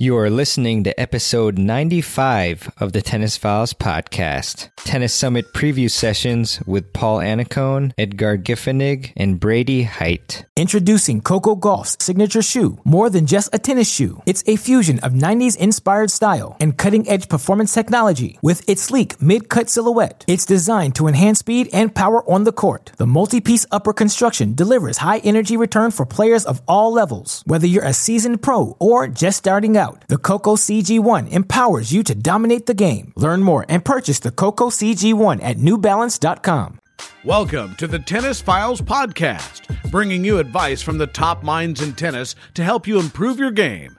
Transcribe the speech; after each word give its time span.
You 0.00 0.16
are 0.18 0.30
listening 0.30 0.84
to 0.84 1.00
episode 1.00 1.58
95 1.58 2.70
of 2.78 2.92
the 2.92 3.02
Tennis 3.02 3.36
Files 3.36 3.74
podcast. 3.74 4.70
Tennis 4.76 5.12
Summit 5.12 5.52
preview 5.52 5.90
sessions 5.90 6.62
with 6.66 6.92
Paul 6.92 7.18
Annacone, 7.18 7.92
Edgar 7.98 8.38
Giffenig, 8.38 9.12
and 9.16 9.40
Brady 9.40 9.86
Heit. 9.86 10.44
Introducing 10.54 11.20
Coco 11.20 11.56
Gauff's 11.56 11.96
signature 11.98 12.42
shoe, 12.42 12.78
more 12.84 13.10
than 13.10 13.26
just 13.26 13.52
a 13.52 13.58
tennis 13.58 13.92
shoe. 13.92 14.22
It's 14.24 14.44
a 14.46 14.54
fusion 14.54 15.00
of 15.00 15.14
90s 15.14 15.56
inspired 15.56 16.12
style 16.12 16.56
and 16.60 16.78
cutting 16.78 17.08
edge 17.08 17.28
performance 17.28 17.74
technology 17.74 18.38
with 18.40 18.68
its 18.68 18.82
sleek 18.82 19.20
mid 19.20 19.48
cut 19.48 19.68
silhouette. 19.68 20.24
It's 20.28 20.46
designed 20.46 20.94
to 20.94 21.08
enhance 21.08 21.40
speed 21.40 21.70
and 21.72 21.92
power 21.92 22.22
on 22.30 22.44
the 22.44 22.52
court. 22.52 22.92
The 22.98 23.06
multi 23.08 23.40
piece 23.40 23.66
upper 23.72 23.92
construction 23.92 24.54
delivers 24.54 24.98
high 24.98 25.18
energy 25.18 25.56
return 25.56 25.90
for 25.90 26.06
players 26.06 26.44
of 26.44 26.62
all 26.68 26.92
levels, 26.92 27.42
whether 27.46 27.66
you're 27.66 27.84
a 27.84 27.92
seasoned 27.92 28.42
pro 28.42 28.76
or 28.78 29.08
just 29.08 29.38
starting 29.38 29.76
out 29.76 29.87
out. 29.88 30.04
The 30.08 30.18
Coco 30.18 30.56
CG1 30.56 31.30
empowers 31.30 31.92
you 31.92 32.02
to 32.04 32.14
dominate 32.14 32.66
the 32.66 32.74
game. 32.74 33.12
Learn 33.16 33.42
more 33.42 33.64
and 33.68 33.84
purchase 33.84 34.20
the 34.20 34.30
Coco 34.30 34.70
CG1 34.70 35.42
at 35.42 35.56
newbalance.com. 35.56 36.78
Welcome 37.24 37.74
to 37.76 37.86
the 37.86 37.98
Tennis 37.98 38.40
Files 38.40 38.80
Podcast, 38.80 39.90
bringing 39.90 40.24
you 40.24 40.38
advice 40.38 40.82
from 40.82 40.98
the 40.98 41.06
top 41.06 41.42
minds 41.42 41.80
in 41.80 41.94
tennis 41.94 42.34
to 42.54 42.64
help 42.64 42.86
you 42.86 42.98
improve 42.98 43.38
your 43.38 43.50
game. 43.50 43.98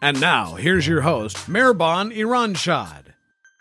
And 0.00 0.20
now, 0.20 0.54
here's 0.54 0.86
your 0.86 1.00
host, 1.00 1.36
Mehrban 1.48 2.16
Iranshad. 2.16 3.07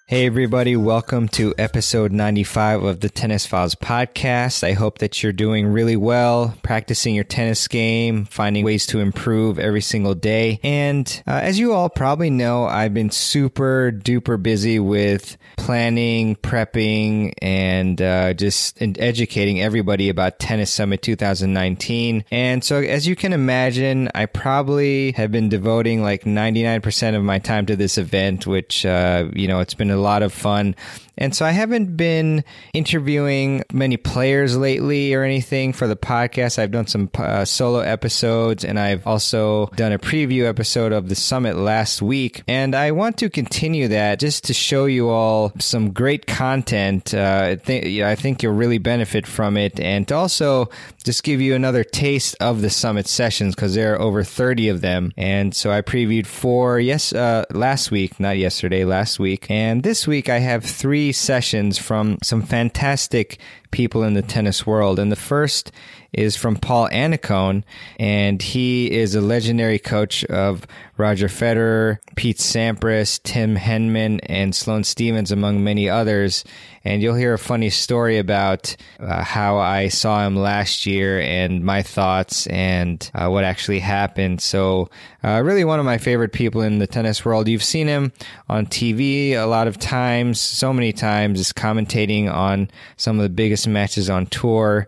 Hey, 0.10 0.26
everybody, 0.26 0.78
welcome 0.78 1.28
to 1.36 1.54
episode 1.58 2.14
95 2.14 2.82
of 2.82 3.02
the 3.02 3.10
Tennis 3.10 3.46
Files 3.46 3.76
podcast. 3.76 4.64
I 4.64 4.72
hope 4.72 5.00
that 5.00 5.22
you're 5.22 5.34
doing 5.34 5.68
really 5.68 5.98
well, 5.98 6.56
practicing 6.64 7.14
your 7.14 7.26
tennis 7.26 7.68
game, 7.68 8.24
finding 8.24 8.64
ways 8.64 8.86
to 8.86 9.02
improve 9.02 9.60
every 9.60 9.82
single 9.82 10.16
day. 10.16 10.62
And 10.64 11.06
uh, 11.28 11.42
as 11.44 11.60
you 11.60 11.74
all 11.74 11.90
probably 11.90 12.30
know, 12.30 12.64
I've 12.64 12.94
been 12.94 13.10
super 13.10 13.92
duper 13.92 14.42
busy 14.42 14.80
with 14.80 15.36
planning, 15.58 16.38
prepping, 16.38 17.34
and 17.42 18.02
uh, 18.02 18.34
just 18.34 18.82
educating 18.82 19.62
everybody 19.62 20.08
about 20.08 20.40
Tennis 20.40 20.72
Summit 20.72 21.02
2019. 21.02 22.24
And 22.32 22.64
so, 22.64 22.78
as 22.78 23.06
you 23.06 23.18
can 23.18 23.34
imagine, 23.34 24.10
I 24.16 24.28
probably 24.28 25.12
have 25.12 25.34
been 25.34 25.50
devoting 25.50 26.02
like 26.02 26.24
99% 26.24 27.14
of 27.14 27.24
my 27.26 27.40
time 27.40 27.66
to 27.66 27.76
this 27.76 27.98
event, 27.98 28.48
which, 28.48 28.86
uh, 28.86 29.26
you 29.34 29.50
know, 29.50 29.60
it's 29.60 29.74
been 29.74 29.92
a 29.92 29.97
a 29.98 30.02
lot 30.02 30.24
of 30.24 30.32
fun. 30.32 30.76
And 31.18 31.36
so 31.36 31.46
I 31.46 31.52
haven't 31.52 31.98
been 31.98 32.44
interviewing 32.74 33.64
many 33.72 33.98
players 33.98 34.56
lately 34.56 35.14
or 35.14 35.24
anything 35.24 35.74
for 35.74 35.88
the 35.88 35.96
podcast. 35.96 36.60
I've 36.60 36.72
done 36.72 36.88
some 36.88 37.10
uh, 37.16 37.46
solo 37.46 37.80
episodes 37.80 38.64
and 38.64 38.80
I've 38.80 39.06
also 39.08 39.68
done 39.76 39.92
a 39.92 40.00
preview 40.00 40.46
episode 40.46 40.92
of 40.92 41.10
the 41.10 41.16
summit 41.16 41.56
last 41.56 42.02
week. 42.02 42.44
And 42.48 42.76
I 42.76 42.92
want 42.92 43.18
to 43.18 43.30
continue 43.30 43.88
that 43.90 44.20
just 44.20 44.46
to 44.46 44.54
show 44.54 44.86
you 44.86 45.10
all 45.10 45.52
some 45.60 45.92
great 45.92 46.28
content. 46.28 47.14
Uh, 47.14 47.42
I, 47.52 47.56
think, 47.56 47.86
I 48.02 48.16
think 48.16 48.44
you'll 48.44 48.54
really 48.54 48.78
benefit 48.78 49.26
from 49.26 49.58
it. 49.58 49.80
And 49.80 50.10
also 50.12 50.70
just 51.04 51.24
give 51.24 51.42
you 51.42 51.56
another 51.56 51.84
taste 51.84 52.36
of 52.40 52.62
the 52.62 52.70
summit 52.70 53.08
sessions 53.08 53.56
because 53.56 53.74
there 53.74 53.94
are 53.96 54.02
over 54.02 54.24
30 54.24 54.70
of 54.70 54.82
them. 54.82 55.14
And 55.18 55.56
so 55.56 55.72
I 55.72 55.82
previewed 55.82 56.26
four, 56.26 56.80
yes, 56.80 57.14
uh, 57.14 57.46
last 57.52 57.92
week, 57.92 58.20
not 58.20 58.38
yesterday, 58.38 58.84
last 58.84 59.20
week. 59.20 59.50
And 59.50 59.84
this 59.84 60.06
week 60.06 60.30
I 60.30 60.40
have 60.40 60.64
three 60.64 61.07
sessions 61.12 61.78
from 61.78 62.18
some 62.24 62.42
fantastic 62.42 63.40
people 63.72 64.04
in 64.04 64.14
the 64.14 64.22
tennis 64.22 64.66
world. 64.66 65.00
And 65.00 65.12
the 65.12 65.16
first 65.16 65.72
is 66.14 66.36
from 66.36 66.56
Paul 66.56 66.90
Annacone, 66.90 67.64
and 68.00 68.42
he 68.42 68.92
is 68.92 69.16
a 69.16 69.22
legendary 69.22 69.80
coach 69.80 70.24
of 70.26 70.66
Roger 70.98 71.28
Federer, 71.28 72.00
Pete 72.16 72.38
Sampras, 72.38 73.22
Tim 73.22 73.56
Henman, 73.56 74.20
and 74.24 74.56
Sloane 74.56 74.84
Stevens, 74.84 75.32
among 75.32 75.64
many 75.64 75.90
others. 75.90 76.44
And 76.84 77.04
you'll 77.04 77.16
hear 77.16 77.34
a 77.34 77.40
funny 77.40 77.70
story 77.70 78.18
about 78.18 78.76
uh, 79.00 79.24
how 79.24 79.58
I 79.58 79.90
saw 79.90 80.26
him 80.26 80.36
last 80.36 80.86
year 80.86 81.22
and 81.22 81.64
my 81.64 81.84
thoughts 81.84 82.48
and 82.48 83.10
uh, 83.14 83.30
what 83.30 83.44
actually 83.44 83.80
happened. 83.80 84.42
So, 84.42 84.90
uh, 85.24 85.42
really 85.44 85.66
one 85.66 85.80
of 85.80 85.86
my 85.86 85.98
favorite 85.98 86.34
people 86.34 86.62
in 86.62 86.80
the 86.80 86.88
tennis 86.88 87.24
world. 87.26 87.48
You've 87.48 87.64
seen 87.64 87.88
him 87.88 88.12
on 88.50 88.66
TV 88.66 89.34
a 89.34 89.46
lot 89.46 89.68
of 89.68 89.78
times, 89.78 90.40
so 90.40 90.74
many 90.74 90.94
times, 90.94 91.40
is 91.40 91.54
commentating 91.54 92.32
on 92.32 92.72
some 92.96 93.18
of 93.18 93.24
the 93.24 93.30
biggest 93.30 93.68
matches 93.68 94.10
on 94.10 94.26
tour 94.28 94.88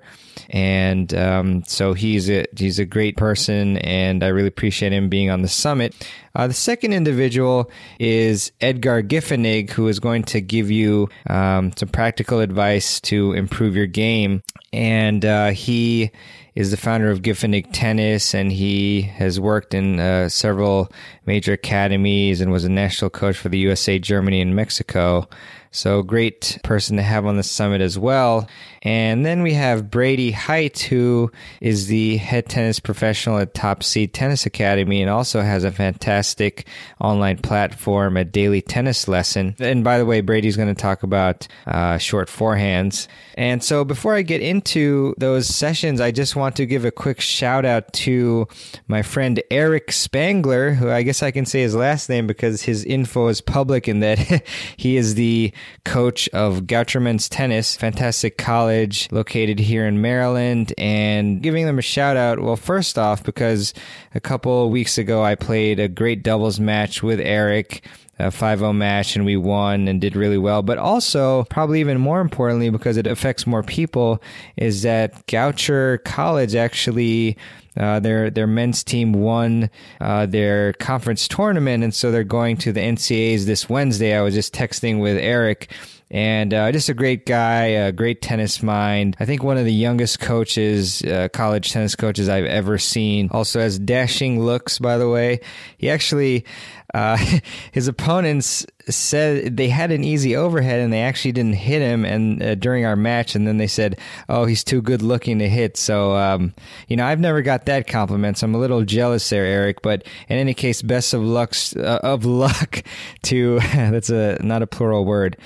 and 0.50 1.14
um, 1.14 1.64
so 1.66 1.94
he's 1.94 2.30
a 2.30 2.46
he's 2.58 2.80
a 2.80 2.86
great 2.86 3.18
person, 3.18 3.78
and 3.78 4.24
I 4.24 4.28
really 4.28 4.48
appreciate 4.48 4.94
him 4.94 5.10
being 5.10 5.30
on 5.30 5.42
the 5.42 5.48
summit. 5.48 5.96
Uh, 6.36 6.48
the 6.48 6.54
second 6.54 6.94
individual 6.94 7.70
is 8.00 8.52
Edgar 8.62 9.02
Giffenig, 9.02 9.72
who 9.72 9.88
is 9.88 10.00
going 10.00 10.24
to 10.24 10.42
give 10.42 10.70
you 10.72 11.10
um, 11.28 11.72
some 11.76 11.90
practical 11.90 12.40
advice 12.40 13.02
to 13.02 13.34
improve 13.34 13.76
your 13.76 13.88
game, 13.88 14.44
and 14.72 15.26
uh, 15.26 15.50
he 15.50 16.12
is 16.56 16.72
the 16.72 16.78
founder 16.78 17.10
of 17.10 17.22
Giffenig 17.22 17.68
Tennis, 17.72 18.34
and 18.34 18.52
he 18.52 19.04
has 19.04 19.40
worked 19.40 19.74
in 19.74 20.00
uh, 20.00 20.28
several 20.28 20.92
major 21.26 21.54
academies 21.54 22.42
and 22.42 22.52
was 22.52 22.66
a 22.66 22.70
national 22.70 23.10
coach 23.10 23.38
for 23.38 23.50
the 23.50 23.60
USA, 23.60 23.98
Germany, 23.98 24.42
and 24.42 24.56
Mexico. 24.56 25.28
So 25.72 26.02
great 26.02 26.58
person 26.64 26.98
to 26.98 27.04
have 27.04 27.26
on 27.26 27.38
the 27.38 27.44
summit 27.44 27.82
as 27.82 27.98
well. 27.98 28.48
And 28.82 29.26
then 29.26 29.44
we 29.44 29.54
have 29.54 29.92
Brady 29.92 30.32
Heit, 30.32 30.80
who 30.80 31.32
is 31.62 31.88
the 31.88 32.18
head 32.18 32.48
tennis 32.48 32.80
professional 32.80 33.38
at 33.38 33.54
Top 33.54 33.84
Seed 33.84 34.14
Tennis 34.14 34.46
Academy 34.46 35.02
and 35.02 35.12
also 35.12 35.42
has 35.42 35.64
a 35.64 35.72
fantastic 35.72 36.66
online 37.00 37.38
platform, 37.38 38.18
a 38.18 38.24
daily 38.24 38.62
tennis 38.62 39.08
lesson. 39.08 39.56
And 39.60 39.84
by 39.84 39.98
the 39.98 40.06
way, 40.06 40.22
Brady's 40.22 40.58
going 40.58 40.74
to 40.74 40.82
talk 40.82 41.04
about 41.04 41.48
uh, 41.68 41.98
short 41.98 42.30
forehands. 42.30 43.08
And 43.36 43.64
so 43.64 43.86
before 43.86 44.16
I 44.16 44.22
get 44.22 44.42
into 44.42 45.14
those 45.18 45.48
sessions, 45.48 46.02
I 46.02 46.12
just 46.12 46.36
want 46.36 46.56
to 46.56 46.66
give 46.66 46.86
a 46.86 46.92
quick 46.92 47.22
shout 47.22 47.66
out 47.66 47.92
to 47.94 48.48
my 48.88 49.02
friend 49.02 49.42
Eric 49.52 49.92
Spangler, 49.92 50.72
who 50.72 50.90
I 50.90 51.04
guess 51.04 51.22
I 51.22 51.32
can 51.32 51.46
say 51.46 51.62
his 51.62 51.76
last 51.76 52.10
name 52.10 52.28
because 52.28 52.64
his 52.64 52.84
info 52.86 53.28
is 53.28 53.42
public 53.42 53.88
in 53.88 54.00
that 54.00 54.18
he 54.78 54.98
is 54.98 55.16
the 55.16 55.54
coach 55.86 56.28
of 56.30 56.64
Goucher 56.64 57.02
Men's 57.02 57.30
Tennis, 57.30 57.76
fantastic 57.76 58.38
college 58.38 59.12
located 59.12 59.60
here 59.60 59.86
in 59.86 60.02
Maryland, 60.02 60.74
and 60.78 61.42
giving 61.42 61.66
them 61.66 61.80
a 61.80 61.84
shout 61.84 62.18
out. 62.18 62.40
Well, 62.40 62.56
first 62.56 62.98
off, 62.98 63.24
because 63.24 63.74
a 64.14 64.20
couple 64.20 64.70
weeks 64.70 64.98
ago 64.98 65.24
I 65.24 65.36
played 65.36 65.80
a 65.80 65.88
great 65.88 66.24
doubles 66.24 66.60
match 66.60 67.02
with 67.04 67.20
Eric 67.20 67.86
a 68.20 68.28
5-0 68.28 68.76
match 68.76 69.16
and 69.16 69.26
we 69.26 69.38
won 69.38 69.88
and 69.88 70.02
did 70.02 70.16
really 70.16 70.38
well. 70.38 70.62
But 70.62 70.78
also, 70.78 71.46
probably 71.46 71.80
even 71.80 72.00
more 72.00 72.22
importantly, 72.22 72.70
because 72.70 72.98
it 72.98 73.08
affects 73.08 73.48
more 73.48 73.64
people, 73.64 74.22
is 74.58 74.82
that 74.84 75.26
Goucher 75.28 76.04
College 76.04 76.56
actually 76.56 77.38
uh, 77.78 78.00
their 78.00 78.30
their 78.30 78.48
men's 78.48 78.84
team 78.84 79.14
won 79.14 79.70
uh, 80.02 80.26
their 80.26 80.74
conference 80.74 81.28
tournament, 81.28 81.84
and 81.84 81.94
so 81.94 82.12
they're 82.12 82.24
going 82.24 82.58
to 82.58 82.74
the 82.74 82.82
NCAAs 82.82 83.46
this 83.46 83.70
Wednesday. 83.70 84.16
I 84.16 84.22
was 84.22 84.34
just 84.34 84.54
texting 84.54 85.00
with 85.00 85.18
Eric. 85.18 85.72
And 86.12 86.56
uh, 86.56 86.72
just 86.72 86.90
a 86.90 86.96
great 86.96 87.28
guy, 87.28 87.66
a 87.66 87.92
great 87.92 88.20
tennis 88.24 88.64
mind. 88.64 89.16
I 89.20 89.26
think 89.26 89.44
one 89.44 89.60
of 89.60 89.66
the 89.66 89.72
youngest 89.72 90.20
coaches, 90.20 91.04
uh, 91.04 91.30
college 91.32 91.72
tennis 91.72 91.96
coaches 91.96 92.28
I've 92.28 92.46
ever 92.46 92.80
seen. 92.80 93.30
Also 93.32 93.60
has 93.60 93.78
dashing 93.78 94.42
looks, 94.44 94.80
by 94.80 94.98
the 94.98 95.08
way. 95.08 95.42
He 95.78 95.88
actually, 95.88 96.46
uh, 96.94 97.18
his 97.72 97.88
opponents 97.88 98.66
said 98.88 99.56
they 99.56 99.70
had 99.70 99.92
an 99.92 100.04
easy 100.04 100.36
overhead 100.36 100.80
and 100.80 100.92
they 100.92 101.02
actually 101.02 101.32
didn't 101.32 101.54
hit 101.54 101.82
him 101.82 102.06
and 102.06 102.42
uh, 102.42 102.56
during 102.56 102.86
our 102.86 102.96
match 102.96 103.36
and 103.36 103.48
then 103.48 103.58
they 103.58 103.68
said 103.68 104.00
oh 104.30 104.46
he's 104.46 104.64
too 104.64 104.82
good 104.82 105.02
looking 105.02 105.40
to 105.40 105.48
hit 105.48 105.78
so 105.78 106.16
um, 106.16 106.54
you 106.88 106.96
know 106.96 107.06
i've 107.06 107.20
never 107.20 107.42
got 107.42 107.66
that 107.66 107.88
compliment 107.88 108.38
so 108.38 108.46
i'm 108.46 108.56
a 108.56 108.60
little 108.60 108.84
jealous 108.84 109.30
there 109.30 109.46
eric 109.46 109.82
but 109.82 110.04
in 110.28 110.38
any 110.38 110.54
case 110.54 110.82
best 110.82 111.14
of 111.14 111.22
luck 111.22 111.54
uh, 111.78 112.00
of 112.02 112.26
luck 112.26 112.84
to 113.22 113.60
that's 113.74 114.10
a 114.10 114.38
not 114.42 114.62
a 114.62 114.68
plural 114.68 115.06
word 115.06 115.38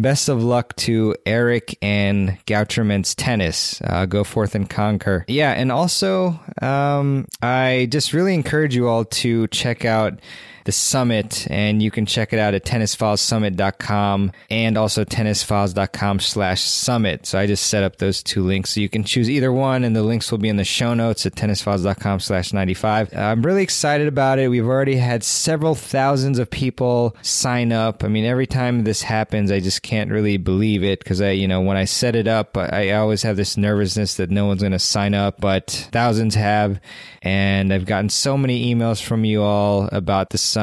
Best 0.00 0.28
of 0.28 0.44
luck 0.44 0.76
to 0.76 1.16
Eric 1.26 1.76
and 1.82 2.38
Goucher 2.46 2.86
Men's 2.86 3.16
Tennis. 3.16 3.82
Uh, 3.82 4.06
go 4.06 4.22
forth 4.22 4.54
and 4.54 4.70
conquer. 4.70 5.24
Yeah, 5.26 5.50
and 5.50 5.72
also, 5.72 6.38
um, 6.62 7.26
I 7.42 7.88
just 7.90 8.12
really 8.12 8.32
encourage 8.32 8.76
you 8.76 8.86
all 8.86 9.06
to 9.06 9.48
check 9.48 9.84
out 9.84 10.20
the 10.68 10.72
summit, 10.72 11.46
and 11.50 11.82
you 11.82 11.90
can 11.90 12.04
check 12.04 12.34
it 12.34 12.38
out 12.38 12.52
at 12.52 12.62
tennisfilessummit.com 12.62 14.32
and 14.50 14.76
also 14.76 15.02
tennisfiles.com 15.02 16.20
slash 16.20 16.60
summit. 16.60 17.24
So 17.24 17.38
I 17.38 17.46
just 17.46 17.68
set 17.68 17.84
up 17.84 17.96
those 17.96 18.22
two 18.22 18.42
links. 18.42 18.74
So 18.74 18.80
you 18.80 18.90
can 18.90 19.02
choose 19.02 19.30
either 19.30 19.50
one, 19.50 19.82
and 19.82 19.96
the 19.96 20.02
links 20.02 20.30
will 20.30 20.36
be 20.36 20.50
in 20.50 20.58
the 20.58 20.64
show 20.64 20.92
notes 20.92 21.24
at 21.24 21.34
tennisfiles.com 21.36 22.20
slash 22.20 22.52
95. 22.52 23.14
I'm 23.16 23.40
really 23.40 23.62
excited 23.62 24.08
about 24.08 24.38
it. 24.38 24.48
We've 24.48 24.66
already 24.66 24.96
had 24.96 25.24
several 25.24 25.74
thousands 25.74 26.38
of 26.38 26.50
people 26.50 27.16
sign 27.22 27.72
up. 27.72 28.04
I 28.04 28.08
mean, 28.08 28.26
every 28.26 28.46
time 28.46 28.84
this 28.84 29.00
happens, 29.00 29.50
I 29.50 29.60
just 29.60 29.82
can't 29.82 30.10
really 30.10 30.36
believe 30.36 30.84
it 30.84 30.98
because 30.98 31.22
I, 31.22 31.30
you 31.30 31.48
know, 31.48 31.62
when 31.62 31.78
I 31.78 31.86
set 31.86 32.14
it 32.14 32.28
up, 32.28 32.58
I, 32.58 32.90
always 32.90 33.22
have 33.22 33.36
this 33.36 33.56
nervousness 33.56 34.16
that 34.16 34.28
no 34.28 34.44
one's 34.44 34.60
going 34.60 34.72
to 34.72 34.78
sign 34.78 35.14
up, 35.14 35.40
but 35.40 35.88
thousands 35.92 36.34
have. 36.34 36.78
And 37.22 37.72
I've 37.72 37.86
gotten 37.86 38.10
so 38.10 38.36
many 38.36 38.74
emails 38.74 39.02
from 39.02 39.24
you 39.24 39.42
all 39.42 39.88
about 39.92 40.30
the 40.30 40.38
summit 40.38 40.57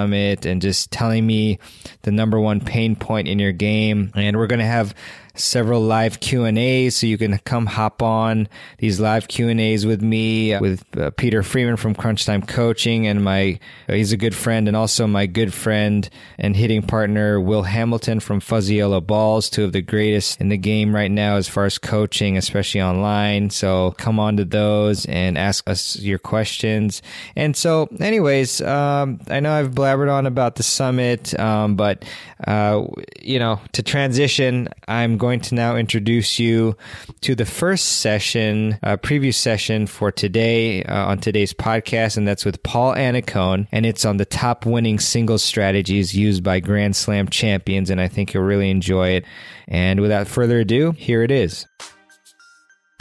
and 0.45 0.61
just 0.61 0.91
telling 0.91 1.25
me 1.25 1.59
the 2.03 2.11
number 2.11 2.39
one 2.39 2.59
pain 2.59 2.95
point 2.95 3.27
in 3.27 3.39
your 3.39 3.51
game. 3.51 4.11
And 4.15 4.37
we're 4.37 4.47
going 4.47 4.59
to 4.59 4.65
have 4.65 4.93
several 5.35 5.81
live 5.81 6.19
Q&As 6.19 6.95
so 6.95 7.07
you 7.07 7.17
can 7.17 7.37
come 7.39 7.65
hop 7.65 8.01
on 8.01 8.47
these 8.77 8.99
live 8.99 9.27
Q&As 9.27 9.85
with 9.85 10.01
me 10.01 10.57
with 10.59 10.83
uh, 10.97 11.11
Peter 11.11 11.43
Freeman 11.43 11.75
from 11.75 11.93
Crunch 11.93 12.25
Time 12.25 12.41
Coaching 12.41 13.05
and 13.07 13.23
my 13.23 13.59
uh, 13.89 13.93
he's 13.93 14.11
a 14.11 14.17
good 14.17 14.35
friend 14.35 14.67
and 14.67 14.77
also 14.77 15.07
my 15.07 15.25
good 15.25 15.53
friend 15.53 16.09
and 16.37 16.55
hitting 16.55 16.81
partner 16.81 17.39
Will 17.39 17.63
Hamilton 17.63 18.19
from 18.19 18.39
Fuzzy 18.39 18.75
Yellow 18.75 19.01
Balls 19.01 19.49
two 19.49 19.65
of 19.65 19.73
the 19.73 19.81
greatest 19.81 20.39
in 20.39 20.49
the 20.49 20.57
game 20.57 20.95
right 20.95 21.11
now 21.11 21.35
as 21.35 21.49
far 21.49 21.65
as 21.65 21.77
coaching 21.77 22.37
especially 22.37 22.81
online. 22.81 23.49
So 23.49 23.91
come 23.97 24.19
on 24.19 24.37
to 24.37 24.45
those 24.45 25.05
and 25.05 25.37
ask 25.37 25.69
us 25.69 25.99
your 25.99 26.19
questions. 26.19 27.01
And 27.35 27.55
so 27.55 27.89
anyways 27.99 28.61
um, 28.61 29.19
I 29.29 29.39
know 29.41 29.51
I've 29.51 29.71
blabbered 29.71 30.11
on 30.11 30.25
about 30.25 30.55
the 30.55 30.63
summit 30.63 31.37
um, 31.39 31.75
but 31.75 32.05
uh, 32.47 32.85
you 33.21 33.39
know 33.39 33.59
to 33.73 33.83
transition 33.83 34.69
I'm 34.87 35.17
going 35.17 35.24
to 35.25 35.55
now 35.55 35.75
introduce 35.75 36.39
you 36.39 36.77
to 37.21 37.35
the 37.35 37.45
first 37.45 37.99
session, 37.99 38.77
uh, 38.83 38.97
preview 38.97 39.33
session 39.33 39.87
for 39.87 40.11
today 40.11 40.83
uh, 40.83 41.07
on 41.07 41.19
today's 41.19 41.53
podcast, 41.53 42.17
and 42.17 42.27
that's 42.27 42.45
with 42.45 42.61
Paul 42.63 42.93
Annacone, 42.93 43.67
and 43.71 43.85
it's 43.85 44.05
on 44.05 44.17
the 44.17 44.25
top 44.25 44.65
winning 44.65 44.99
singles 44.99 45.43
strategies 45.43 46.15
used 46.15 46.43
by 46.43 46.59
Grand 46.59 46.95
Slam 46.95 47.27
champions, 47.27 47.89
and 47.89 47.99
I 47.99 48.07
think 48.07 48.33
you'll 48.33 48.43
really 48.43 48.69
enjoy 48.69 49.09
it. 49.09 49.25
And 49.67 49.99
without 49.99 50.27
further 50.27 50.59
ado, 50.59 50.91
here 50.91 51.23
it 51.23 51.31
is 51.31 51.65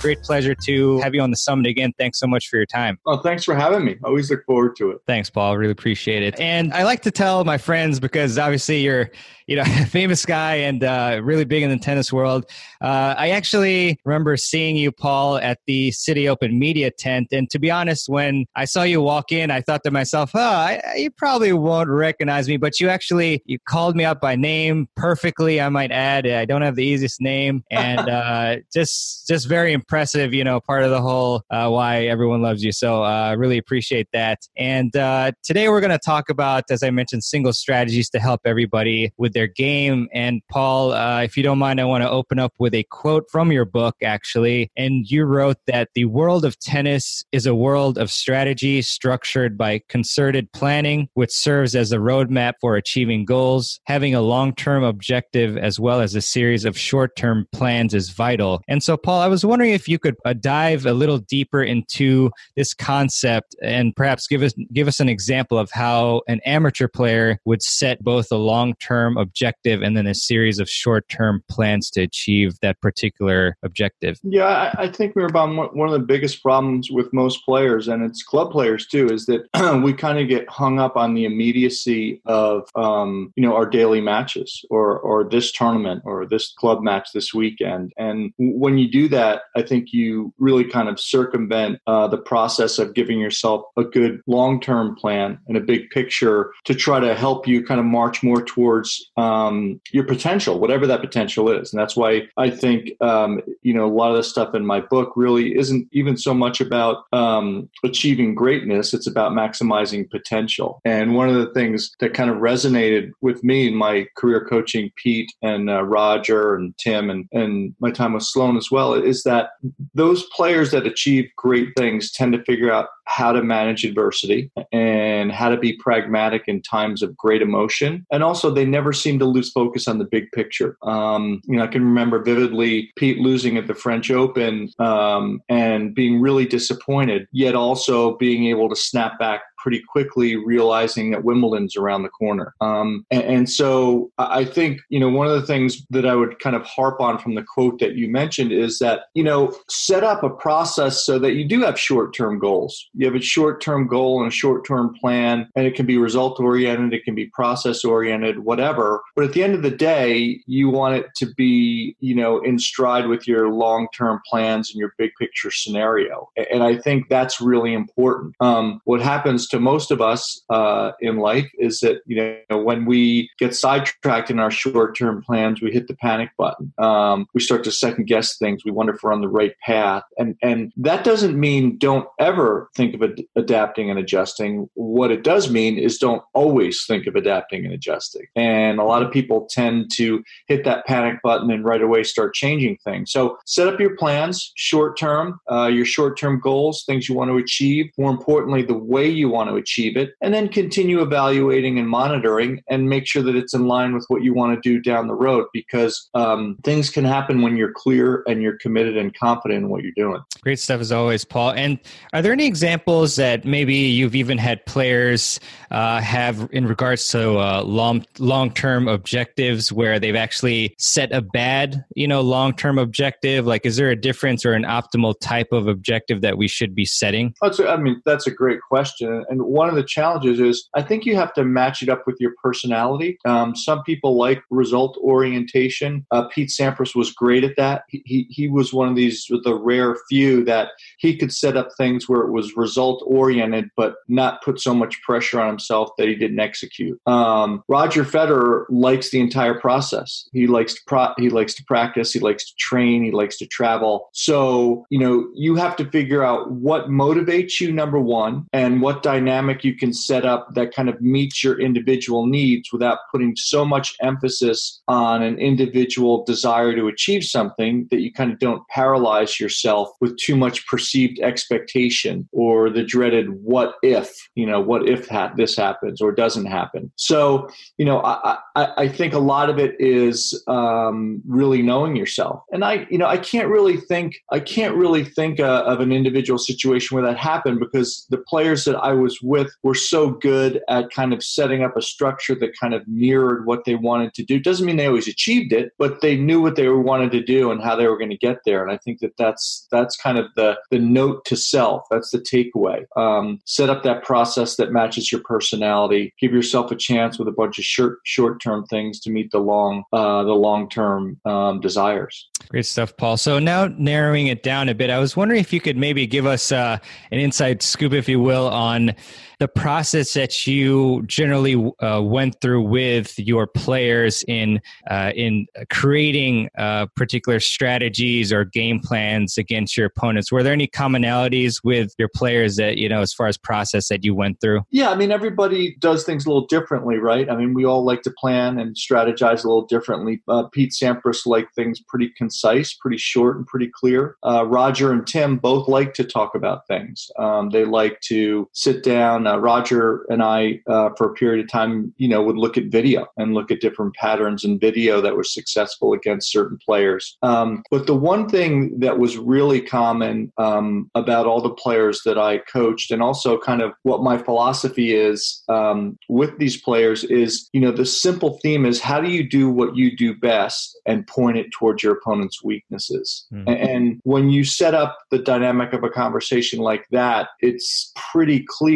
great 0.04 0.22
pleasure 0.22 0.54
to 0.54 0.98
have 0.98 1.14
you 1.14 1.22
on 1.22 1.30
the 1.30 1.36
summit 1.36 1.66
again. 1.66 1.90
Thanks 1.96 2.20
so 2.20 2.26
much 2.26 2.48
for 2.48 2.56
your 2.58 2.66
time. 2.66 2.98
Oh, 3.06 3.16
thanks 3.16 3.42
for 3.42 3.54
having 3.54 3.86
me. 3.86 3.96
Always 4.04 4.30
look 4.30 4.44
forward 4.44 4.76
to 4.76 4.90
it. 4.90 4.98
Thanks, 5.06 5.30
Paul. 5.30 5.56
Really 5.56 5.72
appreciate 5.72 6.22
it. 6.22 6.38
And 6.38 6.74
I 6.74 6.82
like 6.82 7.00
to 7.02 7.10
tell 7.10 7.42
my 7.44 7.56
friends 7.56 7.98
because 7.98 8.36
obviously 8.38 8.80
you're 8.82 9.10
you 9.46 9.56
know, 9.56 9.62
a 9.66 9.86
famous 9.86 10.24
guy 10.24 10.56
and 10.56 10.82
uh, 10.84 11.20
really 11.22 11.44
big 11.44 11.62
in 11.62 11.70
the 11.70 11.78
tennis 11.78 12.12
world. 12.12 12.46
Uh, 12.80 13.14
I 13.16 13.30
actually 13.30 13.98
remember 14.04 14.36
seeing 14.36 14.76
you, 14.76 14.92
Paul, 14.92 15.36
at 15.36 15.58
the 15.66 15.90
City 15.92 16.28
Open 16.28 16.58
media 16.58 16.90
tent. 16.90 17.28
And 17.32 17.48
to 17.50 17.58
be 17.58 17.70
honest, 17.70 18.08
when 18.08 18.46
I 18.56 18.64
saw 18.64 18.82
you 18.82 19.00
walk 19.00 19.32
in, 19.32 19.50
I 19.50 19.60
thought 19.60 19.82
to 19.84 19.90
myself, 19.90 20.30
"Oh, 20.34 20.40
I, 20.40 20.80
you 20.96 21.10
probably 21.10 21.52
won't 21.52 21.88
recognize 21.88 22.48
me." 22.48 22.56
But 22.56 22.80
you 22.80 22.88
actually 22.88 23.42
you 23.46 23.58
called 23.68 23.96
me 23.96 24.04
out 24.04 24.20
by 24.20 24.36
name 24.36 24.88
perfectly. 24.96 25.60
I 25.60 25.68
might 25.68 25.92
add, 25.92 26.26
I 26.26 26.44
don't 26.44 26.62
have 26.62 26.76
the 26.76 26.84
easiest 26.84 27.20
name, 27.20 27.64
and 27.70 28.00
uh, 28.08 28.56
just 28.72 29.26
just 29.28 29.48
very 29.48 29.72
impressive. 29.72 29.94
You 29.94 30.43
know, 30.43 30.61
part 30.61 30.82
of 30.82 30.91
the 30.91 31.00
whole 31.00 31.43
uh, 31.50 31.69
why 31.69 32.06
everyone 32.06 32.43
loves 32.43 32.64
you. 32.64 32.73
So 32.73 33.02
I 33.02 33.31
uh, 33.31 33.37
really 33.37 33.58
appreciate 33.58 34.08
that. 34.12 34.41
And 34.56 34.94
uh, 34.96 35.31
today 35.44 35.69
we're 35.69 35.81
going 35.81 35.93
to 35.93 35.99
talk 35.99 36.29
about, 36.29 36.64
as 36.69 36.82
I 36.82 36.91
mentioned, 36.91 37.23
single 37.23 37.52
strategies 37.52 38.11
to 38.11 38.19
help 38.19 38.41
everybody 38.44 39.12
with 39.19 39.35
their 39.35 39.46
game. 39.46 40.08
And 40.12 40.43
Paul, 40.50 40.93
uh, 40.93 41.23
if 41.23 41.37
you 41.37 41.44
don't 41.44 41.58
mind, 41.58 41.81
I 41.81 41.85
want 41.85 42.02
to 42.02 42.11
open 42.11 42.41
up 42.41 42.55
with 42.58 42.75
a 42.75 42.82
quote 42.91 43.31
from 43.31 43.52
your 43.52 43.64
book, 43.64 43.94
actually. 44.02 44.69
And 44.76 45.08
you 45.08 45.25
wrote 45.25 45.58
that 45.69 45.91
the 45.94 46.06
world 46.06 46.44
of 46.44 46.58
tennis 46.58 47.25
is 47.31 47.47
a 47.47 47.55
world 47.55 47.97
of 47.97 48.11
strategy 48.11 48.82
structured 48.82 49.56
by 49.56 49.81
concerted 49.88 50.50
planning, 50.50 51.08
which 51.14 51.31
serves 51.31 51.76
as 51.76 51.93
a 51.93 51.99
roadmap 51.99 52.55
for 52.61 52.75
achieving 52.75 53.25
goals. 53.25 53.79
Having 53.85 54.17
a 54.17 54.23
long 54.23 54.55
term 54.55 54.82
objective 54.82 55.56
as 55.56 55.79
well 55.79 56.00
as 56.00 56.17
a 56.17 56.20
series 56.20 56.64
of 56.64 56.76
short 56.76 57.14
term 57.14 57.47
plans 57.52 57.94
is 57.94 58.11
vital. 58.11 58.61
And 58.67 58.82
so, 58.82 58.97
Paul, 58.97 59.20
I 59.20 59.29
was 59.29 59.44
wondering 59.44 59.70
if 59.70 59.83
you 59.88 59.98
could 59.98 60.16
uh, 60.25 60.32
dive 60.32 60.86
a 60.86 60.92
little 60.92 61.19
deeper 61.19 61.62
into 61.62 62.31
this 62.56 62.75
concept 62.75 63.56
and 63.62 63.94
perhaps 63.96 64.26
give 64.26 64.42
us 64.42 64.52
give 64.72 64.88
us 64.88 65.00
an 65.00 65.08
example 65.08 65.58
of 65.58 65.70
how 65.70 66.22
an 66.28 66.40
amateur 66.44 66.88
player 66.88 67.38
would 67.44 67.62
set 67.62 68.02
both 68.02 68.31
a 68.31 68.36
long 68.36 68.75
term 68.76 69.16
objective 69.16 69.82
and 69.82 69.96
then 69.96 70.06
a 70.06 70.14
series 70.14 70.58
of 70.58 70.69
short 70.69 71.08
term 71.08 71.42
plans 71.48 71.90
to 71.90 72.02
achieve 72.02 72.58
that 72.62 72.81
particular 72.81 73.56
objective? 73.62 74.19
Yeah, 74.22 74.72
I, 74.76 74.84
I 74.84 74.88
think 74.90 75.16
we're 75.16 75.26
about 75.26 75.75
one 75.75 75.88
of 75.88 75.92
the 75.92 76.06
biggest 76.06 76.42
problems 76.42 76.90
with 76.90 77.12
most 77.12 77.44
players, 77.44 77.88
and 77.88 78.02
it's 78.02 78.22
club 78.22 78.50
players 78.50 78.87
too, 78.87 79.08
is 79.08 79.26
that 79.26 79.42
we 79.84 79.92
kind 79.92 80.19
of 80.19 80.28
get 80.28 80.48
hung 80.48 80.78
up 80.78 80.96
on 80.96 81.14
the 81.14 81.25
immediacy 81.25 82.20
of 82.26 82.69
um, 82.75 83.32
you 83.37 83.42
know 83.42 83.54
our 83.54 83.66
daily 83.66 84.00
matches 84.00 84.64
or 84.70 84.98
or 84.98 85.25
this 85.25 85.52
tournament 85.52 86.02
or 86.04 86.26
this 86.26 86.52
club 86.52 86.82
match 86.82 87.08
this 87.12 87.34
weekend. 87.34 87.92
And 87.96 88.32
when 88.38 88.78
you 88.78 88.90
do 88.90 89.08
that, 89.08 89.42
I 89.56 89.62
think 89.62 89.74
you 89.93 90.32
really 90.38 90.65
kind 90.65 90.88
of 90.88 91.00
circumvent 91.00 91.79
uh, 91.87 92.06
the 92.09 92.19
process 92.19 92.79
of 92.79 92.94
giving 92.94 93.19
yourself 93.19 93.62
a 93.76 93.85
good 93.85 94.21
long 94.26 94.61
term 94.61 94.94
plan 94.94 95.38
and 95.49 95.56
a 95.56 95.61
big 95.61 95.91
picture 95.91 96.53
to 96.65 96.75
try 96.75 97.00
to 97.00 97.15
help 97.15 97.47
you 97.47 97.65
kind 97.65 97.81
of 97.81 97.87
march 97.87 98.23
more 98.23 98.43
towards 98.43 99.11
um, 99.17 99.81
your 99.93 100.05
potential, 100.05 100.59
whatever 100.59 100.87
that 100.87 101.00
potential 101.00 101.50
is. 101.50 101.73
And 101.73 101.81
that's 101.81 101.97
why 101.97 102.23
I 102.37 102.50
think, 102.50 102.91
um, 103.00 103.41
you 103.62 103.75
know, 103.75 103.87
a 103.87 103.94
lot 103.94 104.11
of 104.11 104.17
the 104.17 104.23
stuff 104.23 104.55
in 104.55 104.65
my 104.65 104.81
book 104.81 105.12
really 105.17 105.56
isn't 105.56 105.88
even 105.93 106.17
so 106.17 106.35
much 106.35 106.61
about 106.61 107.05
um, 107.12 107.69
achieving 107.85 108.35
greatness, 108.35 108.94
it's 108.94 109.06
about 109.06 109.32
maximizing 109.32 110.11
potential. 110.11 110.81
And 110.85 111.15
one 111.15 111.29
of 111.29 111.37
the 111.37 111.53
things 111.53 111.94
that 112.00 112.15
kind 112.15 112.31
of 112.31 112.37
resonated 112.37 113.11
with 113.21 113.43
me 113.44 113.69
in 113.69 113.75
my 113.75 114.06
career 114.17 114.47
coaching 114.49 114.91
Pete 114.97 115.32
and 115.43 115.71
uh, 115.71 115.82
Roger 115.85 116.55
and 116.55 116.76
Tim 116.79 117.11
and, 117.11 117.29
and 117.32 117.75
my 117.81 117.91
time 117.91 118.12
with 118.12 118.23
Sloane 118.23 118.56
as 118.56 118.71
well 118.71 118.94
is 118.94 119.23
that 119.25 119.50
those 119.94 120.25
players 120.25 120.70
that 120.70 120.87
achieve 120.87 121.31
great 121.37 121.69
things 121.76 122.11
tend 122.11 122.32
to 122.32 122.43
figure 122.44 122.72
out 122.72 122.88
how 123.06 123.32
to 123.32 123.43
manage 123.43 123.84
adversity 123.84 124.50
and 124.72 125.31
how 125.31 125.49
to 125.49 125.56
be 125.56 125.76
pragmatic 125.76 126.44
in 126.46 126.62
times 126.62 127.02
of 127.02 127.16
great 127.16 127.43
emotion. 127.43 128.06
And 128.11 128.22
also, 128.22 128.50
they 128.50 128.64
never 128.64 128.93
seem 128.93 129.19
to 129.19 129.25
lose 129.25 129.52
focus 129.52 129.87
on 129.87 129.99
the 129.99 130.05
big 130.05 130.31
picture. 130.32 130.76
Um, 130.82 131.40
you 131.44 131.56
know, 131.56 131.64
I 131.64 131.69
can 131.69 131.84
remember 131.84 132.22
vividly 132.22 132.90
Pete 132.96 133.19
losing 133.19 133.56
at 133.56 133.66
the 133.66 133.75
French 133.75 134.11
Open 134.11 134.70
um, 134.78 135.43
and 135.49 135.94
being 135.94 136.20
really 136.20 136.46
disappointed, 136.46 137.28
yet 137.32 137.55
also 137.55 138.16
being 138.16 138.46
able 138.46 138.69
to 138.69 138.76
snap 138.76 139.19
back 139.19 139.43
pretty 139.64 139.81
quickly, 139.81 140.37
realizing 140.37 141.11
that 141.11 141.25
Wimbledon's 141.25 141.75
around 141.75 142.02
the 142.02 142.11
corner. 142.11 142.55
Um, 142.61 143.06
and, 143.11 143.22
and, 143.22 143.50
so 143.50 144.11
I 144.19 144.44
think, 144.44 144.82
you 144.90 145.00
know, 145.00 145.08
one 145.08 145.26
of 145.26 145.32
the 145.32 145.46
things 145.46 145.87
that 145.88 146.05
I 146.05 146.14
would 146.14 146.38
kind 146.38 146.55
of 146.55 146.62
harp 146.66 147.00
on 147.00 147.16
from 147.16 147.34
the 147.34 147.43
quote 147.43 147.78
that 147.78 147.94
you 147.94 148.06
mentioned 148.08 148.52
is 148.52 148.78
that, 148.81 149.05
you 149.14 149.25
know, 149.25 149.56
set 149.70 150.05
up 150.05 150.22
a 150.22 150.28
process 150.28 151.06
so 151.06 151.19
that 151.19 151.32
you 151.32 151.49
do 151.49 151.62
have 151.62 151.81
short 151.81 152.14
term 152.14 152.38
goals. 152.38 152.90
You 152.93 153.06
have 153.06 153.14
a 153.14 153.22
short 153.22 153.62
term 153.62 153.87
goal 153.87 154.22
and 154.22 154.31
a 154.31 154.34
short 154.34 154.66
term 154.66 154.94
plan, 155.00 155.49
and 155.56 155.66
it 155.66 155.75
can 155.75 155.87
be 155.87 155.96
result 155.96 156.38
oriented, 156.38 156.93
it 156.93 157.05
can 157.05 157.14
be 157.14 157.26
process 157.26 157.87
oriented, 157.87 158.40
whatever. 158.40 159.00
But 159.16 159.25
at 159.25 159.33
the 159.33 159.42
end 159.42 159.54
of 159.54 159.62
the 159.62 159.71
day, 159.71 160.42
you 160.47 160.68
want 160.68 160.97
it 160.97 161.06
to 161.16 161.33
be, 161.38 161.97
you 162.00 162.14
know, 162.14 162.40
in 162.40 162.59
stride 162.59 163.06
with 163.06 163.26
your 163.26 163.49
long 163.49 163.88
term 163.97 164.21
plans 164.28 164.71
and 164.71 164.78
your 164.78 164.92
big 164.99 165.12
picture 165.18 165.50
scenario. 165.50 166.28
And 166.52 166.62
I 166.62 166.76
think 166.76 167.09
that's 167.09 167.40
really 167.40 167.73
important. 167.73 168.35
Um, 168.40 168.83
what 168.85 169.00
happens 169.00 169.49
to 169.54 169.61
most 169.61 169.92
of 169.92 170.00
us 170.00 170.42
uh, 170.50 170.90
in 171.00 171.18
life 171.18 171.49
is 171.58 171.78
that 171.80 172.00
you 172.06 172.16
know 172.50 172.58
when 172.58 172.84
we 172.87 173.30
get 173.38 173.54
sidetracked 173.54 174.30
in 174.30 174.40
our 174.40 174.50
short-term 174.50 175.23
plans, 175.23 175.62
we 175.62 175.70
hit 175.70 175.87
the 175.87 175.94
panic 175.94 176.30
button. 176.37 176.73
Um, 176.78 177.26
we 177.34 177.40
start 177.40 177.62
to 177.64 177.70
second 177.70 178.06
guess 178.06 178.37
things. 178.37 178.64
We 178.64 178.73
wonder 178.73 178.92
if 178.92 179.02
we're 179.02 179.12
on 179.12 179.20
the 179.20 179.28
right 179.28 179.54
path, 179.64 180.02
and 180.18 180.37
and 180.42 180.73
that 180.76 181.04
doesn't 181.04 181.38
mean 181.38 181.78
don't 181.78 182.08
ever 182.18 182.68
think 182.75 182.94
of 182.94 183.02
ad- 183.04 183.25
adapting 183.37 183.90
and 183.90 183.99
adjusting. 183.99 184.68
What 184.75 185.12
it 185.12 185.23
does 185.23 185.49
mean 185.49 185.78
is 185.78 185.99
don't 185.99 186.23
always 186.32 186.84
think 186.84 187.06
of 187.06 187.14
adapting 187.14 187.64
and 187.64 187.73
adjusting. 187.73 188.26
And 188.34 188.80
a 188.80 188.84
lot 188.84 189.02
of 189.02 189.12
people 189.12 189.46
tend 189.49 189.92
to 189.94 190.25
hit 190.49 190.64
that 190.64 190.84
panic 190.87 191.23
button 191.23 191.50
and 191.50 191.64
right 191.64 191.82
away 191.82 192.02
start 192.02 192.34
changing 192.34 192.78
things. 192.78 193.12
So 193.12 193.38
set 193.46 193.68
up 193.68 193.78
your 193.78 193.96
plans, 193.96 194.52
short 194.56 194.99
term, 194.99 195.38
uh, 195.50 195.66
your 195.66 195.84
short 195.84 196.18
term 196.18 196.40
goals, 196.40 196.82
things 196.84 197.08
you 197.08 197.14
want 197.14 197.30
to 197.30 197.37
achieve. 197.37 197.92
More 197.96 198.11
importantly, 198.11 198.62
the 198.62 198.75
way 198.75 199.08
you 199.08 199.28
want 199.28 199.43
want 199.44 199.54
to 199.54 199.60
achieve 199.60 199.96
it, 199.96 200.14
and 200.20 200.32
then 200.32 200.48
continue 200.48 201.02
evaluating 201.02 201.78
and 201.78 201.88
monitoring 201.88 202.62
and 202.68 202.88
make 202.88 203.06
sure 203.06 203.22
that 203.22 203.36
it's 203.36 203.54
in 203.54 203.66
line 203.66 203.94
with 203.94 204.04
what 204.08 204.22
you 204.22 204.34
want 204.34 204.54
to 204.54 204.60
do 204.68 204.80
down 204.80 205.06
the 205.06 205.14
road 205.14 205.46
because 205.52 206.08
um, 206.14 206.56
things 206.64 206.90
can 206.90 207.04
happen 207.04 207.42
when 207.42 207.56
you're 207.56 207.72
clear 207.72 208.22
and 208.26 208.42
you're 208.42 208.58
committed 208.58 208.96
and 208.96 209.16
confident 209.18 209.64
in 209.64 209.68
what 209.68 209.82
you're 209.82 209.92
doing. 209.96 210.20
Great 210.42 210.58
stuff 210.58 210.80
as 210.80 210.92
always, 210.92 211.24
Paul. 211.24 211.52
And 211.52 211.78
are 212.12 212.22
there 212.22 212.32
any 212.32 212.46
examples 212.46 213.16
that 213.16 213.44
maybe 213.44 213.74
you've 213.74 214.14
even 214.14 214.38
had 214.38 214.64
players 214.66 215.40
uh, 215.70 216.00
have 216.00 216.48
in 216.52 216.66
regards 216.66 217.08
to 217.08 217.38
uh, 217.38 217.62
long 217.62 218.04
long 218.18 218.50
term 218.50 218.88
objectives 218.88 219.72
where 219.72 219.98
they've 219.98 220.16
actually 220.16 220.74
set 220.78 221.12
a 221.12 221.20
bad, 221.20 221.84
you 221.94 222.08
know, 222.08 222.20
long 222.20 222.54
term 222.54 222.78
objective? 222.78 223.46
Like, 223.46 223.66
is 223.66 223.76
there 223.76 223.90
a 223.90 223.96
difference 223.96 224.44
or 224.44 224.52
an 224.52 224.64
optimal 224.64 225.14
type 225.20 225.48
of 225.52 225.66
objective 225.68 226.22
that 226.22 226.38
we 226.38 226.48
should 226.48 226.74
be 226.74 226.84
setting? 226.84 227.34
That's 227.42 227.58
a, 227.58 227.68
I 227.68 227.76
mean, 227.76 228.00
that's 228.04 228.26
a 228.26 228.30
great 228.30 228.60
question. 228.60 229.24
And 229.35 229.43
one 229.43 229.69
of 229.69 229.75
the 229.75 229.83
challenges 229.83 230.38
is 230.38 230.69
I 230.75 230.83
think 230.83 231.05
you 231.05 231.17
have 231.17 231.33
to 231.35 231.45
match 231.45 231.83
it 231.83 231.88
up 231.88 232.07
with 232.07 232.17
your 232.21 232.35
personality. 232.41 233.19
Um, 233.25 233.57
some 233.57 233.83
people 233.83 234.17
like 234.17 234.43
result 234.49 234.97
orientation. 235.03 236.07
Uh, 236.12 236.29
Pete 236.29 236.50
Sampras 236.50 236.95
was 236.95 237.11
great 237.12 237.43
at 237.43 237.57
that. 237.57 237.83
He, 237.88 238.03
he, 238.05 238.26
he 238.31 238.49
was 238.49 238.73
one 238.73 238.88
of 238.88 238.95
these, 238.95 239.26
the 239.43 239.55
rare 239.55 239.97
few 240.09 240.45
that 240.45 240.69
he 240.99 241.17
could 241.17 241.33
set 241.33 241.57
up 241.57 241.71
things 241.76 242.09
where 242.09 242.21
it 242.21 242.31
was 242.31 242.57
result 242.57 243.03
oriented, 243.07 243.71
but 243.76 243.97
not 244.09 244.41
put 244.43 244.61
so 244.61 244.73
much 244.73 245.03
pressure 245.03 245.41
on 245.41 245.49
himself 245.49 245.91
that 245.99 246.07
he 246.07 246.14
didn't 246.14 246.38
execute. 246.38 247.00
Um, 247.07 247.64
Roger 247.69 248.05
Federer 248.05 248.67
likes 248.69 249.11
the 249.11 249.21
entire 249.21 249.59
process. 249.59 250.29
He 250.33 250.47
likes 250.47 250.75
to 250.75 250.81
pro- 250.87 251.14
he 251.19 251.29
likes 251.29 251.55
to 251.55 251.64
practice. 251.64 252.12
He 252.12 252.21
likes 252.21 252.45
to 252.45 252.55
train. 252.59 253.03
He 253.03 253.11
likes 253.11 253.37
to 253.38 253.47
travel. 253.47 254.09
So 254.12 254.87
you 254.91 255.00
know 255.00 255.29
you 255.35 255.57
have 255.57 255.75
to 255.76 255.91
figure 255.91 256.23
out 256.23 256.53
what 256.53 256.88
motivates 256.88 257.61
you 257.61 257.73
number 257.73 257.99
one, 257.99 258.47
and 258.53 258.81
what 258.81 259.03
dynamic 259.03 259.24
you 259.64 259.76
can 259.76 259.93
set 259.93 260.25
up 260.25 260.54
that 260.54 260.75
kind 260.75 260.88
of 260.88 261.00
meets 261.00 261.43
your 261.43 261.61
individual 261.61 262.26
needs 262.26 262.73
without 262.73 262.99
putting 263.11 263.35
so 263.37 263.64
much 263.64 263.95
emphasis 264.00 264.83
on 264.88 265.23
an 265.23 265.38
individual 265.38 266.25
desire 266.25 266.75
to 266.75 266.88
achieve 266.88 267.25
something 267.25 267.87
that 267.90 268.00
you 268.00 268.12
kind 268.12 268.33
of 268.33 268.38
don't 268.38 268.66
paralyze 268.69 269.38
yourself 269.40 269.88
with 270.00 270.16
too 270.16 270.37
much 270.37 270.66
perceived 270.66 271.19
expectation 271.21 272.28
or 272.33 272.71
the 272.71 272.83
dreaded 272.83 273.26
what 273.43 273.75
if 273.83 274.12
you 274.35 274.47
know 274.47 274.61
what 274.61 274.88
if 274.88 275.09
this 275.37 275.57
happens 275.57 276.00
or 276.00 276.12
doesn't 276.12 276.47
happen. 276.47 276.90
So 276.97 277.49
you 277.78 277.85
know 277.85 278.00
i 278.00 278.38
i, 278.57 278.69
I 278.85 278.88
think 278.88 279.14
a 279.14 279.19
lot 279.19 279.50
of 279.50 279.59
it 279.59 279.75
is 279.78 280.43
um, 280.47 281.23
really 281.26 281.62
knowing 281.62 281.97
yourself. 281.97 282.43
And 282.52 282.64
i 282.64 282.87
you 282.90 282.99
know 282.99 283.07
i 283.07 283.19
can't 283.19 283.49
really 283.49 283.76
think 283.76 284.16
i 284.31 284.40
can't 284.40 284.76
really 284.76 285.04
think 285.04 285.40
uh, 285.40 285.64
of 285.66 285.81
an 285.81 285.93
individual 285.93 286.38
situation 286.38 286.95
where 286.95 287.07
that 287.07 287.19
happened 287.19 287.61
because 287.61 288.07
the 288.11 288.19
players 288.19 288.64
that 288.64 288.76
i 288.76 288.93
was 289.04 289.20
with 289.23 289.54
were 289.62 289.75
so 289.75 290.11
good 290.11 290.62
at 290.68 290.90
kind 290.90 291.12
of 291.12 291.23
setting 291.23 291.62
up 291.62 291.76
a 291.76 291.82
structure 291.82 292.34
that 292.34 292.58
kind 292.58 292.75
of 292.75 292.82
mirrored 292.88 293.46
what 293.46 293.64
they 293.64 293.76
wanted 293.76 294.14
to 294.14 294.25
do. 294.25 294.40
Doesn't 294.40 294.66
mean 294.66 294.76
they 294.76 294.87
always 294.87 295.08
achieved 295.08 295.52
it 295.52 295.73
but 295.78 296.00
they 296.00 296.16
knew 296.16 296.40
what 296.40 296.56
they 296.56 296.68
wanted 296.68 297.12
to 297.12 297.23
do 297.23 297.50
and 297.50 297.62
how 297.62 297.76
they 297.76 297.87
were 297.87 297.99
going 297.99 298.11
to 298.11 298.16
get 298.16 298.38
there. 298.46 298.62
And 298.62 298.73
i 298.73 298.78
think 298.78 299.00
that 299.00 299.16
that's 299.18 299.66
that's 299.70 299.96
kind 299.96 300.18
of 300.18 300.26
the 300.37 300.56
the 300.70 300.78
note 300.78 301.25
to 301.26 301.37
self. 301.37 301.82
That's 301.90 302.11
the 302.11 302.18
takeaway. 302.18 302.84
Um, 302.96 303.40
set 303.44 303.70
up 303.70 303.82
that 303.82 304.02
process 304.02 304.56
that 304.56 304.73
matches 304.73 305.12
your 305.12 305.20
personality. 305.23 306.14
Give 306.20 306.32
yourself 306.32 306.70
a 306.70 306.76
chance 306.76 307.18
with 307.18 307.28
a 307.28 307.32
bunch 307.32 307.58
of 307.58 307.64
short 307.64 307.99
short 308.04 308.40
term 308.42 308.64
things 308.66 309.00
to 309.00 309.11
meet 309.11 309.30
the 309.30 309.40
long 309.40 309.84
uh, 309.92 310.23
the 310.25 310.32
long 310.32 310.68
term 310.68 311.20
um, 311.25 311.61
desires. 311.61 312.28
Great 312.49 312.66
stuff 312.66 312.96
paul. 312.96 313.16
So 313.16 313.38
now 313.38 313.66
narrowing 313.66 314.28
it 314.28 314.42
down 314.42 314.68
a 314.68 314.75
bit 314.75 314.90
i 314.90 314.99
was 314.99 315.16
wondering 315.16 315.40
if 315.40 315.52
you 315.52 315.61
could 315.61 315.76
maybe 315.76 316.06
give 316.06 316.26
us 316.26 316.52
uh, 316.52 316.78
an 317.11 317.18
inside 317.18 317.62
scoop 317.62 317.92
if 317.92 318.08
you 318.08 318.20
will 318.20 318.49
on 318.49 318.93
the 319.40 319.48
process 319.48 320.12
that 320.14 320.46
you 320.46 321.02
generally 321.06 321.54
uh, 321.80 322.00
went 322.02 322.40
through 322.40 322.62
with 322.62 323.18
your 323.18 323.46
players 323.46 324.24
in 324.28 324.60
uh, 324.90 325.12
in 325.14 325.46
creating 325.70 326.48
uh, 326.56 326.86
particular 326.94 327.40
strategies 327.40 328.32
or 328.32 328.44
game 328.44 328.80
plans 328.80 329.36
against 329.36 329.76
your 329.76 329.86
opponents. 329.86 330.30
Were 330.30 330.42
there 330.42 330.52
any 330.52 330.68
commonalities 330.68 331.56
with 331.64 331.92
your 331.98 332.08
players 332.14 332.56
that 332.56 332.78
you 332.78 332.88
know, 332.88 333.00
as 333.00 333.12
far 333.12 333.26
as 333.26 333.36
process 333.36 333.88
that 333.88 334.04
you 334.04 334.14
went 334.14 334.40
through? 334.40 334.62
Yeah, 334.70 334.90
I 334.90 334.94
mean, 334.94 335.10
everybody 335.10 335.76
does 335.78 336.04
things 336.04 336.26
a 336.26 336.28
little 336.28 336.46
differently, 336.46 336.98
right? 336.98 337.30
I 337.30 337.36
mean, 337.36 337.54
we 337.54 337.64
all 337.64 337.84
like 337.84 338.02
to 338.02 338.10
plan 338.10 338.58
and 338.58 338.76
strategize 338.76 339.44
a 339.44 339.48
little 339.48 339.66
differently. 339.66 340.22
Uh, 340.28 340.44
Pete 340.52 340.72
Sampras 340.72 341.26
liked 341.26 341.54
things 341.54 341.80
pretty 341.80 342.10
concise, 342.16 342.74
pretty 342.74 342.98
short, 342.98 343.36
and 343.36 343.46
pretty 343.46 343.70
clear. 343.72 344.16
Uh, 344.22 344.46
Roger 344.46 344.92
and 344.92 345.06
Tim 345.06 345.38
both 345.38 345.68
like 345.68 345.94
to 345.94 346.04
talk 346.04 346.34
about 346.34 346.66
things. 346.68 347.10
Um, 347.18 347.50
they 347.50 347.64
like 347.64 348.00
to 348.02 348.48
sit 348.52 348.84
down 348.85 349.26
uh, 349.26 349.38
Roger 349.38 350.05
and 350.09 350.23
I, 350.23 350.61
uh, 350.69 350.91
for 350.97 351.11
a 351.11 351.14
period 351.14 351.45
of 351.45 351.50
time, 351.50 351.93
you 351.97 352.07
know, 352.07 352.23
would 352.23 352.37
look 352.37 352.57
at 352.57 352.67
video 352.67 353.07
and 353.17 353.35
look 353.35 353.50
at 353.50 353.61
different 353.61 353.95
patterns 353.95 354.45
in 354.45 354.59
video 354.59 355.00
that 355.00 355.17
were 355.17 355.25
successful 355.25 355.93
against 355.93 356.31
certain 356.31 356.59
players. 356.64 357.17
Um, 357.23 357.64
but 357.71 357.87
the 357.87 357.97
one 357.97 358.29
thing 358.29 358.79
that 358.79 358.99
was 358.99 359.17
really 359.17 359.61
common 359.61 360.33
um, 360.38 360.91
about 360.95 361.26
all 361.26 361.41
the 361.41 361.50
players 361.50 362.03
that 362.05 362.19
I 362.19 362.38
coached, 362.38 362.91
and 362.91 363.03
also 363.03 363.38
kind 363.38 363.62
of 363.62 363.73
what 363.83 364.03
my 364.03 364.19
philosophy 364.19 364.95
is 364.95 365.43
um, 365.49 365.99
with 366.09 366.38
these 366.38 366.61
players, 366.61 367.05
is 367.05 367.49
you 367.53 367.61
know, 367.61 367.73
the 367.73 367.87
simple 367.87 368.38
theme 368.43 368.67
is 368.67 368.81
how 368.81 369.00
do 369.00 369.11
you 369.11 369.29
do 369.29 369.49
what 369.49 369.76
you 369.76 369.97
do 369.97 370.14
best 370.14 370.79
and 370.87 371.07
point 371.07 371.38
it 371.38 371.50
towards 371.53 371.83
your 371.83 371.95
opponent's 371.95 372.45
weaknesses. 372.45 373.26
Mm-hmm. 373.33 373.49
And 373.49 374.00
when 374.05 374.29
you 374.31 374.45
set 374.45 374.75
up 374.75 374.99
the 375.11 375.19
dynamic 375.19 375.73
of 375.73 375.83
a 375.85 375.88
conversation 375.88 376.59
like 376.59 376.87
that, 376.91 377.29
it's 377.41 377.93
pretty 378.12 378.45
clear 378.47 378.74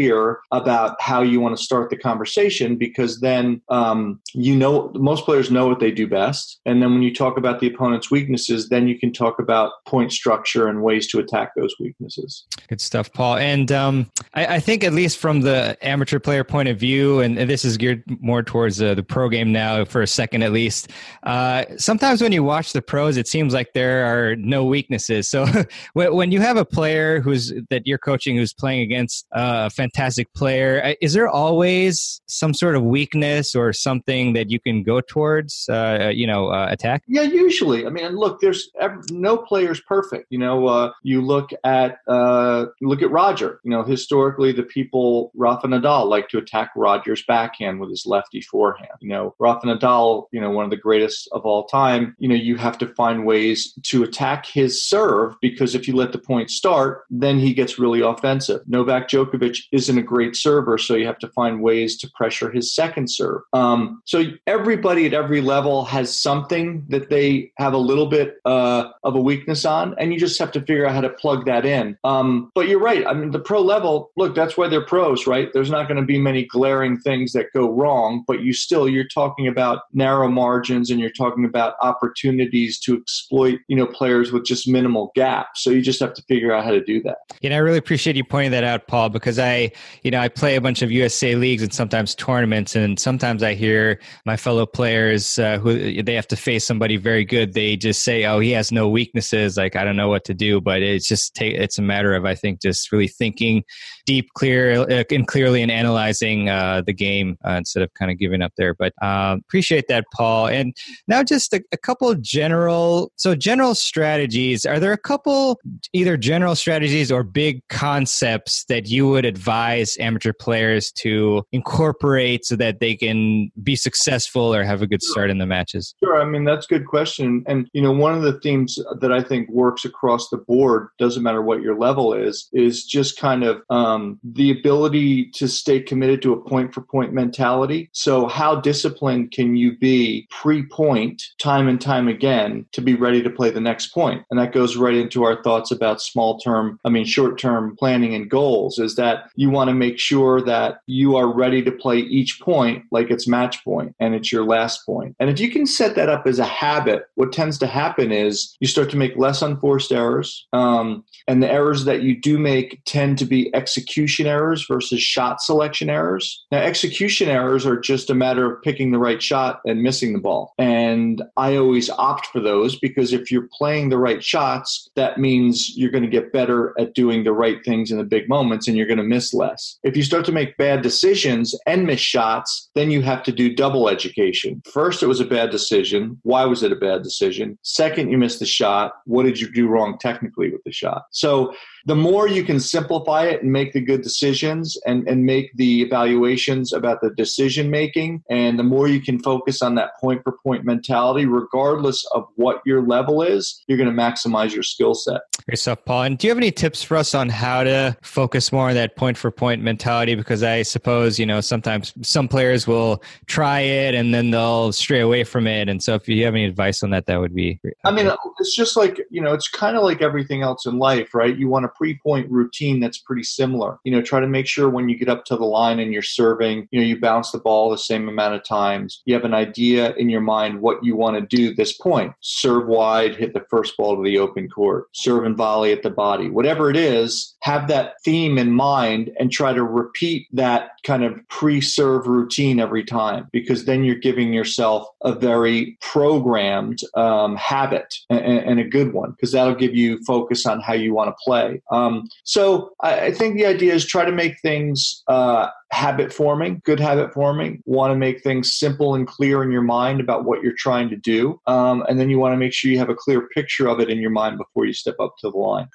about 0.53 1.01
how 1.01 1.23
you 1.23 1.41
want 1.41 1.57
to 1.57 1.63
start 1.63 1.91
the 1.91 1.97
conversation 1.97 2.77
because 2.77 3.21
then 3.21 3.61
um, 3.69 4.21
you 4.35 4.57
know 4.57 4.91
most 4.95 5.25
players 5.25 5.51
know 5.51 5.67
what 5.67 5.81
they 5.81 5.91
do 5.91 6.07
best. 6.07 6.61
And 6.67 6.83
then 6.83 6.93
when 6.93 7.03
you 7.03 7.15
talk 7.15 7.37
about 7.37 7.61
the 7.61 7.67
opponent's 7.67 8.11
weaknesses 8.11 8.69
then 8.69 8.89
you 8.89 8.99
can 8.99 9.13
talk 9.13 9.39
about 9.39 9.73
point 9.87 10.13
structure 10.13 10.69
and 10.69 10.83
ways 10.83 11.07
to 11.09 11.19
attack 11.19 11.51
those 11.57 11.75
weaknesses. 11.81 12.47
Good 12.69 12.81
stuff 12.81 13.13
paul. 13.13 13.37
And 13.37 13.71
um, 13.73 14.11
I, 14.35 14.57
I, 14.57 14.61
think 14.61 14.85
at 14.85 14.93
least 14.93 15.19
from 15.19 15.41
the 15.43 15.77
amateur 15.83 16.19
player 16.19 16.45
point 16.45 16.69
of 16.69 16.79
view 16.79 17.21
and, 17.21 17.39
this 17.39 17.65
is 17.65 17.77
geared 17.77 18.03
more 18.21 18.43
towards 18.43 18.83
uh, 18.83 18.95
the 18.95 19.03
pro 19.03 19.29
game 19.29 19.53
now 19.53 19.85
for 19.85 20.03
a 20.03 20.07
second 20.07 20.43
at 20.43 20.53
least 20.53 20.91
uh, 21.23 21.65
sometimes 21.77 22.21
when 22.21 22.33
you 22.33 22.43
watch 22.43 22.73
the 22.73 22.83
pros 22.83 23.17
it 23.17 23.29
seems 23.29 23.55
like 23.55 23.73
there 23.75 24.05
are 24.07 24.37
no 24.37 24.65
weaknesses. 24.65 25.29
So 25.29 25.47
when 25.93 26.33
you 26.33 26.41
have 26.41 26.57
a 26.57 26.65
player 26.65 27.21
who's 27.21 27.53
that 27.71 27.87
you're 27.87 27.99
coaching 27.99 28.37
who's 28.37 28.53
playing 28.53 28.83
against 28.83 29.27
a 29.33 29.71
fantastic 29.89 30.33
player. 30.35 30.95
Is 31.01 31.15
there 31.15 31.29
always 31.29 32.21
some 32.27 32.53
sort 32.53 32.77
of 32.77 32.83
weakness 32.83 33.55
or 33.55 33.73
something 33.73 34.35
that 34.35 34.51
you 34.51 34.61
can 34.61 34.83
go 34.83 35.01
towards, 35.01 35.69
uh, 35.69 36.11
you 36.15 36.27
know, 36.27 36.49
uh, 36.49 36.69
attack? 36.71 37.03
Yeah, 37.09 37.23
usually. 37.23 37.87
I 37.87 37.91
mean, 37.91 38.17
look, 38.17 38.41
there's 38.41 38.71
no 39.11 39.37
player's 39.37 39.81
perfect. 39.81 40.27
You 40.31 40.39
know, 40.39 40.67
uh, 40.67 40.93
you 41.03 41.23
look 41.23 41.51
at 41.65 41.99
uh, 42.07 42.67
look 42.83 43.03
at 43.03 43.11
Roger. 43.11 43.61
You 43.65 43.71
know, 43.71 43.83
historically, 43.83 44.53
the 44.53 44.63
people 44.63 45.33
Rafa 45.35 45.67
Nadal 45.67 46.07
like 46.07 46.29
to 46.29 46.39
attack 46.39 46.71
Roger's 46.77 47.25
backhand 47.27 47.81
with 47.81 47.91
his 47.91 48.05
lefty 48.07 48.41
forehand. 48.43 48.99
You 49.01 49.09
know, 49.09 49.35
Rafa 49.39 49.67
Nadal, 49.67 50.27
you 50.33 50.41
know, 50.41 50.51
one 50.51 50.65
of 50.65 50.71
the 50.71 50.77
greatest 50.77 51.29
of 51.33 51.47
all 51.47 51.67
time. 51.67 52.15
You 52.19 52.29
know, 52.29 52.35
you 52.35 52.57
have 52.57 52.79
to 52.79 52.87
find 52.95 53.25
ways 53.25 53.73
to 53.85 54.03
attack 54.03 54.47
his 54.47 54.85
serve 54.85 55.35
because 55.41 55.75
if 55.75 55.89
you 55.89 55.97
let 55.97 56.13
the 56.13 56.19
point 56.19 56.51
start, 56.51 57.05
then 57.11 57.39
he 57.39 57.55
gets 57.55 57.79
really 57.79 58.01
offensive. 58.01 58.61
Novak 58.67 59.09
Djokovic 59.09 59.63
isn't 59.79 59.97
a 59.97 60.03
great 60.03 60.37
server, 60.37 60.77
so 60.77 60.95
you 60.95 61.07
have 61.07 61.19
to 61.21 61.29
find 61.29 61.63
ways 61.63 61.97
to 61.99 62.11
pressure 62.15 62.51
his 62.51 62.75
second 62.75 63.11
serve. 63.11 63.41
Um, 63.53 64.03
so 64.05 64.25
everybody 64.47 65.07
at 65.07 65.15
every 65.15 65.41
level 65.41 65.85
has 65.87 66.15
something 66.15 66.85
that 66.89 67.09
they 67.09 67.53
have 67.57 67.73
a 67.73 67.79
little 67.79 68.07
bit 68.07 68.37
uh, 68.45 68.91
of 69.05 69.15
a 69.15 69.21
weakness 69.21 69.65
on, 69.65 69.95
and 69.99 70.13
you 70.13 70.19
just 70.19 70.39
have 70.39 70.53
to 70.53 70.61
figure 70.61 70.87
out 70.87 70.95
how 70.95 71.01
to 71.01 71.11
plug 71.11 71.47
that 71.47 71.65
in. 71.65 71.97
Um, 72.05 72.51
but 72.55 72.69
you're 72.69 72.81
right. 72.81 73.07
I 73.07 73.15
mean, 73.15 73.31
the 73.31 73.39
pro 73.39 73.63
level, 73.63 74.11
look, 74.17 74.35
that's 74.35 74.57
why 74.57 74.69
they're 74.69 74.85
pros, 74.85 75.27
right? 75.27 75.53
There's 75.53 75.71
not 75.71 75.89
going 75.89 76.01
to 76.01 76.07
be 76.07 76.19
many 76.19 76.45
glaring 76.45 76.99
things 76.99 77.33
that 77.33 77.47
go 77.55 77.71
wrong, 77.71 78.25
but 78.27 78.41
you 78.41 78.53
still 78.53 78.89
you're 78.89 79.09
talking 79.09 79.47
about 79.47 79.83
narrow 79.93 80.29
margins 80.29 80.91
and 80.91 81.01
you're 81.01 81.11
talking 81.11 81.45
about 81.45 81.75
opportunities 81.81 82.79
to 82.81 82.97
exploit, 82.97 83.61
you 83.69 83.77
know, 83.77 83.87
players 83.87 84.33
with 84.33 84.45
just 84.45 84.69
minimal 84.69 85.13
gaps. 85.15 85.63
So 85.63 85.71
you 85.71 85.81
just 85.81 86.01
have 86.01 86.15
to 86.15 86.23
figure 86.23 86.53
out 86.53 86.65
how 86.65 86.73
to 86.73 86.83
do 86.83 87.03
that. 87.03 87.19
You 87.41 87.51
know, 87.51 87.57
I 87.57 87.61
really 87.61 87.79
appreciate 87.79 88.17
you 88.17 88.25
pointing 88.25 88.51
that 88.53 88.65
out, 88.65 88.87
Paul, 88.87 89.09
because 89.09 89.39
I, 89.39 89.68
you 90.03 90.11
know, 90.11 90.21
I 90.21 90.29
play 90.29 90.57
a 90.57 90.61
bunch 90.61 90.83
of 90.83 90.91
USTA 90.91 91.37
leagues 91.37 91.63
and 91.63 91.73
sometimes 91.73 92.15
tournaments, 92.15 92.77
and 92.77 92.99
sometimes 92.99 93.43
I 93.43 93.55
hear 93.55 94.01
my 94.25 94.37
fellow 94.37 94.67
players 94.67 95.39
uh, 95.39 95.59
who 95.59 96.03
they 96.03 96.15
have 96.15 96.29
to 96.29 96.37
face 96.37 96.67
somebody 96.67 96.97
very 96.97 97.25
good. 97.25 97.55
They 97.55 97.77
just 97.77 98.03
say, 98.05 98.25
"Oh, 98.25 98.41
he 98.41 98.51
has 98.53 98.73
no 98.73 98.89
weaknesses." 98.89 99.57
Like 99.57 99.77
I 99.77 99.85
don't 99.85 99.97
know 99.97 100.09
what 100.09 100.25
to 100.25 100.35
do, 100.35 100.61
but 100.61 100.83
it's 100.83 101.07
just 101.07 101.35
take, 101.35 101.55
it's 101.55 101.79
a 101.79 101.83
matter 101.83 102.15
of 102.15 102.25
I 102.25 102.35
think 102.35 102.61
just 102.61 102.93
really 102.93 103.09
thinking 103.09 103.65
deep, 104.13 104.27
clear, 104.35 104.61
uh, 104.81 105.05
and 105.17 105.27
clearly 105.27 105.61
and 105.63 105.71
analyzing 105.71 106.49
uh, 106.49 106.83
the 106.89 106.97
game 107.07 107.29
uh, 107.47 107.57
instead 107.61 107.83
of 107.83 107.91
kind 107.99 108.11
of 108.11 108.19
giving 108.19 108.43
up 108.43 108.53
there. 108.57 108.75
But 108.83 108.93
um, 109.03 109.43
appreciate 109.47 109.87
that, 109.89 110.05
Paul. 110.15 110.49
And 110.49 110.67
now 111.07 111.21
just 111.23 111.53
a, 111.53 111.61
a 111.73 111.79
couple 111.89 112.15
general, 112.17 113.13
so 113.17 113.35
general 113.35 113.75
strategies. 113.75 114.65
Are 114.65 114.81
there 114.81 114.95
a 115.01 115.03
couple 115.13 115.61
either 115.93 116.17
general 116.17 116.55
strategies 116.55 117.13
or 117.13 117.23
big 117.23 117.55
concepts 117.69 118.65
that 118.71 118.89
you 118.89 119.09
would 119.09 119.25
advise? 119.25 119.49
advise 119.59 119.97
amateur 119.99 120.33
players 120.33 120.93
to 120.93 121.43
incorporate 121.53 122.45
so 122.45 122.57
that 122.57 122.81
they 122.81 122.95
can 122.95 123.51
be 123.63 123.77
successful 123.77 124.55
or 124.55 124.63
have 124.63 124.83
a 124.83 124.87
good 124.87 125.03
start 125.03 125.31
in 125.31 125.39
the 125.39 125.47
matches? 125.47 125.95
Sure. 126.03 126.21
I 126.21 126.25
mean, 126.25 126.45
that's 126.45 126.67
a 126.67 126.69
good 126.69 126.87
question. 126.87 127.45
And, 127.47 127.69
you 127.73 127.83
know, 127.83 127.93
one 127.93 128.15
of 128.15 128.23
the 128.23 128.39
themes 128.41 128.79
that 129.01 129.13
I 129.13 129.23
think 129.23 129.49
works 129.51 129.85
across 129.85 130.29
the 130.31 130.39
board, 130.39 130.89
doesn't 130.99 131.23
matter 131.23 131.43
what 131.43 131.63
your 131.63 131.79
level 131.79 132.15
is, 132.15 132.49
is 132.53 132.85
just 132.85 133.19
kind 133.19 133.43
of 133.43 133.63
um, 133.71 133.98
the 134.23 134.51
ability 134.51 135.31
to 135.33 135.49
stay 135.49 135.81
committed 135.81 136.23
to 136.23 136.33
a 136.33 136.49
point 136.49 136.75
for 136.75 136.83
point 136.83 137.13
mentality. 137.13 137.89
So, 137.93 138.27
how 138.27 138.61
disciplined 138.61 139.33
can 139.33 139.57
you 139.57 139.77
be 139.77 140.27
pre 140.31 140.65
point 140.67 141.23
time 141.41 141.69
and 141.69 141.81
time 141.81 142.09
again 142.09 142.67
to 142.73 142.81
be 142.81 142.95
ready 142.95 143.23
to 143.23 143.31
play 143.31 143.51
the 143.51 143.61
next 143.61 143.89
point? 143.89 144.25
And 144.31 144.39
that 144.39 144.53
goes 144.53 144.77
right 144.77 144.95
into 144.95 145.25
our 145.25 145.43
thoughts 145.43 145.71
about 145.71 146.01
small 146.01 146.39
term, 146.39 146.79
I 146.85 146.89
mean, 146.91 147.05
short 147.05 147.39
term 147.39 147.77
planning 147.77 148.15
and 148.15 148.31
goals 148.31 148.79
is 148.79 148.97
that 148.97 149.31
you 149.37 149.51
want 149.51 149.69
to 149.69 149.75
make 149.75 149.99
sure 149.99 150.41
that 150.43 150.81
you 150.87 151.17
are 151.17 151.33
ready 151.33 151.63
to 151.63 151.73
play 151.73 151.99
each 151.99 152.41
point 152.41 152.85
like 152.91 153.11
it's 153.11 153.29
match 153.29 153.65
point 153.65 153.95
and 154.01 154.15
it's 154.15 154.33
your 154.33 154.45
last 154.45 154.85
point. 154.85 155.17
And 155.19 155.31
if 155.31 155.41
you 155.41 155.51
can 155.51 155.67
set 155.67 155.95
that 155.97 156.09
up 156.09 156.27
as 156.27 156.39
a 156.39 156.45
habit, 156.45 157.05
what 157.15 157.33
tends 157.33 157.59
to 157.59 157.67
happen 157.67 158.13
is 158.13 158.57
you 158.61 158.67
start 158.67 158.91
to 158.91 158.97
make 158.97 159.17
less 159.17 159.43
unforced 159.43 159.93
errors. 159.93 160.47
Um, 160.53 161.05
and 161.27 161.43
the 161.43 161.51
errors 161.51 161.85
that 161.85 162.03
you 162.03 162.19
do 162.21 162.39
make 162.39 162.81
tend 162.85 163.19
to 163.19 163.25
be 163.25 163.53
execution 163.89 164.27
errors 164.27 164.67
versus 164.69 165.01
shot 165.01 165.41
selection 165.41 165.89
errors. 165.89 166.45
Now, 166.53 166.59
execution 166.59 167.29
errors 167.29 167.65
are 167.65 167.81
just 167.81 168.11
a 168.11 168.15
matter 168.15 168.53
of 168.53 168.63
picking 168.63 168.91
the 168.91 168.99
right 168.99 169.23
shot 169.23 169.61
and 169.65 169.83
missing 169.83 170.13
the 170.13 170.19
ball. 170.19 170.53
And 170.59 171.23
I 171.39 171.57
always 171.57 171.89
opt 171.89 172.27
for 172.27 172.41
those 172.41 172.79
because 172.79 173.15
if 173.15 173.31
you're 173.33 173.49
playing 173.51 173.89
the 173.89 173.97
right 173.97 174.23
shots, 174.23 174.91
that 174.95 175.19
means 175.19 175.75
you're 175.75 175.91
going 175.91 176.05
to 176.05 176.11
get 176.11 176.33
better 176.33 176.75
at 176.79 176.95
doing 176.95 177.25
the 177.25 177.33
right 177.33 177.65
things 177.65 177.91
in 177.91 177.97
the 177.97 178.05
big 178.05 178.29
moments 178.29 178.69
and 178.69 178.77
you're 178.77 178.87
going 178.87 178.99
to 178.99 179.05
miss 179.05 179.33
less. 179.33 179.79
If 179.83 179.97
you 179.97 180.03
start 180.03 180.27
to 180.27 180.33
make 180.33 180.59
bad 180.59 180.83
decisions 180.83 181.55
and 181.67 181.87
miss 181.87 182.01
shots, 182.01 182.69
then 182.75 182.91
you 182.91 183.01
have 183.03 183.23
to 183.23 183.33
do 183.33 183.55
double 183.55 183.89
education. 183.89 184.63
First, 184.71 185.03
it 185.03 185.07
was 185.07 185.21
a 185.21 185.25
bad 185.25 185.51
decision. 185.51 186.19
Why 186.25 186.45
was 186.45 186.63
it 186.63 186.73
a 186.73 186.77
bad 186.77 187.03
decision? 187.03 187.59
Second, 187.63 188.11
you 188.11 188.19
missed 188.19 188.41
the 188.41 188.47
shot. 188.47 188.93
What 189.07 189.23
did 189.23 189.41
you 189.41 189.51
do 189.51 189.67
wrong 189.67 189.97
technically 189.99 190.51
with 190.51 190.63
the 190.65 190.73
shot? 190.73 191.05
So 191.11 191.55
the 191.89 191.97
more 191.97 192.29
you 192.29 192.45
can 192.45 192.61
simplify 192.61 193.25
it 193.25 193.43
and 193.43 193.51
make 193.51 193.73
the 193.73 193.81
good 193.81 194.03
decisions 194.03 194.79
and, 194.85 195.09
and 195.09 195.25
make 195.25 195.51
the 195.55 195.81
evaluations 195.81 196.75
about 196.75 197.01
the 197.01 197.09
decision 197.15 197.71
making, 197.71 198.23
and 198.29 198.59
the 198.59 198.63
more 198.63 198.89
you 198.89 199.01
can 199.01 199.19
focus 199.19 199.63
on 199.63 199.75
that 199.77 199.99
point 199.99 200.23
for 200.23 200.33
point 200.45 200.67
mentality, 200.67 201.25
regardless 201.25 202.05
of 202.13 202.27
what 202.37 202.61
your 202.67 202.83
level 202.83 203.23
is, 203.23 203.65
you're 203.69 203.79
going 203.79 203.89
to 203.89 204.03
maximize 204.03 204.53
your 204.53 204.63
skill 204.63 204.95
set. 204.95 205.23
Great 205.47 205.59
stuff, 205.59 205.83
Paul. 205.87 206.03
And 206.03 206.19
do 206.19 206.27
you 206.27 206.31
have 206.31 206.37
any 206.37 206.51
tips 206.51 206.83
for 206.83 206.95
us 206.95 207.15
on 207.15 207.31
how 207.31 207.65
to 207.65 207.97
focus 208.03 208.53
more 208.53 208.69
on 208.69 208.75
that 208.75 208.95
point 208.97 209.17
for 209.17 209.31
point 209.31 209.63
mentality? 209.63 210.15
Because 210.15 210.43
I 210.43 210.61
suppose, 210.63 211.19
you 211.19 211.25
know, 211.25 211.41
sometimes 211.41 211.95
some 212.03 212.29
players 212.29 212.67
will 212.67 213.03
try 213.25 213.61
it 213.61 213.95
and 213.95 214.13
then 214.13 214.31
they'll 214.31 214.73
stray 214.73 215.01
away 215.01 215.25
from 215.25 215.47
it. 215.47 215.71
And 215.71 215.83
so 215.83 215.95
if 215.95 216.07
you 216.07 216.23
have 216.27 216.35
any 216.35 216.45
advice 216.45 216.83
on 216.83 216.91
that, 216.91 217.07
that 217.07 217.19
would 217.19 217.35
be 217.35 217.55
great. 217.63 217.77
I 217.87 217.93
mean, 217.93 218.11
it's 218.39 218.55
just 218.55 218.77
like, 218.77 219.01
you 219.09 219.23
know, 219.23 219.33
it's 219.33 219.49
kind 219.49 219.75
of 219.75 219.83
like 219.83 220.03
everything 220.03 220.43
else 220.43 220.67
in 220.67 220.79
life, 220.79 221.15
right? 221.15 221.35
You 221.35 221.49
want 221.49 221.65
a 221.65 221.78
pre-point 221.79 222.31
routine 222.31 222.81
that's 222.81 222.99
pretty 222.99 223.23
similar. 223.23 223.79
You 223.85 223.93
know, 223.93 224.03
try 224.03 224.21
to 224.21 224.27
make 224.27 224.47
sure 224.47 224.69
when 224.69 224.89
you 224.89 224.99
get 224.99 225.09
up 225.09 225.25
to 225.27 225.37
the 225.37 225.45
line 225.45 225.79
and 225.79 225.93
you're 225.93 226.03
serving, 226.03 226.69
you 226.71 226.81
know, 226.81 226.87
you 226.87 227.01
bounce 227.01 227.31
the 227.31 227.39
ball 227.39 227.71
the 227.71 227.79
same 227.79 228.09
amount 228.09 228.35
of 228.35 228.45
times. 228.45 229.01
You 229.05 229.15
have 229.15 229.25
an 229.25 229.35
idea 229.35 229.95
in 229.95 230.09
your 230.09 230.21
mind 230.21 230.61
what 230.61 230.85
you 230.85 230.97
want 230.97 231.17
to 231.17 231.37
do 231.37 231.55
this 231.55 231.73
point. 231.73 232.13
Serve 232.21 232.67
wide, 232.67 233.15
hit 233.15 233.33
the 233.33 233.47
first 233.49 233.77
ball 233.77 233.97
to 233.97 234.03
the 234.03 234.19
open 234.19 234.49
court, 234.49 234.87
serve 234.93 235.25
and 235.25 235.37
volley 235.37 235.73
at 235.73 235.83
the 235.83 235.91
body. 235.91 236.29
Whatever 236.29 236.71
it 236.71 236.77
is, 236.77 237.37
have 237.43 237.69
that 237.69 237.95
theme 238.05 238.39
in 238.39 238.51
mind 238.53 239.11
and 239.19 239.31
try 239.31 239.53
to 239.53 239.63
repeat 239.63 240.27
that 240.33 240.71
kind 240.85 241.05
of 241.05 241.21
pre-serve 241.29 242.07
routine 242.07 242.61
every 242.61 242.85
time 242.85 243.29
because 243.33 243.65
then 243.65 243.85
you're 243.85 243.95
giving 243.95 244.33
yourself 244.33 244.87
a 245.03 245.13
very 245.13 245.77
programmed 245.81 246.81
um, 246.95 247.37
habit 247.37 247.95
and, 248.11 248.21
and, 248.21 248.59
a 248.59 248.65
good 248.65 248.93
one 248.93 249.13
because 249.13 249.33
that'll 249.33 249.55
give 249.55 249.75
you 249.75 250.03
focus 250.05 250.47
on 250.47 250.61
how 250.61 250.73
you 250.73 250.93
want 250.93 251.09
to 251.09 251.17
play. 251.25 251.61
Um, 251.71 252.09
so 252.25 252.71
I, 252.81 253.07
I, 253.07 253.13
think 253.13 253.37
the 253.37 253.45
idea 253.45 253.75
is 253.75 253.85
try 253.85 254.05
to 254.05 254.13
make 254.13 254.41
things 254.41 255.03
uh, 255.07 255.49
habit 255.71 256.13
forming, 256.13 256.63
good 256.65 256.81
habit 256.81 257.13
forming. 257.13 257.63
Want 257.67 257.93
to 257.93 257.97
make 257.97 258.23
things 258.23 258.55
simple 258.55 258.95
and 258.95 259.07
clear 259.07 259.43
in 259.43 259.51
your 259.51 259.63
mind 259.63 260.01
about 260.01 260.25
what 260.25 260.43
you're 260.43 260.55
trying 260.57 260.89
to 260.91 260.97
do. 260.97 261.41
Um, 261.47 261.85
and 261.89 262.01
then 262.01 262.09
you 262.09 262.19
want 262.19 262.33
to 262.33 262.39
make 262.39 262.55
sure 262.55 262.71
you 262.71 262.79
have 262.79 262.89
a 262.89 262.95
clear 262.95 263.29
picture 263.29 263.69
of 263.69 263.81
it 263.81 263.91
in 263.91 263.99
your 263.99 264.11
mind 264.11 264.39
before 264.39 264.65
you 264.65 264.73
step 264.73 264.97
up 264.99 265.15
to 265.21 265.31
the 265.31 265.37
line. 265.37 265.69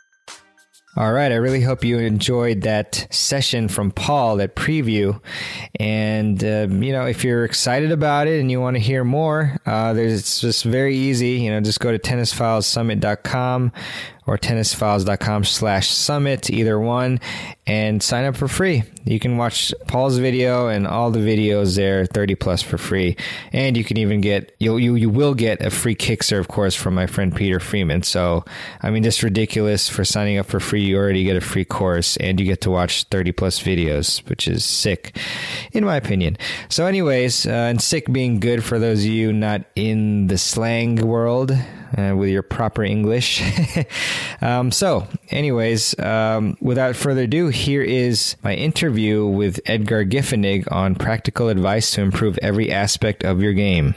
All 0.95 1.12
right. 1.12 1.31
I 1.31 1.35
really 1.35 1.62
hope 1.62 1.83
you 1.83 1.97
enjoyed 1.97 2.62
that 2.62 3.07
session 3.09 3.67
from 3.67 3.89
Paul, 3.89 4.38
that 4.38 4.55
preview. 4.55 5.19
And, 5.79 6.43
um, 6.43 6.83
you 6.83 6.91
know, 6.91 7.07
if 7.07 7.23
you're 7.23 7.45
excited 7.45 7.91
about 7.91 8.27
it 8.27 8.39
and 8.39 8.51
you 8.51 8.62
want 8.62 8.75
to 8.75 8.79
hear 8.79 9.03
more, 9.03 9.57
uh, 9.65 9.93
there's, 9.93 10.13
it's 10.13 10.39
just 10.39 10.63
very 10.63 10.95
easy. 10.95 11.31
You 11.31 11.50
know, 11.50 11.62
just 11.62 11.79
go 11.79 11.91
to 11.91 11.97
tennisfilessummit.com 11.97 13.71
or 14.25 14.38
tennisfiles.com 14.38 15.44
slash 15.44 15.89
summit, 15.89 16.50
either 16.50 16.80
one, 16.80 17.20
and 17.68 18.01
sign 18.01 18.25
up 18.25 18.36
for 18.36 18.48
free. 18.48 18.84
You 19.06 19.20
can 19.20 19.38
watch 19.38 19.74
Paul's 19.88 20.18
video 20.18 20.68
and 20.68 20.88
all 20.88 21.12
the 21.12 21.20
videos 21.20 21.75
there, 21.75 22.06
30 22.06 22.36
plus 22.36 22.62
for 22.62 22.77
free. 22.77 23.18
And 23.51 23.75
you 23.75 23.84
can 23.84 23.98
even 23.98 24.22
get, 24.22 24.56
you, 24.60 24.77
you, 24.77 24.96
you 24.96 25.10
will 25.10 25.34
get 25.34 25.62
a 25.62 25.70
free 25.70 25.96
kick 25.96 26.24
serve 26.24 26.47
course 26.47 26.76
from 26.76 26.95
my 26.95 27.06
friend 27.06 27.36
Peter 27.36 27.60
Freeman. 27.60 28.04
So, 28.04 28.45
I 28.82 28.89
mean, 28.91 29.04
just 29.04 29.24
ridiculous 29.24 29.89
for 29.89 30.06
signing 30.06 30.38
up 30.38 30.45
for 30.45 30.60
free. 30.60 30.84
You 30.84 30.97
already 30.97 31.24
get 31.24 31.36
a 31.36 31.41
free 31.41 31.65
course 31.65 32.15
and 32.17 32.39
you 32.39 32.45
get 32.45 32.62
to 32.62 32.71
watch 32.71 33.04
30 33.06 33.34
plus 33.34 33.62
videos, 33.62 34.28
which 34.30 34.47
is 34.47 34.63
sick, 34.63 35.17
in 35.74 35.84
my 35.84 35.97
opinion. 35.97 36.38
So, 36.69 36.86
anyways, 36.86 37.45
uh, 37.45 37.50
and 37.50 37.82
sick 37.82 38.12
being 38.12 38.39
good 38.39 38.63
for 38.63 38.80
those 38.80 39.04
of 39.04 39.12
you 39.12 39.34
not 39.34 39.63
in 39.76 40.28
the 40.28 40.38
slang 40.38 40.95
world 40.95 41.52
uh, 41.97 42.15
with 42.15 42.29
your 42.29 42.43
proper 42.43 42.84
English. 42.84 43.41
um, 44.41 44.71
so, 44.71 45.08
anyways, 45.29 45.97
um, 45.99 46.58
without 46.62 46.95
further 46.95 47.23
ado, 47.23 47.47
here 47.47 47.84
is 47.84 48.36
my 48.43 48.53
interview 48.53 49.25
with 49.25 49.60
Edgar 49.65 50.06
Giffenig 50.06 50.71
on 50.71 50.95
practical 50.95 51.49
advice 51.49 51.91
to 51.91 52.01
improve 52.01 52.38
every 52.41 52.71
aspect 52.71 53.23
of 53.23 53.41
your 53.41 53.53
game. 53.53 53.95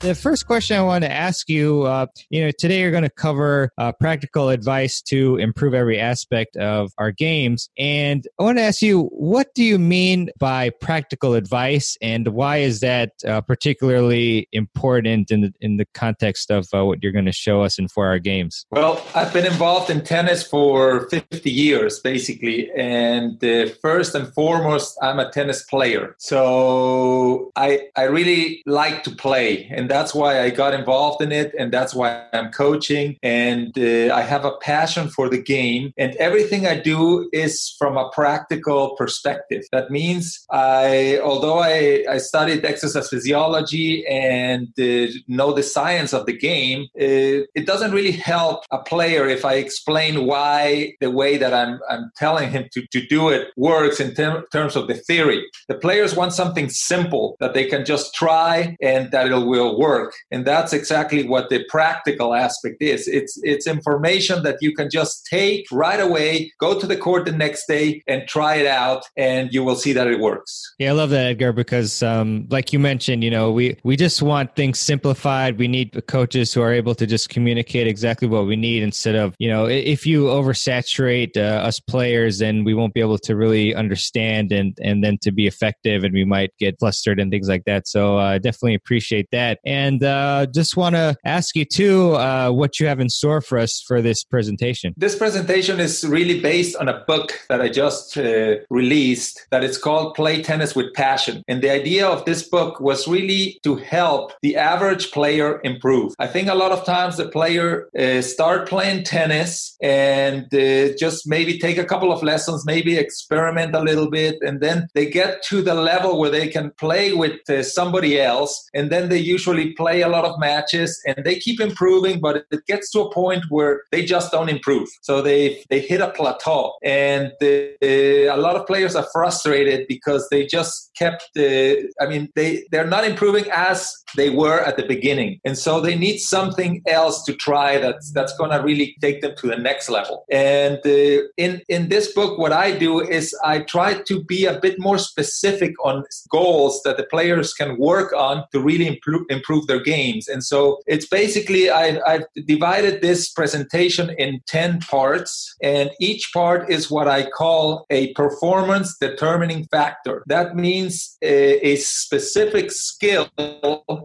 The 0.00 0.14
first 0.14 0.46
question 0.46 0.78
I 0.78 0.82
want 0.82 1.04
to 1.04 1.12
ask 1.12 1.46
you, 1.50 1.82
uh, 1.82 2.06
you 2.30 2.42
know, 2.42 2.50
today 2.58 2.80
you're 2.80 2.90
going 2.90 3.02
to 3.02 3.10
cover 3.10 3.70
uh, 3.76 3.92
practical 3.92 4.48
advice 4.48 5.02
to 5.02 5.36
improve 5.36 5.74
every 5.74 6.00
aspect 6.00 6.56
of 6.56 6.90
our 6.96 7.12
games, 7.12 7.68
and 7.76 8.26
I 8.38 8.44
want 8.44 8.56
to 8.56 8.62
ask 8.62 8.80
you, 8.80 9.10
what 9.12 9.48
do 9.54 9.62
you 9.62 9.78
mean 9.78 10.30
by 10.38 10.70
practical 10.70 11.34
advice, 11.34 11.98
and 12.00 12.28
why 12.28 12.58
is 12.58 12.80
that 12.80 13.10
uh, 13.28 13.42
particularly 13.42 14.48
important 14.52 15.30
in 15.30 15.42
the 15.42 15.52
in 15.60 15.76
the 15.76 15.84
context 15.92 16.50
of 16.50 16.66
uh, 16.72 16.82
what 16.82 17.02
you're 17.02 17.12
going 17.12 17.26
to 17.26 17.32
show 17.32 17.60
us 17.60 17.78
in 17.78 17.86
for 17.86 18.06
our 18.06 18.18
games? 18.18 18.64
Well, 18.70 19.04
I've 19.14 19.34
been 19.34 19.44
involved 19.44 19.90
in 19.90 20.02
tennis 20.02 20.42
for 20.42 21.10
50 21.10 21.50
years, 21.50 22.00
basically, 22.00 22.70
and 22.74 23.38
first 23.82 24.14
and 24.14 24.32
foremost, 24.32 24.96
I'm 25.02 25.18
a 25.18 25.30
tennis 25.30 25.62
player, 25.62 26.16
so 26.18 27.52
I 27.54 27.88
I 27.96 28.04
really 28.04 28.62
like 28.64 29.04
to 29.04 29.10
play 29.10 29.68
and 29.70 29.89
that's 29.90 30.14
why 30.14 30.40
I 30.40 30.50
got 30.50 30.74
involved 30.74 31.22
in 31.22 31.32
it, 31.32 31.54
and 31.58 31.72
that's 31.72 31.94
why 31.94 32.24
I'm 32.32 32.50
coaching. 32.52 33.16
And 33.22 33.76
uh, 33.78 34.14
I 34.14 34.22
have 34.22 34.44
a 34.44 34.56
passion 34.56 35.08
for 35.08 35.28
the 35.28 35.42
game, 35.42 35.92
and 35.96 36.14
everything 36.16 36.66
I 36.66 36.78
do 36.78 37.28
is 37.32 37.74
from 37.78 37.96
a 37.96 38.10
practical 38.10 38.96
perspective. 38.96 39.64
That 39.72 39.90
means 39.90 40.44
I, 40.50 41.18
although 41.22 41.58
I, 41.58 42.04
I 42.08 42.18
studied 42.18 42.64
exercise 42.64 43.08
physiology 43.08 44.06
and 44.06 44.68
uh, 44.78 45.12
know 45.26 45.52
the 45.52 45.62
science 45.62 46.12
of 46.12 46.26
the 46.26 46.36
game, 46.36 46.82
uh, 47.00 47.48
it 47.58 47.66
doesn't 47.66 47.92
really 47.92 48.12
help 48.12 48.64
a 48.70 48.78
player 48.78 49.28
if 49.28 49.44
I 49.44 49.54
explain 49.54 50.26
why 50.26 50.92
the 51.00 51.10
way 51.10 51.36
that 51.36 51.52
I'm, 51.52 51.80
I'm 51.88 52.10
telling 52.16 52.50
him 52.50 52.68
to, 52.72 52.86
to 52.92 53.06
do 53.06 53.28
it 53.30 53.48
works 53.56 53.98
in 54.00 54.14
ter- 54.14 54.46
terms 54.52 54.76
of 54.76 54.86
the 54.86 54.94
theory. 54.94 55.44
The 55.68 55.74
players 55.74 56.14
want 56.14 56.32
something 56.32 56.68
simple 56.68 57.36
that 57.40 57.54
they 57.54 57.66
can 57.66 57.84
just 57.84 58.14
try 58.14 58.76
and 58.80 59.10
that 59.10 59.26
it 59.26 59.46
will 59.46 59.78
work 59.86 60.12
and 60.30 60.44
that's 60.44 60.72
exactly 60.80 61.22
what 61.26 61.48
the 61.48 61.64
practical 61.68 62.34
aspect 62.34 62.78
is. 62.82 63.08
It's 63.08 63.34
it's 63.42 63.66
information 63.66 64.42
that 64.46 64.58
you 64.60 64.72
can 64.78 64.88
just 64.98 65.14
take 65.26 65.64
right 65.72 66.02
away 66.08 66.52
go 66.60 66.78
to 66.78 66.86
the 66.86 66.98
court 67.06 67.22
the 67.24 67.36
next 67.44 67.66
day 67.66 68.02
and 68.06 68.18
try 68.28 68.52
it 68.62 68.66
out 68.66 69.02
and 69.16 69.42
you 69.54 69.64
will 69.64 69.78
see 69.84 69.92
that 69.98 70.06
it 70.06 70.20
works. 70.20 70.52
Yeah 70.78 70.90
i 70.90 70.92
love 70.92 71.10
that 71.10 71.26
edgar 71.32 71.52
because 71.52 72.02
um, 72.02 72.46
like 72.50 72.72
you 72.72 72.78
mentioned 72.78 73.22
you 73.22 73.30
know 73.30 73.46
we 73.58 73.76
we 73.84 73.94
just 73.96 74.22
want 74.22 74.46
things 74.56 74.78
simplified. 74.78 75.58
We 75.58 75.68
need 75.68 75.88
coaches 76.06 76.52
who 76.52 76.60
are 76.62 76.72
able 76.72 76.94
to 76.96 77.06
just 77.06 77.28
communicate 77.28 77.86
exactly 77.86 78.28
what 78.34 78.46
we 78.46 78.56
need 78.56 78.82
instead 78.82 79.14
of 79.14 79.34
you 79.38 79.48
know 79.48 79.66
if 79.66 80.06
you 80.10 80.24
oversaturate 80.24 81.36
uh, 81.36 81.68
us 81.68 81.78
players 81.80 82.38
then 82.38 82.64
we 82.64 82.74
won't 82.74 82.94
be 82.94 83.00
able 83.00 83.18
to 83.18 83.32
really 83.36 83.74
understand 83.74 84.52
and 84.52 84.76
and 84.82 85.04
then 85.04 85.16
to 85.22 85.30
be 85.40 85.46
effective 85.46 86.04
and 86.04 86.12
we 86.12 86.24
might 86.24 86.52
get 86.58 86.78
flustered 86.80 87.18
and 87.20 87.30
things 87.30 87.48
like 87.48 87.64
that. 87.64 87.86
So 87.86 88.16
i 88.18 88.36
uh, 88.36 88.38
definitely 88.38 88.74
appreciate 88.74 89.28
that 89.32 89.58
And 89.70 90.02
uh, 90.02 90.46
just 90.52 90.76
want 90.76 90.96
to 90.96 91.16
ask 91.24 91.54
you 91.54 91.64
too 91.64 92.16
uh, 92.16 92.50
what 92.50 92.80
you 92.80 92.88
have 92.88 92.98
in 92.98 93.08
store 93.08 93.40
for 93.40 93.56
us 93.56 93.80
for 93.86 94.02
this 94.02 94.24
presentation. 94.24 94.94
This 94.96 95.16
presentation 95.16 95.78
is 95.78 96.04
really 96.04 96.40
based 96.40 96.74
on 96.74 96.88
a 96.88 97.04
book 97.06 97.38
that 97.48 97.60
I 97.60 97.68
just 97.68 98.18
uh, 98.18 98.56
released 98.68 99.46
that 99.52 99.62
it's 99.62 99.78
called 99.78 100.16
Play 100.16 100.42
Tennis 100.42 100.74
with 100.74 100.92
Passion. 100.94 101.44
And 101.46 101.62
the 101.62 101.70
idea 101.70 102.04
of 102.08 102.24
this 102.24 102.42
book 102.42 102.80
was 102.80 103.06
really 103.06 103.60
to 103.62 103.76
help 103.76 104.32
the 104.42 104.56
average 104.56 105.12
player 105.12 105.60
improve. 105.62 106.14
I 106.18 106.26
think 106.26 106.48
a 106.48 106.56
lot 106.56 106.72
of 106.72 106.84
times 106.84 107.16
the 107.16 107.28
player 107.28 107.88
uh, 107.96 108.22
start 108.22 108.68
playing 108.68 109.04
tennis 109.04 109.76
and 109.80 110.52
uh, 110.52 110.96
just 110.98 111.28
maybe 111.28 111.58
take 111.58 111.78
a 111.78 111.84
couple 111.84 112.10
of 112.10 112.24
lessons, 112.24 112.66
maybe 112.66 112.96
experiment 112.96 113.76
a 113.76 113.80
little 113.80 114.10
bit, 114.10 114.34
and 114.40 114.60
then 114.60 114.88
they 114.94 115.08
get 115.08 115.44
to 115.44 115.62
the 115.62 115.76
level 115.76 116.18
where 116.18 116.30
they 116.30 116.48
can 116.48 116.72
play 116.76 117.12
with 117.12 117.48
uh, 117.48 117.62
somebody 117.62 118.20
else, 118.20 118.68
and 118.74 118.90
then 118.90 119.08
they 119.10 119.18
usually 119.18 119.59
play 119.74 120.02
a 120.02 120.08
lot 120.08 120.24
of 120.24 120.38
matches 120.38 121.00
and 121.06 121.24
they 121.24 121.36
keep 121.38 121.60
improving, 121.60 122.20
but 122.20 122.44
it 122.50 122.66
gets 122.66 122.90
to 122.92 123.00
a 123.00 123.12
point 123.12 123.44
where 123.48 123.82
they 123.92 124.04
just 124.04 124.30
don't 124.32 124.48
improve. 124.48 124.88
So 125.02 125.22
they 125.22 125.64
they 125.70 125.80
hit 125.80 126.00
a 126.00 126.10
plateau, 126.10 126.74
and 126.82 127.32
the, 127.40 127.76
uh, 127.82 128.36
a 128.36 128.38
lot 128.38 128.56
of 128.56 128.66
players 128.66 128.94
are 128.96 129.06
frustrated 129.12 129.86
because 129.88 130.28
they 130.30 130.46
just 130.46 130.90
kept. 130.96 131.28
Uh, 131.36 131.74
I 132.00 132.06
mean, 132.08 132.28
they 132.34 132.64
they're 132.70 132.86
not 132.86 133.04
improving 133.04 133.46
as 133.52 133.92
they 134.16 134.30
were 134.30 134.60
at 134.60 134.76
the 134.76 134.86
beginning, 134.86 135.40
and 135.44 135.56
so 135.56 135.80
they 135.80 135.96
need 135.96 136.18
something 136.18 136.82
else 136.86 137.24
to 137.24 137.34
try 137.34 137.78
that's 137.78 138.12
that's 138.12 138.36
going 138.36 138.50
to 138.50 138.62
really 138.62 138.96
take 139.00 139.20
them 139.20 139.34
to 139.38 139.46
the 139.46 139.56
next 139.56 139.88
level. 139.88 140.24
And 140.30 140.78
uh, 140.84 141.22
in 141.36 141.62
in 141.68 141.88
this 141.88 142.12
book, 142.12 142.38
what 142.38 142.52
I 142.52 142.72
do 142.72 143.00
is 143.00 143.34
I 143.44 143.60
try 143.60 143.94
to 143.94 144.24
be 144.24 144.46
a 144.46 144.58
bit 144.58 144.78
more 144.78 144.98
specific 144.98 145.72
on 145.84 146.04
goals 146.30 146.80
that 146.84 146.96
the 146.96 147.04
players 147.04 147.52
can 147.54 147.78
work 147.78 148.12
on 148.12 148.44
to 148.52 148.60
really 148.60 148.86
improve 148.86 149.26
improve 149.40 149.66
their 149.66 149.82
games. 149.94 150.28
And 150.28 150.42
so 150.44 150.60
it's 150.86 151.06
basically 151.06 151.70
I, 151.70 151.86
I've 152.06 152.26
divided 152.46 152.94
this 153.00 153.20
presentation 153.30 154.06
in 154.18 154.40
ten 154.46 154.70
parts, 154.80 155.30
and 155.62 155.90
each 156.00 156.24
part 156.32 156.70
is 156.70 156.90
what 156.90 157.08
I 157.08 157.20
call 157.40 157.86
a 157.90 158.12
performance 158.14 158.96
determining 159.00 159.62
factor. 159.76 160.22
That 160.26 160.56
means 160.56 161.16
a, 161.22 161.72
a 161.72 161.76
specific 161.76 162.70
skill 162.70 163.28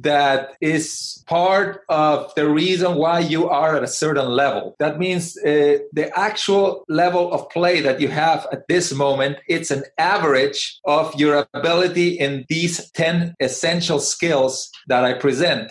that 0.02 0.40
is 0.62 1.24
part 1.28 1.82
of 1.90 2.34
the 2.36 2.48
reason 2.48 2.96
why 2.96 3.20
you 3.20 3.50
are 3.50 3.76
at 3.76 3.84
a 3.84 3.88
certain 3.88 4.30
level. 4.30 4.76
That 4.80 5.00
means 5.00 5.38
uh, 5.38 5.80
the 5.94 6.12
actual 6.16 6.86
level 6.88 7.32
of 7.34 7.50
play 7.50 7.82
that 7.82 8.00
you 8.00 8.10
have 8.10 8.48
at 8.52 8.68
this 8.68 8.94
moment, 8.94 9.38
it's 9.48 9.72
an 9.72 9.84
average 9.98 10.80
of 10.86 11.14
your 11.16 11.48
ability 11.54 12.10
in 12.26 12.46
these 12.50 12.90
10 12.92 13.36
essential 13.40 14.00
skills 14.00 14.70
that 14.88 15.04
I 15.04 15.14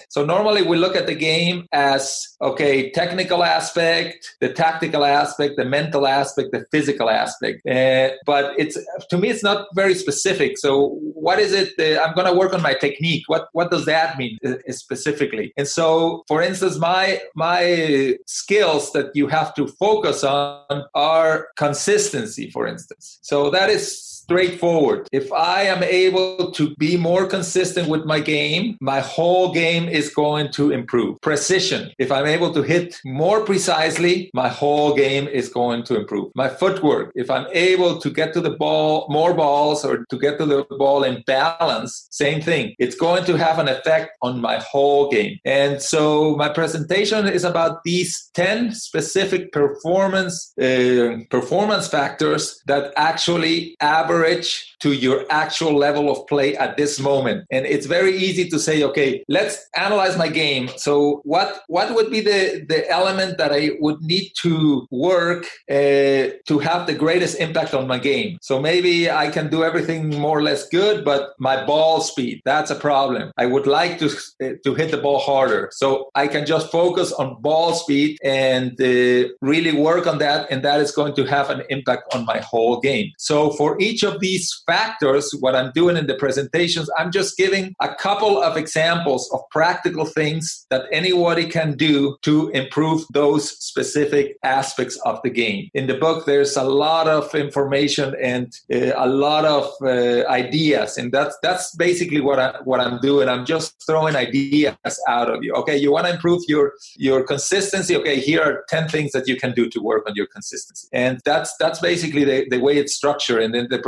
So 0.08 0.24
normally 0.24 0.62
we 0.62 0.76
look 0.76 0.96
at 0.96 1.06
the 1.06 1.14
game 1.14 1.66
as 1.72 2.36
okay, 2.40 2.90
technical 2.90 3.42
aspect, 3.42 4.34
the 4.40 4.52
tactical 4.52 5.04
aspect, 5.04 5.56
the 5.56 5.64
mental 5.64 6.06
aspect, 6.06 6.52
the 6.52 6.64
physical 6.70 7.08
aspect. 7.10 7.66
Uh, 7.66 8.10
but 8.26 8.54
it's 8.58 8.78
to 9.10 9.18
me, 9.18 9.28
it's 9.30 9.42
not 9.42 9.66
very 9.74 9.94
specific. 9.94 10.58
So 10.58 10.98
what 11.26 11.38
is 11.38 11.52
it? 11.52 11.72
Uh, 11.78 12.02
I'm 12.02 12.14
going 12.14 12.26
to 12.26 12.38
work 12.38 12.52
on 12.54 12.62
my 12.62 12.74
technique. 12.74 13.24
What 13.28 13.48
what 13.52 13.70
does 13.70 13.84
that 13.86 14.18
mean 14.18 14.38
uh, 14.44 14.54
specifically? 14.70 15.52
And 15.56 15.66
so, 15.66 16.24
for 16.28 16.42
instance, 16.42 16.78
my 16.78 17.20
my 17.34 18.16
skills 18.26 18.92
that 18.92 19.14
you 19.14 19.28
have 19.28 19.54
to 19.54 19.66
focus 19.66 20.24
on 20.24 20.84
are 20.94 21.48
consistency, 21.56 22.50
for 22.50 22.66
instance. 22.66 23.18
So 23.22 23.50
that 23.50 23.70
is 23.70 24.13
straightforward. 24.24 25.06
If 25.12 25.30
I 25.32 25.62
am 25.74 25.82
able 25.82 26.50
to 26.52 26.74
be 26.76 26.96
more 26.96 27.26
consistent 27.26 27.88
with 27.88 28.04
my 28.06 28.20
game, 28.20 28.78
my 28.80 29.00
whole 29.00 29.52
game 29.52 29.86
is 29.86 30.08
going 30.08 30.50
to 30.52 30.70
improve. 30.70 31.20
Precision. 31.20 31.92
If 31.98 32.10
I'm 32.10 32.26
able 32.26 32.52
to 32.54 32.62
hit 32.62 33.00
more 33.04 33.44
precisely, 33.44 34.30
my 34.32 34.48
whole 34.48 34.94
game 34.94 35.28
is 35.28 35.48
going 35.50 35.84
to 35.84 35.96
improve. 36.00 36.32
My 36.34 36.48
footwork. 36.48 37.12
If 37.14 37.28
I'm 37.30 37.46
able 37.52 37.98
to 37.98 38.08
get 38.10 38.32
to 38.34 38.40
the 38.40 38.56
ball, 38.64 39.06
more 39.10 39.34
balls, 39.34 39.84
or 39.84 40.04
to 40.10 40.18
get 40.18 40.38
to 40.38 40.46
the 40.46 40.64
ball 40.78 41.04
in 41.04 41.22
balance, 41.26 42.06
same 42.10 42.40
thing. 42.40 42.74
It's 42.78 42.96
going 42.96 43.24
to 43.26 43.36
have 43.36 43.58
an 43.58 43.68
effect 43.68 44.12
on 44.22 44.40
my 44.40 44.56
whole 44.58 45.10
game. 45.10 45.38
And 45.44 45.82
so 45.82 46.34
my 46.36 46.48
presentation 46.48 47.28
is 47.28 47.44
about 47.44 47.84
these 47.84 48.30
10 48.34 48.72
specific 48.72 49.52
performance 49.52 50.52
uh, 50.58 51.18
performance 51.30 51.88
factors 51.88 52.62
that 52.66 52.92
actually 52.96 53.76
average 53.80 54.13
average 54.14 54.76
to 54.80 54.92
your 54.92 55.24
actual 55.30 55.74
level 55.74 56.10
of 56.10 56.26
play 56.26 56.56
at 56.56 56.76
this 56.76 57.00
moment. 57.00 57.44
And 57.50 57.64
it's 57.66 57.86
very 57.86 58.14
easy 58.16 58.48
to 58.50 58.58
say, 58.58 58.82
okay, 58.84 59.24
let's 59.28 59.56
analyze 59.76 60.16
my 60.16 60.28
game. 60.28 60.68
So 60.76 61.20
what 61.24 61.62
what 61.68 61.94
would 61.94 62.10
be 62.10 62.20
the 62.20 62.64
the 62.68 62.88
element 62.90 63.38
that 63.38 63.52
I 63.52 63.70
would 63.80 64.00
need 64.02 64.32
to 64.42 64.86
work 64.90 65.44
uh, 65.70 66.24
to 66.50 66.54
have 66.68 66.86
the 66.86 66.94
greatest 67.04 67.38
impact 67.46 67.72
on 67.74 67.86
my 67.86 67.98
game? 67.98 68.38
So 68.42 68.60
maybe 68.60 69.10
I 69.10 69.30
can 69.30 69.48
do 69.48 69.64
everything 69.64 70.00
more 70.24 70.38
or 70.38 70.42
less 70.42 70.68
good, 70.68 71.04
but 71.04 71.22
my 71.38 71.64
ball 71.64 72.00
speed 72.00 72.42
that's 72.44 72.70
a 72.70 72.78
problem. 72.88 73.30
I 73.38 73.46
would 73.46 73.66
like 73.66 73.98
to 74.02 74.06
uh, 74.06 74.54
to 74.64 74.74
hit 74.74 74.90
the 74.90 74.98
ball 74.98 75.18
harder. 75.18 75.70
So 75.72 76.10
I 76.14 76.26
can 76.28 76.44
just 76.46 76.70
focus 76.70 77.12
on 77.12 77.40
ball 77.40 77.74
speed 77.74 78.18
and 78.22 78.72
uh, 78.80 79.28
really 79.40 79.72
work 79.72 80.06
on 80.06 80.18
that, 80.18 80.50
and 80.50 80.62
that 80.62 80.80
is 80.84 80.92
going 80.92 81.14
to 81.14 81.24
have 81.24 81.50
an 81.50 81.62
impact 81.70 82.14
on 82.14 82.24
my 82.24 82.38
whole 82.50 82.80
game. 82.80 83.08
So 83.18 83.50
for 83.58 83.70
each 83.80 84.03
of 84.04 84.20
these 84.20 84.62
factors, 84.66 85.34
what 85.40 85.54
I'm 85.54 85.72
doing 85.72 85.96
in 85.96 86.06
the 86.06 86.14
presentations, 86.14 86.88
I'm 86.98 87.10
just 87.10 87.36
giving 87.36 87.74
a 87.80 87.94
couple 87.94 88.42
of 88.42 88.56
examples 88.56 89.30
of 89.32 89.40
practical 89.50 90.04
things 90.04 90.66
that 90.70 90.84
anybody 90.92 91.46
can 91.48 91.76
do 91.76 92.16
to 92.22 92.48
improve 92.50 93.04
those 93.12 93.50
specific 93.64 94.36
aspects 94.42 94.96
of 95.04 95.20
the 95.22 95.30
game. 95.30 95.70
In 95.74 95.86
the 95.86 95.94
book, 95.94 96.26
there's 96.26 96.56
a 96.56 96.64
lot 96.64 97.08
of 97.08 97.34
information 97.34 98.14
and 98.20 98.52
uh, 98.72 98.92
a 98.96 99.08
lot 99.08 99.44
of 99.44 99.70
uh, 99.82 100.26
ideas, 100.28 100.98
and 100.98 101.12
that's 101.12 101.36
that's 101.42 101.74
basically 101.76 102.20
what 102.20 102.38
I 102.38 102.54
what 102.64 102.80
I'm 102.80 103.00
doing. 103.00 103.28
I'm 103.28 103.46
just 103.46 103.74
throwing 103.86 104.16
ideas 104.16 104.74
out 105.08 105.30
of 105.30 105.42
you. 105.42 105.52
Okay, 105.54 105.76
you 105.76 105.92
want 105.92 106.06
to 106.06 106.12
improve 106.12 106.42
your 106.48 106.72
your 106.96 107.22
consistency. 107.24 107.96
Okay, 107.96 108.20
here 108.20 108.42
are 108.42 108.64
ten 108.68 108.88
things 108.88 109.12
that 109.12 109.28
you 109.28 109.36
can 109.36 109.52
do 109.52 109.68
to 109.70 109.80
work 109.80 110.08
on 110.08 110.14
your 110.14 110.26
consistency, 110.26 110.88
and 110.92 111.20
that's 111.24 111.56
that's 111.56 111.80
basically 111.80 112.24
the, 112.24 112.46
the 112.50 112.58
way 112.58 112.76
it's 112.76 112.94
structured. 112.94 113.42
And 113.42 113.54
then 113.54 113.68
the. 113.70 113.84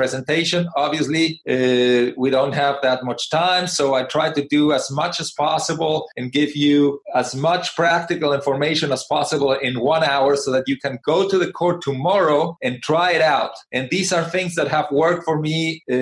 Obviously, 0.77 1.41
uh, 1.49 2.13
we 2.17 2.31
don't 2.31 2.53
have 2.53 2.77
that 2.83 3.05
much 3.05 3.31
time, 3.31 3.67
so 3.67 3.95
I 3.95 4.05
try 4.05 4.33
to 4.33 4.47
do 4.47 4.73
as 4.73 4.91
much 4.91 5.21
as 5.21 5.31
possible 5.33 6.09
and 6.17 6.33
give 6.33 6.57
you 6.57 7.01
as 7.15 7.35
much 7.35 7.75
practical 7.77 8.33
information 8.33 8.93
as 8.93 9.05
possible 9.05 9.53
in 9.53 9.81
one 9.81 10.05
hour 10.05 10.37
so 10.37 10.51
that 10.53 10.65
you 10.67 10.77
can 10.79 10.99
go 11.05 11.29
to 11.29 11.39
the 11.39 11.51
court 11.53 11.83
tomorrow 11.83 12.57
and 12.63 12.83
try 12.83 13.13
it 13.13 13.23
out. 13.23 13.53
And 13.73 13.89
these 13.91 14.13
are 14.13 14.25
things 14.25 14.55
that 14.55 14.69
have 14.69 14.87
worked 14.91 15.25
for 15.25 15.41
me, 15.41 15.83
uh, 15.91 15.95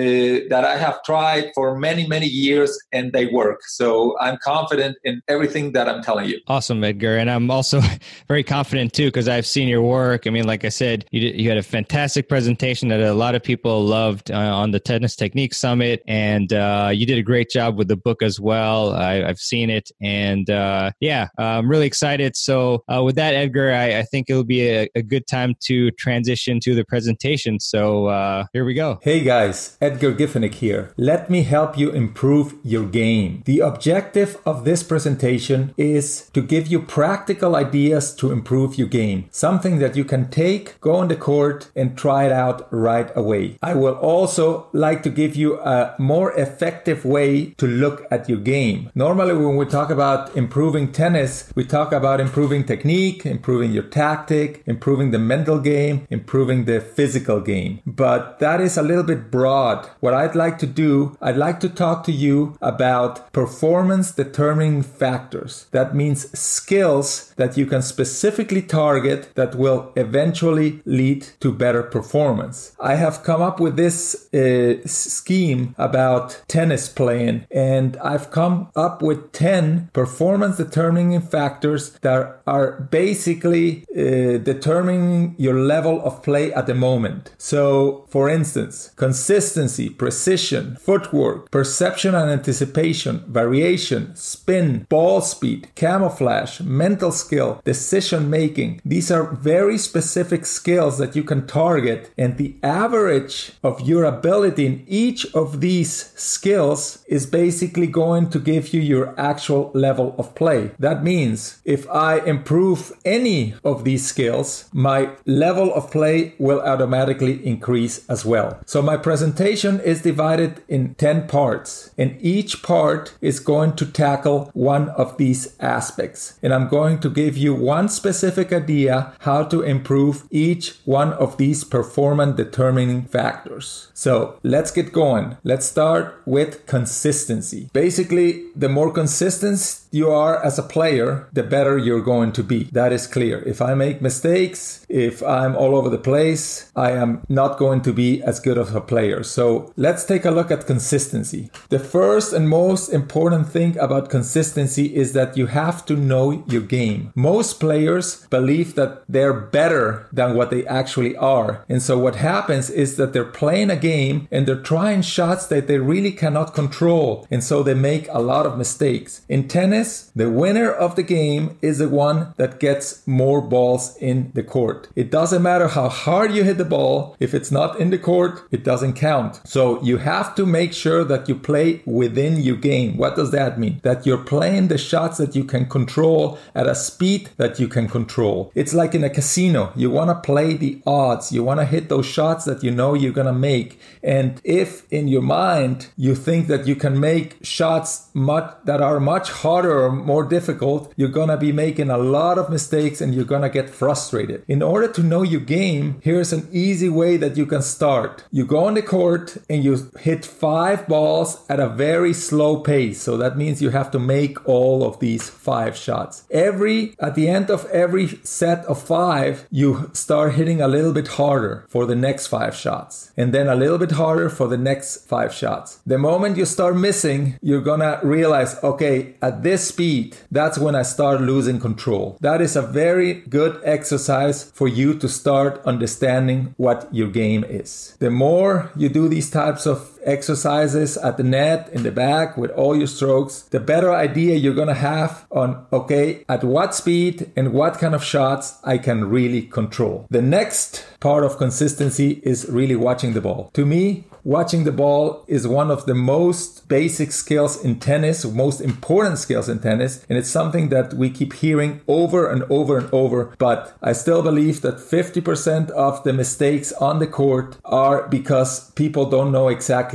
that 0.49 0.63
I 0.65 0.77
have 0.77 1.01
tried 1.03 1.51
for 1.53 1.77
many, 1.77 2.07
many 2.07 2.27
years, 2.27 2.77
and 2.91 3.13
they 3.13 3.25
work. 3.27 3.61
So 3.67 4.17
I'm 4.19 4.37
confident 4.43 4.97
in 5.03 5.21
everything 5.27 5.71
that 5.73 5.87
I'm 5.89 6.01
telling 6.01 6.29
you. 6.29 6.39
Awesome, 6.47 6.83
Edgar. 6.83 7.17
And 7.17 7.29
I'm 7.29 7.49
also 7.51 7.81
very 8.27 8.43
confident 8.43 8.93
too 8.93 9.07
because 9.07 9.27
I've 9.27 9.45
seen 9.45 9.67
your 9.67 9.81
work. 9.81 10.27
I 10.27 10.29
mean, 10.29 10.45
like 10.45 10.65
I 10.65 10.69
said, 10.69 11.05
you, 11.11 11.19
did, 11.21 11.39
you 11.39 11.49
had 11.49 11.57
a 11.57 11.63
fantastic 11.63 12.29
presentation 12.29 12.89
that 12.89 12.99
a 12.99 13.13
lot 13.13 13.35
of 13.35 13.43
people 13.43 13.85
loved 13.95 14.29
uh, 14.29 14.61
on 14.61 14.71
the 14.71 14.79
Tennis 14.79 15.15
Technique 15.15 15.53
Summit, 15.53 16.03
and 16.07 16.51
uh, 16.51 16.89
you 16.93 17.05
did 17.05 17.17
a 17.17 17.27
great 17.31 17.49
job 17.49 17.77
with 17.77 17.87
the 17.87 17.95
book 18.07 18.21
as 18.29 18.39
well. 18.39 18.93
I, 18.93 19.13
have 19.31 19.39
seen 19.39 19.69
it, 19.69 19.87
and 20.01 20.49
uh, 20.49 20.91
yeah, 20.99 21.27
I'm 21.37 21.69
really 21.73 21.87
excited. 21.87 22.35
So, 22.35 22.83
uh, 22.91 23.01
with 23.05 23.15
that, 23.15 23.33
Edgar, 23.33 23.71
I, 23.71 23.99
I 24.01 24.03
think 24.03 24.29
it'll 24.29 24.51
be 24.59 24.63
a, 24.67 24.89
a, 24.95 25.03
good 25.13 25.25
time 25.27 25.51
to 25.67 25.91
transition 26.05 26.59
to 26.65 26.75
the 26.75 26.85
presentation. 26.93 27.59
So, 27.59 28.07
uh, 28.07 28.45
here 28.53 28.65
we 28.65 28.73
go. 28.73 28.99
Hey 29.01 29.19
guys, 29.33 29.77
Edgar 29.79 30.13
Giffenig 30.19 30.55
here. 30.55 30.93
Let 30.97 31.29
me 31.29 31.43
help 31.43 31.77
you 31.77 31.91
improve 31.91 32.55
your 32.63 32.85
game. 32.85 33.43
The 33.45 33.59
objective 33.71 34.31
of 34.45 34.65
this 34.65 34.81
presentation 34.83 35.73
is 35.77 36.29
to 36.35 36.41
give 36.41 36.67
you 36.67 36.79
practical 36.81 37.55
ideas 37.55 38.13
to 38.15 38.31
improve 38.31 38.77
your 38.79 38.89
game, 39.01 39.19
something 39.31 39.79
that 39.79 39.95
you 39.95 40.05
can 40.13 40.23
take, 40.29 40.79
go 40.81 40.95
on 41.01 41.07
the 41.07 41.21
court, 41.29 41.59
and 41.75 41.97
try 41.97 42.25
it 42.25 42.31
out 42.31 42.67
right 42.71 43.09
away. 43.15 43.57
I 43.61 43.73
will 43.85 43.99
also 44.13 44.67
like 44.73 45.03
to 45.03 45.11
give 45.21 45.35
you 45.35 45.59
a 45.59 45.93
more 45.99 46.29
effective 46.45 47.05
way 47.05 47.53
to 47.61 47.67
look 47.67 47.97
at 48.09 48.27
your 48.27 48.39
game. 48.39 48.89
Normally, 48.95 49.35
when 49.35 49.55
we 49.57 49.65
talk 49.65 49.89
about 49.91 50.35
improving 50.35 50.91
tennis, 50.91 51.51
we 51.55 51.63
talk 51.63 51.91
about 51.91 52.19
improving 52.19 52.63
technique, 52.63 53.25
improving 53.25 53.71
your 53.71 53.87
tactic, 54.01 54.63
improving 54.65 55.11
the 55.11 55.19
mental 55.19 55.59
game, 55.59 56.07
improving 56.09 56.65
the 56.65 56.81
physical 56.81 57.39
game. 57.39 57.81
But 57.85 58.39
that 58.39 58.59
is 58.59 58.75
a 58.75 58.87
little 58.89 59.03
bit 59.03 59.29
broad. 59.29 59.87
What 59.99 60.15
I'd 60.15 60.35
like 60.35 60.57
to 60.59 60.67
do, 60.85 61.15
I'd 61.21 61.37
like 61.37 61.59
to 61.59 61.69
talk 61.69 62.03
to 62.05 62.11
you 62.11 62.57
about 62.61 63.31
performance 63.33 64.11
determining 64.11 64.81
factors. 64.81 65.67
That 65.71 65.95
means 65.95 66.19
skills 66.37 67.33
that 67.35 67.55
you 67.55 67.67
can 67.67 67.83
specifically 67.83 68.63
target 68.63 69.29
that 69.35 69.53
will 69.53 69.91
eventually 69.95 70.81
lead 70.85 71.27
to 71.41 71.51
better 71.51 71.83
performance. 71.83 72.75
I 72.79 72.95
have 72.95 73.23
come 73.23 73.41
up 73.41 73.59
with 73.59 73.74
this 73.75 74.33
uh, 74.33 74.85
scheme 74.87 75.75
about 75.77 76.41
tennis 76.47 76.89
playing, 76.89 77.45
and 77.51 77.97
I've 77.97 78.31
come 78.31 78.69
up 78.75 79.01
with 79.01 79.31
10 79.31 79.89
performance 79.93 80.57
determining 80.57 81.19
factors 81.21 81.91
that 81.99 82.41
are 82.47 82.87
basically 82.91 83.83
uh, 83.95 84.37
determining 84.37 85.35
your 85.37 85.59
level 85.59 86.01
of 86.03 86.21
play 86.23 86.53
at 86.53 86.67
the 86.67 86.75
moment. 86.75 87.33
So, 87.37 88.05
for 88.09 88.29
instance, 88.29 88.91
consistency, 88.95 89.89
precision, 89.89 90.77
footwork, 90.79 91.51
perception 91.51 92.13
and 92.15 92.29
anticipation, 92.29 93.23
variation, 93.27 94.15
spin, 94.15 94.85
ball 94.89 95.21
speed, 95.21 95.69
camouflage, 95.75 96.61
mental 96.61 97.11
skill, 97.11 97.61
decision 97.65 98.29
making. 98.29 98.81
These 98.85 99.11
are 99.11 99.35
very 99.35 99.77
specific 99.77 100.45
skills 100.45 100.97
that 100.97 101.15
you 101.15 101.23
can 101.23 101.47
target, 101.47 102.11
and 102.17 102.37
the 102.37 102.55
average 102.61 103.51
of 103.63 103.81
your 103.81 104.03
ability 104.03 104.65
in 104.65 104.83
each 104.87 105.25
of 105.33 105.61
these 105.61 106.11
skills 106.15 107.03
is 107.07 107.25
basically 107.25 107.87
going 107.87 108.29
to 108.29 108.39
give 108.39 108.73
you 108.73 108.81
your 108.81 109.19
actual 109.19 109.71
level 109.73 110.15
of 110.17 110.35
play. 110.35 110.71
That 110.79 111.03
means 111.03 111.59
if 111.65 111.89
I 111.89 112.19
improve 112.35 112.91
any 113.05 113.55
of 113.63 113.83
these 113.83 114.05
skills, 114.05 114.69
my 114.73 115.09
level 115.25 115.73
of 115.73 115.91
play 115.91 116.33
will 116.37 116.61
automatically 116.61 117.35
increase 117.45 117.95
as 118.09 118.25
well. 118.25 118.49
So 118.65 118.81
my 118.81 118.97
presentation 118.97 119.79
is 119.79 120.01
divided 120.01 120.51
in 120.67 120.95
10 120.95 121.27
parts, 121.27 121.91
and 121.97 122.17
each 122.19 122.61
part 122.63 123.15
is 123.21 123.39
going 123.39 123.75
to 123.77 123.85
tackle 123.85 124.49
one 124.53 124.89
of 124.89 125.17
these 125.17 125.55
aspects. 125.59 126.37
And 126.43 126.53
I'm 126.53 126.67
going 126.67 126.99
to 126.99 127.09
give 127.09 127.37
you 127.37 127.53
one 127.55 127.87
specific 127.89 128.51
idea 128.51 129.13
how 129.19 129.43
to 129.51 129.61
improve 129.61 130.23
each 130.29 130.75
one 130.85 131.13
of 131.13 131.37
these 131.37 131.63
performance 131.63 132.35
determining 132.35 133.05
factors. 133.05 133.91
So 133.93 134.39
let's 134.43 134.71
get 134.71 134.91
going. 134.91 135.37
Let's 135.43 135.65
start 135.65 136.21
with 136.25 136.65
consistency. 136.65 137.69
Basically, 137.73 138.45
the 138.55 138.69
more 138.69 138.91
consistent 138.91 139.81
you 139.91 140.11
are 140.11 140.43
as 140.43 140.59
a 140.59 140.63
player, 140.75 141.27
the 141.31 141.43
better 141.43 141.77
you're 141.77 142.01
going 142.13 142.24
to 142.33 142.43
be. 142.43 142.65
That 142.71 142.91
is 142.91 143.07
clear. 143.07 143.41
If 143.43 143.61
I 143.61 143.73
make 143.73 144.01
mistakes, 144.01 144.85
if 144.89 145.21
I'm 145.23 145.55
all 145.55 145.75
over 145.75 145.89
the 145.89 145.97
place, 145.97 146.71
I 146.75 146.91
am 146.91 147.23
not 147.29 147.57
going 147.57 147.81
to 147.81 147.93
be 147.93 148.21
as 148.23 148.39
good 148.39 148.57
of 148.57 148.75
a 148.75 148.81
player. 148.81 149.23
So 149.23 149.73
let's 149.75 150.05
take 150.05 150.25
a 150.25 150.31
look 150.31 150.51
at 150.51 150.67
consistency. 150.67 151.49
The 151.69 151.79
first 151.79 152.33
and 152.33 152.49
most 152.49 152.89
important 152.89 153.47
thing 153.49 153.77
about 153.77 154.09
consistency 154.09 154.95
is 154.95 155.13
that 155.13 155.37
you 155.37 155.47
have 155.47 155.85
to 155.85 155.95
know 155.95 156.43
your 156.47 156.61
game. 156.61 157.11
Most 157.15 157.59
players 157.59 158.25
believe 158.27 158.75
that 158.75 159.03
they're 159.07 159.33
better 159.33 160.07
than 160.11 160.35
what 160.35 160.49
they 160.49 160.65
actually 160.65 161.15
are. 161.17 161.63
And 161.69 161.81
so 161.81 161.97
what 161.97 162.15
happens 162.15 162.69
is 162.69 162.97
that 162.97 163.13
they're 163.13 163.25
playing 163.25 163.69
a 163.69 163.75
game 163.75 164.27
and 164.31 164.47
they're 164.47 164.55
trying 164.55 165.01
shots 165.01 165.47
that 165.47 165.67
they 165.67 165.79
really 165.79 166.11
cannot 166.11 166.53
control. 166.53 167.27
And 167.29 167.43
so 167.43 167.63
they 167.63 167.73
make 167.73 168.07
a 168.09 168.19
lot 168.19 168.45
of 168.45 168.57
mistakes. 168.57 169.21
In 169.29 169.47
tennis, 169.47 169.75
tennis, 169.75 170.11
the 170.15 170.29
winner 170.29 170.71
of 170.71 170.95
the 170.95 171.03
game 171.03 171.57
is 171.61 171.79
the 171.79 171.89
one 171.89 172.14
that 172.37 172.59
gets 172.59 173.05
more 173.07 173.41
balls 173.41 173.97
in 173.97 174.31
the 174.33 174.43
court. 174.43 174.87
It 174.95 175.09
doesn't 175.11 175.41
matter 175.41 175.67
how 175.67 175.89
hard 175.89 176.33
you 176.33 176.43
hit 176.43 176.57
the 176.57 176.65
ball, 176.77 177.15
if 177.19 177.33
it's 177.33 177.51
not 177.51 177.79
in 177.79 177.89
the 177.89 177.97
court, 177.97 178.41
it 178.51 178.63
doesn't 178.63 178.93
count. 178.93 179.41
So 179.45 179.81
you 179.81 179.97
have 179.97 180.35
to 180.35 180.45
make 180.45 180.73
sure 180.73 181.03
that 181.03 181.27
you 181.29 181.35
play 181.35 181.81
within 181.85 182.41
your 182.41 182.57
game. 182.57 182.97
What 182.97 183.15
does 183.15 183.31
that 183.31 183.59
mean? 183.59 183.79
That 183.83 184.05
you're 184.05 184.25
playing 184.35 184.67
the 184.67 184.77
shots 184.77 185.17
that 185.17 185.35
you 185.35 185.43
can 185.43 185.67
control 185.67 186.37
at 186.53 186.67
a 186.67 186.75
speed 186.75 187.29
that 187.37 187.59
you 187.59 187.67
can 187.67 187.87
control. 187.87 188.51
It's 188.55 188.73
like 188.73 188.95
in 188.95 189.03
a 189.03 189.09
casino. 189.09 189.71
You 189.75 189.89
want 189.91 190.09
to 190.09 190.15
play 190.15 190.53
the 190.53 190.81
odds. 190.85 191.31
You 191.31 191.43
want 191.43 191.59
to 191.59 191.65
hit 191.65 191.89
those 191.89 192.05
shots 192.05 192.45
that 192.45 192.63
you 192.63 192.71
know 192.71 192.93
you're 192.93 193.11
going 193.11 193.27
to 193.27 193.33
make. 193.33 193.79
And 194.03 194.41
if 194.43 194.91
in 194.91 195.07
your 195.07 195.21
mind 195.21 195.87
you 195.97 196.15
think 196.15 196.47
that 196.47 196.67
you 196.67 196.75
can 196.75 196.99
make 196.99 197.37
shots 197.41 198.09
much 198.13 198.55
that 198.65 198.81
are 198.81 198.99
much 198.99 199.29
harder 199.31 199.83
or 199.83 199.91
more 199.91 200.23
difficult, 200.23 200.93
you're 200.95 201.09
gonna 201.09 201.37
be 201.37 201.51
making 201.51 201.89
a 201.89 201.97
lot 202.05 202.37
of 202.37 202.49
mistakes 202.49 203.01
and 203.01 203.13
you're 203.13 203.25
gonna 203.33 203.49
get 203.49 203.69
frustrated. 203.69 204.43
In 204.47 204.61
order 204.61 204.87
to 204.87 205.03
know 205.03 205.23
your 205.23 205.41
game, 205.41 205.99
here's 206.01 206.33
an 206.33 206.47
easy 206.51 206.89
way 206.89 207.17
that 207.17 207.37
you 207.37 207.45
can 207.45 207.61
start. 207.61 208.23
You 208.31 208.45
go 208.45 208.65
on 208.65 208.75
the 208.75 208.81
court 208.81 209.37
and 209.49 209.63
you 209.63 209.91
hit 209.99 210.25
five 210.25 210.87
balls 210.87 211.45
at 211.49 211.59
a 211.59 211.69
very 211.69 212.13
slow 212.13 212.59
pace. 212.61 213.01
So 213.01 213.17
that 213.17 213.37
means 213.37 213.61
you 213.61 213.71
have 213.71 213.91
to 213.91 213.99
make 213.99 214.47
all 214.47 214.83
of 214.83 214.99
these 214.99 215.29
five 215.29 215.75
shots. 215.75 216.23
Every, 216.31 216.95
at 216.99 217.15
the 217.15 217.27
end 217.27 217.49
of 217.49 217.65
every 217.67 218.07
set 218.23 218.65
of 218.65 218.81
five, 218.81 219.47
you 219.51 219.89
start 219.93 220.35
hitting 220.35 220.61
a 220.61 220.67
little 220.67 220.93
bit 220.93 221.09
harder 221.19 221.65
for 221.69 221.85
the 221.85 221.95
next 221.95 222.27
five 222.27 222.55
shots 222.55 223.11
and 223.17 223.33
then 223.33 223.47
a 223.47 223.55
little 223.55 223.77
bit 223.77 223.91
harder 223.91 224.29
for 224.29 224.47
the 224.47 224.57
next 224.57 225.07
five 225.07 225.33
shots. 225.33 225.79
The 225.85 225.97
moment 225.97 226.37
you 226.37 226.45
start 226.45 226.75
missing, 226.77 227.37
you're 227.41 227.67
gonna 227.71 227.99
realize, 228.03 228.51
okay, 228.63 229.15
at 229.21 229.43
this 229.43 229.67
speed, 229.67 230.17
that's 230.31 230.57
when 230.57 230.75
I 230.75 230.83
start 230.83 231.21
losing 231.21 231.59
control. 231.59 231.94
That 232.21 232.41
is 232.41 232.55
a 232.55 232.61
very 232.61 233.13
good 233.13 233.59
exercise 233.63 234.43
for 234.51 234.67
you 234.67 234.93
to 234.99 235.07
start 235.07 235.61
understanding 235.65 236.53
what 236.57 236.87
your 236.91 237.09
game 237.09 237.43
is. 237.43 237.95
The 237.99 238.11
more 238.11 238.71
you 238.75 238.89
do 238.89 239.07
these 239.07 239.29
types 239.29 239.65
of 239.65 239.94
exercises 240.05 240.97
at 240.97 241.17
the 241.17 241.23
net, 241.23 241.69
in 241.73 241.83
the 241.83 241.91
back, 241.91 242.37
with 242.37 242.51
all 242.51 242.75
your 242.75 242.87
strokes, 242.87 243.41
the 243.41 243.59
better 243.59 243.93
idea 243.93 244.35
you're 244.35 244.53
gonna 244.53 244.73
have 244.73 245.25
on, 245.31 245.65
okay, 245.73 246.23
at 246.29 246.43
what 246.43 246.75
speed 246.75 247.31
and 247.35 247.53
what 247.53 247.79
kind 247.79 247.95
of 247.95 248.03
shots 248.03 248.59
I 248.63 248.77
can 248.77 249.09
really 249.09 249.41
control. 249.43 250.07
The 250.09 250.21
next 250.21 250.85
part 250.99 251.23
of 251.23 251.37
consistency 251.37 252.21
is 252.23 252.47
really 252.49 252.75
watching 252.75 253.13
the 253.13 253.21
ball. 253.21 253.51
To 253.53 253.65
me, 253.65 254.05
watching 254.23 254.63
the 254.63 254.71
ball 254.71 255.23
is 255.27 255.47
one 255.47 255.69
of 255.69 255.85
the 255.85 255.93
most 255.93 256.67
basic 256.67 257.11
skills 257.11 257.63
in 257.63 257.79
tennis, 257.79 258.25
most 258.25 258.59
important 258.59 259.19
skills 259.19 259.47
in 259.47 259.59
tennis. 259.59 260.03
And 260.09 260.17
it's 260.17 260.29
something 260.29 260.69
that 260.69 260.95
we 260.95 261.09
keep 261.11 261.33
hearing 261.33 261.81
over 261.87 262.29
and 262.29 262.43
over 262.49 262.77
and 262.79 262.89
over. 262.91 263.35
But 263.37 263.77
I 263.81 263.93
still 263.93 264.23
believe 264.23 264.61
that 264.61 264.77
50% 264.77 265.69
of 265.69 266.03
the 266.03 266.13
mistakes 266.13 266.73
on 266.73 266.99
the 266.99 267.07
court 267.07 267.57
are 267.63 268.07
because 268.07 268.71
people 268.71 269.07
don't 269.07 269.31
know 269.31 269.47
exactly 269.47 269.94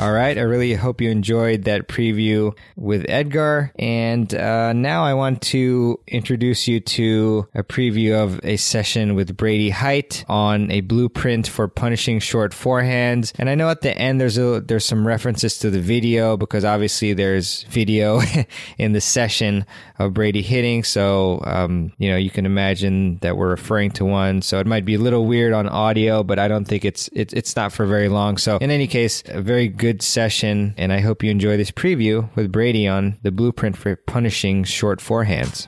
All 0.00 0.12
right. 0.12 0.38
I 0.38 0.40
really 0.40 0.72
hope 0.72 1.02
you 1.02 1.10
enjoyed 1.10 1.64
that 1.64 1.86
preview 1.86 2.56
with 2.74 3.04
Edgar. 3.06 3.70
And 3.78 4.34
uh, 4.34 4.72
now 4.72 5.04
I 5.04 5.12
want 5.12 5.42
to 5.42 6.00
introduce 6.06 6.66
you 6.66 6.80
to 6.80 7.46
a 7.54 7.62
preview 7.62 8.14
of 8.14 8.40
a 8.42 8.56
session 8.56 9.14
with 9.14 9.36
Brady 9.36 9.70
Heit 9.70 10.24
on 10.26 10.70
a 10.70 10.80
blueprint 10.80 11.46
for 11.46 11.68
punishing 11.68 12.18
short 12.18 12.52
forehands. 12.52 13.34
And 13.38 13.50
I 13.50 13.54
know 13.54 13.68
at 13.68 13.82
the 13.82 13.94
end 13.98 14.22
there's 14.22 14.38
a 14.38 14.62
there's 14.62 14.86
some 14.86 15.06
references 15.06 15.58
to 15.58 15.68
the 15.68 15.80
video 15.80 16.38
because 16.38 16.64
obviously 16.64 17.12
there's 17.12 17.64
video 17.64 18.22
in 18.78 18.92
the 18.92 19.02
session 19.02 19.66
of 19.98 20.14
Brady 20.14 20.40
hitting. 20.40 20.82
So 20.82 21.42
um, 21.44 21.92
you 21.98 22.10
know 22.10 22.16
you 22.16 22.30
can 22.30 22.46
imagine 22.46 23.18
that 23.18 23.36
we're 23.36 23.50
referring 23.50 23.90
to 23.90 24.06
one. 24.06 24.40
So 24.40 24.60
it 24.60 24.66
might 24.66 24.86
be 24.86 24.94
a 24.94 24.98
little 24.98 25.26
weird 25.26 25.52
on 25.52 25.68
audio, 25.68 26.22
but 26.22 26.38
I 26.38 26.48
don't 26.48 26.64
think 26.64 26.86
it's 26.86 27.08
it, 27.12 27.34
it's 27.34 27.54
not 27.54 27.70
for 27.70 27.84
very 27.84 28.08
long. 28.08 28.38
So 28.38 28.56
in 28.56 28.70
any 28.70 28.86
case, 28.86 29.22
a 29.26 29.42
very 29.42 29.68
good 29.68 29.89
good 29.90 30.02
session, 30.02 30.72
and 30.76 30.92
I 30.92 31.00
hope 31.00 31.24
you 31.24 31.32
enjoy 31.32 31.56
this 31.56 31.72
preview 31.72 32.32
with 32.36 32.52
Brady 32.52 32.86
on 32.86 33.18
the 33.22 33.32
blueprint 33.32 33.76
for 33.76 33.96
punishing 33.96 34.62
short 34.62 35.00
forehands. 35.00 35.66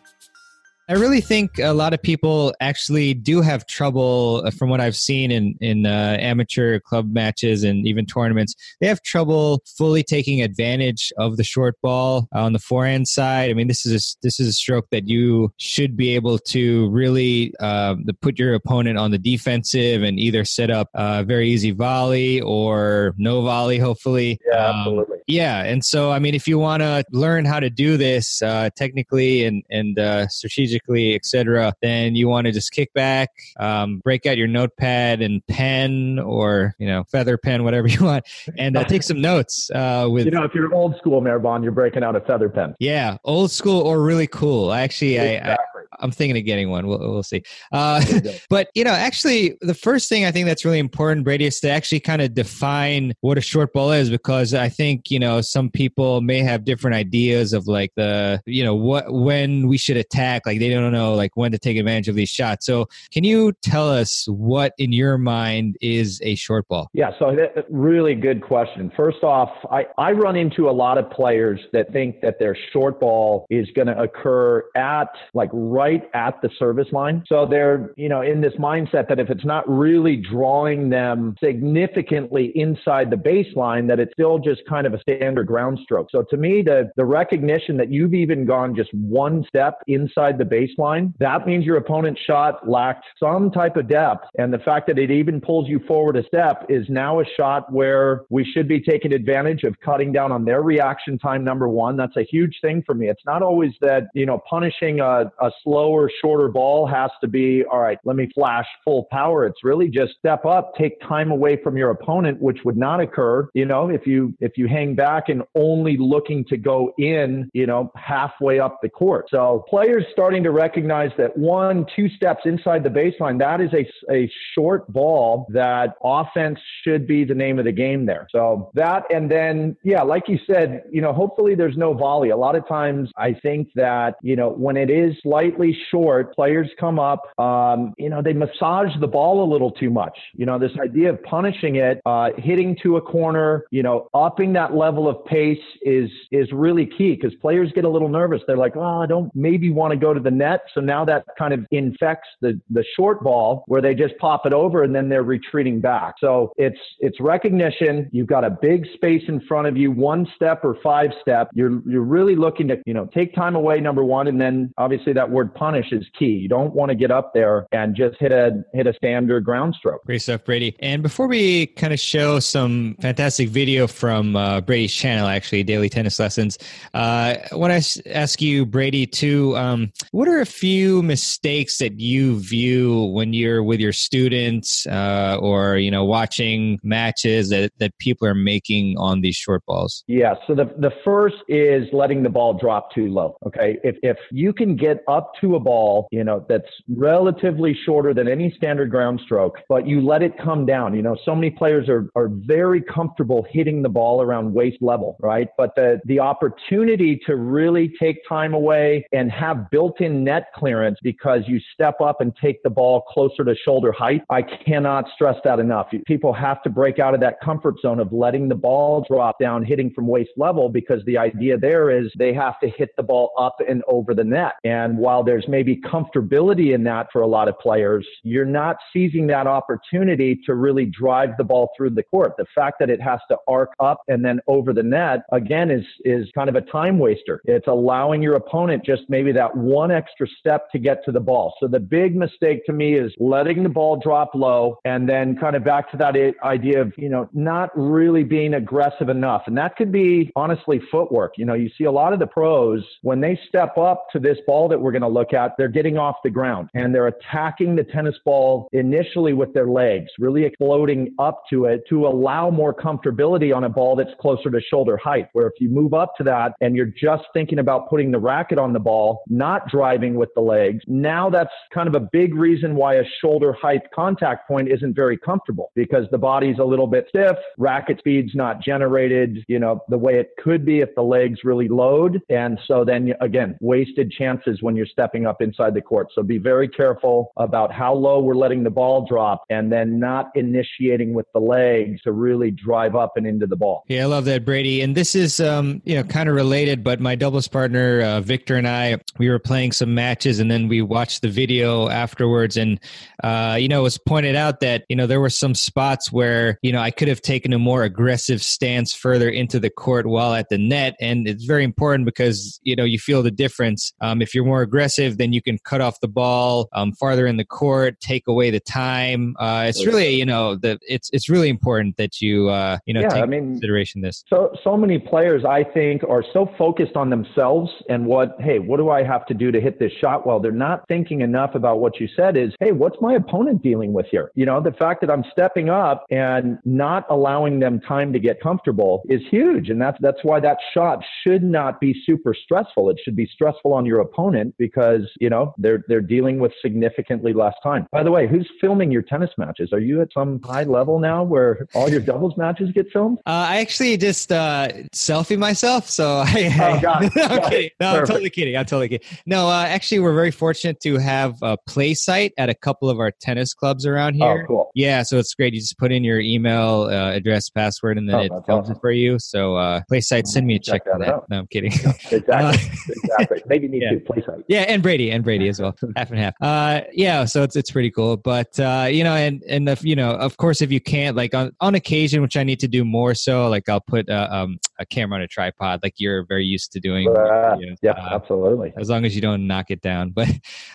I 0.93 0.97
really 0.97 1.23
think 1.23 1.59
a 1.59 1.73
lot 1.73 1.95
of 1.95 2.03
people 2.03 2.55
actually 2.61 3.15
do 3.15 3.41
have 3.41 3.67
trouble, 3.67 4.43
uh, 4.45 4.51
from 4.51 4.69
what 4.69 4.79
I've 4.79 4.95
seen 4.95 5.31
in 5.31 5.57
in 5.63 5.87
uh, 5.87 6.19
amateur 6.21 6.81
club 6.81 7.11
matches 7.15 7.65
and 7.65 7.87
even 7.87 8.05
tournaments. 8.05 8.55
They 8.79 8.89
have 8.89 9.03
trouble 9.03 9.63
fully 9.79 10.03
taking 10.03 10.43
advantage 10.43 11.11
of 11.17 11.39
the 11.39 11.45
short 11.45 11.77
ball 11.81 12.29
on 12.35 12.53
the 12.53 12.59
forehand 12.59 13.09
side. 13.09 13.49
I 13.49 13.55
mean, 13.55 13.69
this 13.69 13.87
is 13.87 13.93
a, 13.95 14.19
this 14.23 14.39
is 14.39 14.49
a 14.49 14.53
stroke 14.53 14.87
that 14.91 15.09
you 15.09 15.51
should 15.57 15.97
be 15.97 16.15
able 16.15 16.39
to 16.39 16.91
really 16.91 17.55
uh, 17.59 17.95
put 18.21 18.39
your 18.39 18.53
opponent 18.53 18.99
on 18.99 19.13
the 19.13 19.19
defensive 19.19 20.03
and 20.03 20.21
either 20.21 20.45
set 20.45 20.71
up 20.71 20.91
a 20.93 21.25
very 21.25 21.49
easy 21.49 21.71
volley 21.71 22.43
or 22.43 23.15
no 23.17 23.41
volley, 23.41 23.79
hopefully. 23.79 24.39
Yeah, 24.47 24.67
um, 24.67 24.77
absolutely. 24.77 25.19
Yeah, 25.27 25.63
and 25.63 25.85
so 25.85 26.11
I 26.11 26.19
mean, 26.19 26.35
if 26.35 26.49
you 26.49 26.59
want 26.59 26.83
to 26.83 27.05
learn 27.11 27.45
how 27.45 27.61
to 27.61 27.71
do 27.71 27.97
this 27.97 28.43
uh, 28.43 28.71
technically 28.77 29.45
and 29.45 29.63
and 29.71 29.99
uh, 29.99 30.29
strategically, 30.29 31.15
etc., 31.15 31.75
then 31.83 32.15
you 32.15 32.29
want 32.29 32.47
to 32.47 32.53
just 32.53 32.73
kick 32.73 32.93
back, 32.93 33.31
um, 33.59 33.99
break 33.99 34.27
out 34.27 34.37
your 34.37 34.49
notepad 34.49 35.23
and 35.23 35.47
pen, 35.47 36.19
or 36.19 36.75
you 36.79 36.87
know, 36.87 37.05
feather 37.05 37.37
pen, 37.39 37.65
whatever 37.65 37.87
you 37.89 38.05
want, 38.05 38.25
and 38.59 38.77
uh, 38.77 38.85
take 38.85 39.03
some 39.03 39.21
notes. 39.21 39.71
Uh, 39.75 40.09
with 40.11 40.25
you 40.25 40.31
know, 40.31 40.45
if 40.45 40.55
you're 40.55 40.73
old 40.75 40.97
school, 40.97 41.21
Mehrban, 41.21 41.63
you're 41.63 41.73
breaking 41.73 42.03
out 42.03 42.17
a 42.17 42.21
feather 42.21 42.49
pen. 42.49 42.75
Yeah, 42.79 43.17
old 43.25 43.51
school 43.51 43.81
or 43.81 44.03
really 44.03 44.27
cool. 44.27 44.73
Actually, 44.73 45.17
exactly. 45.17 45.51
I, 45.51 45.55
I 45.55 45.72
I'm 46.01 46.11
thinking 46.11 46.37
of 46.37 46.45
getting 46.45 46.71
one. 46.71 46.87
We'll, 46.87 46.99
we'll 46.99 47.23
see. 47.23 47.43
Uh, 47.73 48.05
but 48.49 48.69
you 48.75 48.85
know, 48.85 48.93
actually, 48.93 49.57
the 49.61 49.75
first 49.75 50.09
thing 50.09 50.25
I 50.25 50.33
think 50.33 50.47
that's 50.47 50.65
really 50.65 50.79
important, 50.79 51.25
Brady, 51.25 51.47
is 51.47 51.61
to 51.61 51.71
actually 51.71 52.01
kind 52.01 52.23
of 52.23 52.35
define 52.35 53.15
what 53.21 53.39
a 53.39 53.41
short 53.41 53.73
ball 53.73 53.93
is, 53.93 54.11
because 54.11 54.55
I 54.55 54.69
think 54.69 55.11
you 55.11 55.19
know 55.19 55.41
some 55.41 55.71
people 55.71 56.21
may 56.21 56.41
have 56.41 56.65
different 56.65 56.97
ideas 56.97 57.53
of 57.53 57.67
like 57.67 57.93
the 57.97 58.43
you 58.47 58.65
know 58.65 58.75
what 58.75 59.13
when 59.13 59.69
we 59.69 59.79
should 59.79 59.97
attack. 59.97 60.47
Like 60.47 60.59
they 60.59 60.71
don't 60.71 60.93
know 60.93 61.15
like 61.15 61.37
when 61.37 61.53
to 61.53 61.59
take 61.59 61.77
advantage 61.77 62.09
of 62.09 62.15
these 62.15 62.31
shots. 62.31 62.67
So 62.67 62.89
can 63.13 63.25
you 63.25 63.53
tell 63.63 63.89
us 63.89 64.27
what 64.29 64.73
in 64.79 64.93
your 64.93 65.19
mind 65.19 65.77
is 65.81 66.21
a 66.23 66.35
short 66.35 66.69
ball? 66.69 66.89
Yeah. 66.93 67.11
So 67.19 67.37
really 67.71 68.15
good 68.15 68.43
question. 68.43 68.91
First 68.97 69.23
off, 69.23 69.51
I 69.71 69.87
I 69.99 70.13
run 70.13 70.37
into 70.37 70.69
a 70.69 70.73
lot 70.73 70.99
of 70.99 71.11
players 71.11 71.61
that 71.73 71.93
think 71.93 72.21
that 72.21 72.39
their 72.39 72.57
short 72.73 73.01
ball 73.01 73.47
is 73.51 73.69
going 73.75 73.89
to 73.89 73.99
occur 73.99 74.65
at 74.77 75.09
like 75.35 75.51
right 75.73 76.03
at 76.15 76.41
the 76.43 76.51
service 76.59 76.89
line. 76.93 77.25
So 77.27 77.47
they're, 77.47 77.91
you 77.97 78.09
know, 78.09 78.23
in 78.23 78.41
this 78.41 78.55
mindset 78.59 79.09
that 79.09 79.19
if 79.19 79.31
it's 79.31 79.45
not 79.45 79.65
really 79.69 80.17
drawing 80.17 80.91
them 80.91 81.37
significantly 81.43 82.53
inside 82.55 83.11
the 83.11 83.17
baseline, 83.17 83.89
that 83.89 83.99
it's 83.99 84.13
still 84.13 84.39
just 84.39 84.63
kind 84.69 84.87
of 84.87 84.95
a 84.95 85.01
standard 85.01 85.47
ground 85.47 85.79
stroke. 85.83 86.09
So 86.11 86.23
to 86.31 86.37
me, 86.37 86.63
the, 86.63 86.91
the 86.97 87.05
recognition 87.05 87.77
that 87.79 87.91
you've 87.91 88.15
even 88.15 88.45
gone 88.45 88.77
just 88.77 88.93
one 88.93 89.45
step 89.49 89.79
inside 89.87 90.39
the 90.39 90.45
baseline, 90.45 91.13
that 91.19 91.47
means 91.47 91.65
your 91.65 91.77
opponent's 91.77 92.21
shot 92.21 92.69
lacked 92.69 93.05
some 93.19 93.51
type 93.51 93.77
of 93.77 93.89
depth. 93.89 94.27
And 94.39 94.53
the 94.53 94.59
fact 94.59 94.87
that 94.89 94.99
it 94.99 95.11
even 95.11 95.41
pulls 95.41 95.69
you 95.69 95.81
forward 95.87 96.17
a 96.17 96.25
step 96.27 96.67
is 96.69 96.87
now 96.89 97.21
a 97.21 97.25
shot 97.37 97.73
where 97.73 98.23
we 98.29 98.45
should 98.45 98.69
be 98.69 98.81
taking 98.81 99.13
advantage 99.13 99.63
of 99.65 99.79
cutting 99.81 100.13
down 100.13 100.33
on 100.33 100.45
their 100.45 100.63
reaction 100.63 101.19
time, 101.19 101.45
number 101.45 101.69
one. 101.69 101.97
That's 101.97 102.17
a 102.17 102.25
huge 102.25 102.59
thing 102.61 102.83
for 102.85 102.95
me. 102.95 103.09
It's 103.09 103.25
not 103.25 103.43
always 103.43 103.73
that, 103.81 104.05
you 104.15 104.27
know, 104.27 104.41
punishing 104.49 105.01
a, 105.01 105.33
a 105.41 105.51
slower, 105.63 106.11
shorter 106.21 106.49
ball 106.49 106.87
has 106.87 107.11
to 107.21 107.29
be, 107.29 107.65
all 107.65 107.81
right, 107.81 107.99
let 108.05 108.17
me 108.17 108.29
flash 108.35 108.67
full 108.85 109.07
power. 109.11 109.47
It's 109.47 109.63
really 109.63 109.89
just 109.89 110.15
step 110.19 110.45
up, 110.45 110.75
take 110.77 111.01
time 111.01 111.31
away 111.31 111.63
from 111.63 111.77
your 111.77 111.91
opponent, 111.91 112.41
which 112.41 112.59
would 112.65 112.77
not 112.77 113.01
occur, 113.01 113.49
you 113.55 113.65
know, 113.65 113.89
if 113.89 114.07
you, 114.07 114.35
if 114.41 114.57
you 114.57 114.69
hang 114.69 114.95
back 114.95 115.29
and 115.29 115.43
only 115.55 115.97
looking 115.97 116.45
to 116.47 116.57
go 116.57 116.93
in, 116.99 117.49
you 117.53 117.67
know, 117.67 117.93
halfway 117.97 118.59
up 118.59 118.79
the 118.83 118.89
court. 118.89 119.27
So 119.31 119.65
players 119.69 120.05
starting 120.13 120.43
to 120.43 120.51
recognize 120.51 121.11
that 121.19 121.37
one, 121.37 121.87
two 121.95 122.09
steps 122.09 122.43
inside 122.45 122.83
the 122.83 122.91
baseline, 122.91 123.39
that 123.39 123.61
is 123.61 123.71
a, 123.73 124.13
a 124.13 124.31
short 124.55 124.91
ball 124.93 125.47
that 125.51 125.95
offense 126.03 126.59
should 126.83 127.07
be 127.07 127.25
the 127.25 127.35
name 127.35 127.59
of 127.59 127.65
the 127.65 127.73
game 127.73 128.07
there. 128.07 128.27
So 128.31 128.71
that, 128.75 129.05
and 129.11 129.31
then, 129.31 129.77
yeah, 129.85 130.03
like 130.03 130.29
you 130.29 130.39
said, 130.47 130.83
you 130.91 131.01
know, 131.01 131.13
hopefully 131.13 131.55
there's 131.55 131.77
no 131.77 131.95
volley. 131.95 132.31
A 132.31 132.37
lot 132.37 132.57
of 132.57 132.67
times 132.67 133.11
I 133.17 133.35
think 133.35 133.69
that, 133.75 134.17
you 134.23 134.37
know, 134.37 134.51
when 134.51 134.77
it 134.77 134.91
is 134.91 135.15
slightly 135.23 135.52
slightly 135.53 135.77
short, 135.91 136.35
players 136.35 136.69
come 136.79 136.99
up, 136.99 137.23
um, 137.39 137.95
you 137.99 138.09
know, 138.09 138.23
they 138.23 138.33
massage 138.33 138.91
the 139.01 139.07
ball 139.07 139.45
a 139.45 139.49
little 139.51 139.71
too 139.71 139.91
much. 139.91 140.17
You 140.35 140.47
know, 140.47 140.59
this 140.59 140.73
idea 140.83 141.11
of 141.11 141.23
punishing 141.23 141.77
it, 141.77 142.01
uh, 142.07 142.31
hitting 142.39 142.77
to 142.83 142.97
a 142.97 143.01
corner, 143.01 143.65
you 143.71 143.83
know, 143.83 144.09
upping 144.15 144.53
that 144.55 144.75
level 144.75 145.09
of 145.09 145.25
pace 145.27 145.59
is 145.83 146.11
is 146.31 146.49
really 146.53 146.87
key 146.87 147.15
because 147.15 147.35
players 147.41 147.71
get 147.75 147.85
a 147.85 147.89
little 147.89 148.09
nervous. 148.09 148.43
They're 148.47 148.57
like, 148.57 148.77
oh, 148.77 149.03
I 149.03 149.07
don't 149.07 149.35
maybe 149.35 149.71
want 149.71 149.93
to 149.93 149.97
go 149.97 150.15
to 150.15 150.21
the 150.21 150.31
net. 150.31 150.63
So 150.75 150.81
now 150.81 151.05
that 151.05 151.25
kind 151.39 151.53
of 151.53 151.67
infects 151.71 152.29
the 152.41 152.61
the 152.71 152.85
short 152.97 153.23
ball 153.23 153.65
where 153.67 153.83
they 153.83 153.95
just 153.95 154.17
pop 154.19 154.47
it 154.47 154.53
over 154.53 154.83
and 154.83 154.95
then 154.95 155.09
they're 155.09 155.23
retreating 155.23 155.81
back. 155.81 156.15
So 156.21 156.53
it's 156.57 156.79
it's 157.01 157.21
recognition. 157.21 158.09
You've 158.13 158.27
got 158.27 158.45
a 158.45 158.51
big 158.51 158.87
space 158.95 159.23
in 159.29 159.41
front 159.43 159.67
of 159.67 159.77
you, 159.77 159.91
one 159.91 160.27
step 160.37 160.65
or 160.65 160.77
five 160.83 161.11
step. 161.21 161.49
You're 161.55 161.81
you're 161.87 162.03
really 162.03 162.37
looking 162.37 162.69
to 162.69 162.77
you 162.87 162.95
know 162.95 163.07
take 163.07 163.35
time 163.35 163.55
away 163.55 163.81
number 163.81 164.05
one, 164.05 164.29
and 164.29 164.41
then 164.41 164.73
obviously 164.79 165.13
that 165.13 165.31
word 165.31 165.42
punish 165.47 165.93
is 165.93 166.05
key. 166.19 166.27
You 166.27 166.49
don't 166.49 166.75
want 166.75 166.91
to 166.91 166.95
get 166.95 167.11
up 167.11 167.33
there 167.35 167.67
and 167.73 167.95
just 167.95 168.17
hit 168.19 168.33
a 168.33 168.63
hit 168.73 168.87
a 168.87 168.95
standard 168.95 169.45
ground 169.45 169.75
stroke. 169.79 170.05
Great 170.05 170.23
stuff, 170.23 170.45
Brady. 170.45 170.77
And 170.81 171.03
before 171.03 171.27
we 171.27 171.67
kind 171.67 171.93
of 171.93 172.01
show 172.01 172.39
some 172.41 172.97
fantastic 173.01 173.49
video 173.49 173.87
from 173.87 174.37
uh, 174.37 174.61
Brady's 174.61 174.95
channel, 174.95 175.27
actually 175.27 175.63
Daily 175.63 175.89
Tennis 175.89 176.19
Lessons, 176.19 176.59
uh, 176.95 177.37
I 177.51 177.55
want 177.55 177.83
to 177.83 178.17
ask 178.17 178.41
you, 178.41 178.67
Brady, 178.67 179.07
too. 179.07 179.57
Um, 179.57 179.93
what 180.11 180.29
are 180.29 180.41
a 180.41 180.47
few 180.47 181.03
mistakes 181.03 181.79
that 181.79 182.01
you 182.01 182.39
view 182.41 183.05
when 183.15 183.33
you're 183.33 183.63
with 183.63 183.81
your 183.81 183.93
students 183.93 184.87
uh, 184.87 185.39
or 185.41 185.77
you 185.77 185.91
know 185.91 186.05
watching 186.05 186.79
matches 186.83 187.51
that, 187.51 187.73
that 187.79 187.97
people 187.99 188.27
are 188.27 188.35
making 188.35 188.97
on 188.99 189.21
these 189.21 189.37
short 189.37 189.65
balls? 189.67 190.05
Yeah. 190.07 190.35
So 190.47 190.55
the 190.55 190.73
the 190.79 190.93
first 191.05 191.37
is 191.49 191.89
letting 191.93 192.23
the 192.23 192.31
ball 192.31 192.55
drop 192.55 192.93
too 192.93 193.09
low. 193.09 193.37
Okay. 193.47 193.79
If 193.83 193.97
if 194.03 194.17
you 194.31 194.53
can 194.53 194.77
get 194.77 195.03
up 195.09 195.22
to 195.41 195.57
a 195.57 195.61
ball, 195.61 196.09
you 196.11 196.25
know, 196.25 196.45
that's 196.49 196.69
relatively 196.89 197.77
shorter 197.85 198.15
than 198.15 198.29
any 198.29 198.53
standard 198.57 198.91
ground 198.91 199.21
stroke, 199.25 199.59
but 199.69 199.87
you 199.87 200.01
let 200.01 200.23
it 200.23 200.33
come 200.43 200.67
down. 200.67 200.95
You 200.95 201.03
know, 201.03 201.17
so 201.25 201.35
many 201.35 201.51
players 201.51 201.89
are, 201.89 202.09
are 202.15 202.29
very 202.31 202.83
comfortable 202.83 203.47
hitting 203.51 203.83
the 203.83 203.89
ball 203.89 204.23
around 204.23 204.53
waist 204.53 204.79
level, 204.81 205.17
right? 205.21 205.49
But 205.57 205.75
the, 205.77 206.01
the 206.05 206.21
opportunity 206.21 207.21
to 207.27 207.37
really 207.37 207.93
take 208.01 208.17
time 208.29 208.55
away 208.55 209.07
and 209.13 209.31
have 209.31 209.71
built 209.71 210.01
in 210.01 210.25
net 210.25 210.47
clearance 210.55 210.99
because 211.03 211.43
you 211.47 211.61
step 211.75 212.01
up 212.01 212.21
and 212.21 212.33
take 212.41 212.63
the 212.63 212.71
ball 212.71 213.03
closer 213.03 213.45
to 213.45 213.55
shoulder 213.65 213.93
height, 213.93 214.23
I 214.31 214.43
cannot 214.43 215.07
stress 215.15 215.37
that 215.45 215.59
enough. 215.59 215.89
People 216.07 216.33
have 216.33 216.63
to 216.63 216.71
break 216.71 216.99
out 216.99 217.15
of 217.15 217.21
that 217.21 217.41
comfort 217.43 217.75
zone 217.83 218.01
of 218.01 218.13
letting 218.13 218.49
the 218.49 218.55
ball 218.55 219.05
drop 219.09 219.39
down, 219.39 219.65
hitting 219.65 219.93
from 219.95 220.07
waist 220.07 220.31
level, 220.37 220.69
because 220.69 221.05
the 221.05 221.19
idea 221.19 221.59
there 221.59 221.91
is 221.91 222.11
they 222.19 222.33
have 222.33 222.59
to 222.61 222.69
hit 222.69 222.91
the 222.97 223.03
ball 223.03 223.31
up 223.39 223.57
and 223.69 223.83
over 223.87 224.15
the 224.15 224.25
net. 224.25 224.55
And 224.65 224.97
while 224.97 225.12
there's 225.21 225.47
maybe 225.49 225.77
comfortability 225.77 226.73
in 226.73 226.85
that 226.85 227.09
for 227.13 227.23
a 227.23 227.27
lot 227.27 227.49
of 227.49 227.59
players, 227.59 228.07
you're 228.23 228.45
not 228.45 228.77
seizing 228.93 229.27
that 229.27 229.49
opportunity 229.49 230.39
to 230.47 230.55
really 230.55 230.87
drive 230.87 231.31
the 231.37 231.43
ball 231.43 231.71
through 231.77 231.91
the 231.91 232.05
court. 232.05 232.35
The 232.39 232.47
fact 232.55 232.77
that 232.79 232.89
it 232.89 233.01
has 233.03 233.19
to 233.29 233.37
arc 233.49 233.71
up 233.81 234.03
and 234.07 234.25
then 234.25 234.39
over 234.47 234.73
the 234.73 234.85
net, 234.85 235.25
again, 235.33 235.73
is, 235.73 235.85
is 236.05 236.29
kind 236.37 236.49
of 236.49 236.55
a 236.55 236.61
time 236.61 237.01
waster. 237.01 237.43
It's 237.47 237.67
allowing 237.67 238.23
your 238.23 238.37
opponent 238.37 238.85
just 238.85 239.03
maybe 239.09 239.33
that 239.33 239.57
one 239.57 239.91
extra 239.91 240.29
step 240.39 240.71
to 240.71 240.79
get 240.79 241.05
to 241.07 241.13
the 241.13 241.21
ball. 241.21 241.55
So 241.59 241.67
the 241.67 241.81
big 241.81 242.15
mistake 242.15 242.65
to 242.67 242.73
me 242.73 242.95
is 242.95 243.13
letting 243.19 243.65
the 243.65 243.69
ball 243.69 243.97
drop 243.97 244.31
low 244.35 244.79
and 244.85 245.09
then 245.09 245.37
kind 245.37 245.57
of 245.57 245.65
back 245.65 245.91
to 245.91 245.97
that 245.97 246.15
idea 246.45 246.81
of, 246.81 246.93
you 246.97 247.09
know, 247.09 247.29
not 247.33 247.71
really 247.75 248.23
being 248.23 248.55
aggressive 248.55 249.09
enough. 249.09 249.43
And 249.47 249.57
that 249.59 249.75
could 249.77 249.91
be 249.91 250.31
honestly 250.37 250.81
footwork. 250.91 251.33
You 251.37 251.45
know, 251.45 251.55
you 251.55 251.71
see 251.77 251.85
a 251.85 251.93
lot 251.93 252.13
of 252.13 252.19
the 252.19 252.27
pros 252.27 252.85
when 253.03 253.21
they 253.21 253.39
step 253.49 253.77
up 253.79 254.07
to 254.13 254.19
this 254.19 254.39
ball 254.47 254.69
that 254.69 254.81
we're 254.81 254.93
going 254.93 255.02
to 255.03 255.09
look 255.09 255.23
look 255.23 255.33
at, 255.33 255.53
they're 255.57 255.69
getting 255.69 255.99
off 255.99 256.17
the 256.25 256.31
ground 256.31 256.69
and 256.75 256.95
they're 256.95 257.07
attacking 257.07 257.77
the 257.77 257.85
tennis 257.85 258.17
ball 258.25 258.69
initially 258.73 259.33
with 259.33 259.53
their 259.55 259.69
legs, 259.69 260.11
really 260.19 260.45
exploding 260.45 261.15
up 261.19 261.43
to 261.51 261.67
it 261.67 261.83
to 261.89 262.07
allow 262.07 262.51
more 262.51 262.75
comfortability 262.75 263.55
on 263.55 263.65
a 263.65 263.69
ball 263.69 263.95
that's 263.97 264.11
closer 264.21 264.51
to 264.51 264.61
shoulder 264.61 264.97
height. 264.97 265.29
Where 265.33 265.47
if 265.47 265.55
you 265.61 265.69
move 265.69 265.95
up 265.95 266.15
to 266.19 266.25
that 266.25 266.55
and 266.61 266.75
you're 266.75 266.87
just 266.87 267.25
thinking 267.33 267.59
about 267.59 267.89
putting 267.89 268.11
the 268.11 268.19
racket 268.19 268.59
on 268.59 268.73
the 268.73 268.81
ball, 268.81 269.23
not 269.29 269.69
driving 269.69 270.15
with 270.15 270.31
the 270.35 270.41
legs, 270.41 270.83
now 270.87 271.31
that's 271.31 271.53
kind 271.73 271.89
of 271.89 271.95
a 271.95 272.09
big 272.13 272.35
reason 272.35 272.75
why 272.75 272.95
a 272.97 273.05
shoulder 273.21 273.53
height 273.53 273.83
contact 273.95 274.49
point 274.49 274.69
isn't 274.69 274.95
very 274.95 275.17
comfortable 275.17 275.71
because 275.75 276.07
the 276.11 276.19
body's 276.19 276.59
a 276.59 276.65
little 276.65 276.87
bit 276.87 277.07
stiff, 277.09 277.37
racket 277.59 277.99
speed's 277.99 278.35
not 278.35 278.63
generated, 278.63 279.45
you 279.49 279.59
know, 279.59 279.81
the 279.89 279.99
way 279.99 280.19
it 280.19 280.31
could 280.43 280.65
be 280.65 280.81
if 280.81 280.89
the 280.97 281.03
legs 281.03 281.41
really 281.45 281.69
load. 281.69 282.21
And 282.29 282.59
so 282.67 282.85
then 282.85 283.15
again, 283.21 283.57
wasted 283.61 284.11
chances 284.11 284.59
when 284.63 284.77
you're 284.77 284.87
stepping 284.93 285.27
up 285.27 285.43
inside 285.43 285.75
the 285.75 285.81
court. 285.81 286.09
So 286.15 286.23
be 286.23 286.39
very 286.39 286.69
careful 286.69 287.33
about 287.37 287.73
how 287.73 287.95
low 287.95 288.21
we're 288.21 288.35
letting 288.35 288.63
the 288.63 288.71
ball 288.71 289.07
drop 289.07 289.45
and 289.51 289.73
then 289.73 289.99
not 289.99 290.31
initiating 290.35 291.15
with 291.15 291.27
the 291.33 291.41
legs 291.41 292.01
to 292.03 292.13
really 292.13 292.51
drive 292.51 292.95
up 292.95 293.13
and 293.17 293.27
into 293.27 293.47
the 293.47 293.57
ball. 293.57 293.85
Yeah, 293.89 294.03
I 294.03 294.07
love 294.07 294.27
that, 294.27 294.45
Brady. 294.45 294.83
And 294.83 294.95
this 294.95 295.15
is, 295.15 295.41
um, 295.41 295.81
you 295.85 295.95
know, 295.95 296.05
kind 296.05 296.29
of 296.29 296.35
related, 296.35 296.85
but 296.85 297.01
my 297.01 297.15
doubles 297.15 297.49
partner, 297.49 298.03
uh, 298.03 298.21
Victor 298.21 298.57
and 298.57 298.69
I, 298.69 298.99
we 299.19 299.31
were 299.31 299.39
playing 299.39 299.73
some 299.73 299.95
matches 299.95 300.39
and 300.39 300.51
then 300.51 300.69
we 300.69 300.83
watched 300.83 301.23
the 301.23 301.29
video 301.29 301.89
afterwards. 301.89 302.57
And, 302.57 302.79
uh, 303.25 303.57
you 303.59 303.69
know, 303.69 303.81
it 303.81 303.85
was 303.85 303.99
pointed 303.99 304.37
out 304.37 304.61
that, 304.61 304.85
you 304.89 304.97
know, 304.97 305.07
there 305.07 305.21
were 305.21 305.31
some 305.31 305.55
spots 305.55 306.13
where, 306.13 306.59
you 306.63 306.73
know, 306.73 306.81
I 306.81 306.91
could 306.91 307.09
have 307.09 307.23
taken 307.23 307.53
a 307.53 307.59
more 307.59 307.83
aggressive 307.83 308.43
stance 308.43 308.93
further 308.93 309.29
into 309.29 309.59
the 309.59 309.71
court 309.71 310.07
while 310.07 310.35
at 310.35 310.49
the 310.49 310.59
net. 310.59 310.95
And 311.01 311.27
it's 311.27 311.45
very 311.45 311.65
important 311.65 312.05
because, 312.05 312.61
you 312.63 312.77
know, 312.77 312.85
you 312.85 312.99
feel 312.99 313.23
the 313.23 313.31
difference. 313.31 313.93
Um, 314.01 314.21
if 314.21 314.35
you're 314.35 314.45
more 314.45 314.63
aggressive, 314.63 314.82
then 314.89 315.33
you 315.33 315.43
can 315.43 315.59
cut 315.59 315.81
off 315.81 316.01
the 316.01 316.09
ball 316.09 316.69
um, 316.73 316.93
farther 316.93 317.27
in 317.27 317.37
the 317.37 317.45
court, 317.45 318.01
take 318.01 318.27
away 318.27 318.51
the 318.51 318.61
time. 318.61 319.37
Uh, 319.39 319.65
it's 319.69 319.85
really, 319.87 320.15
you 320.15 320.25
know, 320.27 320.57
the, 320.57 320.79
it's, 320.83 321.11
it's 321.13 321.29
really 321.29 321.49
important 321.49 321.97
that 321.97 322.21
you, 322.21 322.49
uh, 322.49 322.79
you 322.87 322.95
know, 322.95 323.01
Yeah, 323.01 323.09
take 323.09 323.23
I 323.23 323.27
mean- 323.27 323.53
consideration 323.53 324.01
this. 324.01 324.25
So 324.29 324.55
so 324.65 324.77
many 324.77 324.99
players 324.99 325.45
I 325.45 325.65
think 325.65 326.03
are 326.09 326.25
so 326.33 326.49
focused 326.59 326.97
on 326.97 327.11
themselves 327.11 327.71
and 327.89 328.07
what 328.07 328.37
hey, 328.41 328.59
what 328.59 328.79
do 328.79 328.91
I 328.91 329.03
have 329.03 329.27
to 329.27 329.35
do 329.35 329.51
to 329.53 329.61
hit 329.61 329.79
this 329.79 329.93
shot? 330.01 330.27
Well, 330.27 330.41
they're 330.41 330.53
not 330.53 330.87
thinking 330.89 331.21
enough 331.21 331.55
about 331.55 331.81
what 331.81 332.01
you 332.01 332.09
said 332.17 332.37
is, 332.37 332.53
hey, 332.61 332.73
what's 332.73 332.97
my 333.01 333.15
opponent 333.15 333.63
dealing 333.63 333.93
with 333.93 334.07
here? 334.11 334.31
You 334.35 334.47
know, 334.47 334.61
the 334.61 334.73
fact 334.73 335.01
that 335.03 335.11
I'm 335.11 335.25
stepping 335.33 335.69
up 335.69 336.05
and 336.11 336.59
not 336.65 337.05
allowing 337.11 337.61
them 337.61 337.81
time 337.81 338.13
to 338.13 338.19
get 338.19 338.41
comfortable 338.41 339.03
is 339.09 339.21
huge. 339.31 339.69
And 339.71 339.81
that's 339.81 339.99
that's 340.01 340.23
why 340.23 340.41
that 340.41 340.59
shot 340.75 341.05
should 341.23 341.43
not 341.43 341.81
be 341.81 341.95
super 342.05 342.35
stressful. 342.35 342.91
It 342.91 342.99
should 343.05 343.17
be 343.17 343.27
stressful 343.27 343.73
on 343.73 343.85
your 343.87 344.01
opponent 344.01 344.55
because, 344.59 344.72
you 345.21 345.31
know, 345.31 345.55
they're 345.59 345.85
they're 345.89 346.01
dealing 346.01 346.39
with 346.39 346.53
significantly 346.63 347.33
less 347.33 347.55
time. 347.63 347.87
By 347.93 348.03
the 348.03 348.11
way, 348.11 348.27
who's 348.27 348.49
filming 348.61 348.91
your 348.91 349.03
tennis 349.03 349.31
matches? 349.37 349.73
Are 349.73 349.79
you 349.81 350.01
at 350.01 350.09
some 350.13 350.41
high 350.43 350.65
level 350.65 350.99
now 350.99 351.23
where 351.23 351.67
all 351.75 351.89
your 351.89 352.01
doubles 352.01 352.37
matches 352.37 352.71
get 352.73 352.87
filmed? 352.93 353.19
Uh, 353.27 353.31
I 353.51 353.61
actually 353.61 353.97
just 353.97 354.33
uh, 354.33 354.69
selfie 354.93 355.39
myself, 355.39 355.89
so 355.89 356.23
I. 356.27 356.53
Oh, 356.61 357.09
no, 357.17 357.23
I'm 357.25 357.51
kidding. 357.51 357.71
No, 357.81 357.97
I'm 357.97 358.07
totally 358.07 358.31
kidding. 358.31 358.57
I'm 358.57 358.65
totally 358.65 358.89
kidding. 358.89 359.07
No, 359.27 359.49
uh, 359.49 359.65
actually, 359.67 360.01
we're 360.01 360.15
very 360.15 360.31
fortunate 360.31 360.81
to 360.81 360.99
have 360.99 361.37
a 361.43 361.57
PlaySight 361.69 362.31
at 362.39 362.49
a 362.49 362.55
couple 362.55 362.89
of 362.91 362.99
our 362.99 363.11
tennis 363.11 363.55
clubs 363.55 363.87
around 363.87 364.15
here. 364.15 364.43
Oh, 364.45 364.47
cool. 364.47 364.71
Yeah, 364.75 365.03
so 365.03 365.19
it's 365.19 365.35
great. 365.35 365.55
You 365.55 365.61
just 365.61 365.79
put 365.79 365.93
in 365.93 366.05
your 366.05 366.21
email 366.21 366.85
uh, 366.91 367.13
address, 367.13 367.49
password, 367.51 367.99
and 367.99 368.09
then 368.09 368.15
Oh, 368.15 368.21
it 368.21 368.29
films 368.47 368.47
awesome. 368.67 368.77
it 368.77 368.81
for 368.81 368.91
you. 368.91 369.19
So, 369.19 369.57
uh, 369.57 369.81
PlaySight, 369.91 370.27
send 370.27 370.47
me 370.47 370.57
a 370.57 370.59
check, 370.59 370.85
check 370.85 370.93
that 370.93 370.99
that. 371.01 371.09
out. 371.09 371.29
No, 371.31 371.39
I'm 371.41 371.47
kidding. 371.49 371.73
Exactly. 371.73 372.23
Uh, 372.33 372.57
exactly. 372.89 373.43
Maybe 373.47 373.69
need 373.69 373.83
yeah. 373.83 373.91
to 373.91 373.97
PlaySight. 374.01 374.45
Yeah, 374.49 374.62
and 374.69 374.83
Brady 374.83 375.11
and 375.11 375.25
Brady 375.25 375.49
as 375.49 375.61
well, 375.61 375.75
half 375.97 376.11
and 376.11 376.19
half. 376.19 376.35
Uh, 376.41 376.83
yeah, 376.93 377.25
so 377.25 377.43
it's 377.43 377.57
it's 377.57 377.71
pretty 377.71 377.91
cool. 377.91 378.17
But 378.17 378.59
uh, 378.59 378.89
you 378.91 379.05
know, 379.05 379.15
and 379.15 379.43
and 379.49 379.69
if, 379.69 379.85
you 379.85 379.97
know, 379.97 380.11
of 380.11 380.37
course, 380.37 380.63
if 380.63 380.73
you 380.73 380.81
can't, 380.81 381.17
like 381.17 381.35
on 381.35 381.53
on 381.61 381.75
occasion, 381.75 382.23
which 382.23 382.37
I 382.37 382.45
need 382.45 382.61
to 382.61 382.69
do 382.69 382.85
more 382.85 383.15
so, 383.15 383.49
like 383.49 383.69
I'll 383.69 383.81
put 383.81 384.09
uh, 384.09 384.29
um, 384.31 384.59
a 384.79 384.87
camera 384.87 385.17
on 385.17 385.23
a 385.23 385.29
tripod, 385.29 385.81
like 385.83 385.95
you're 385.99 386.25
very 386.27 386.45
used 386.45 386.73
to 386.73 386.81
doing. 386.81 387.09
Uh, 387.09 387.57
you 387.59 387.71
know, 387.71 387.77
yeah, 387.83 387.93
uh, 387.93 388.15
absolutely. 388.15 388.73
as 388.79 388.89
long 388.89 389.05
as 389.05 389.15
you 389.15 389.21
don't 389.21 389.47
knock 389.47 389.71
it 389.71 389.81
down. 389.81 390.15
But 390.23 390.29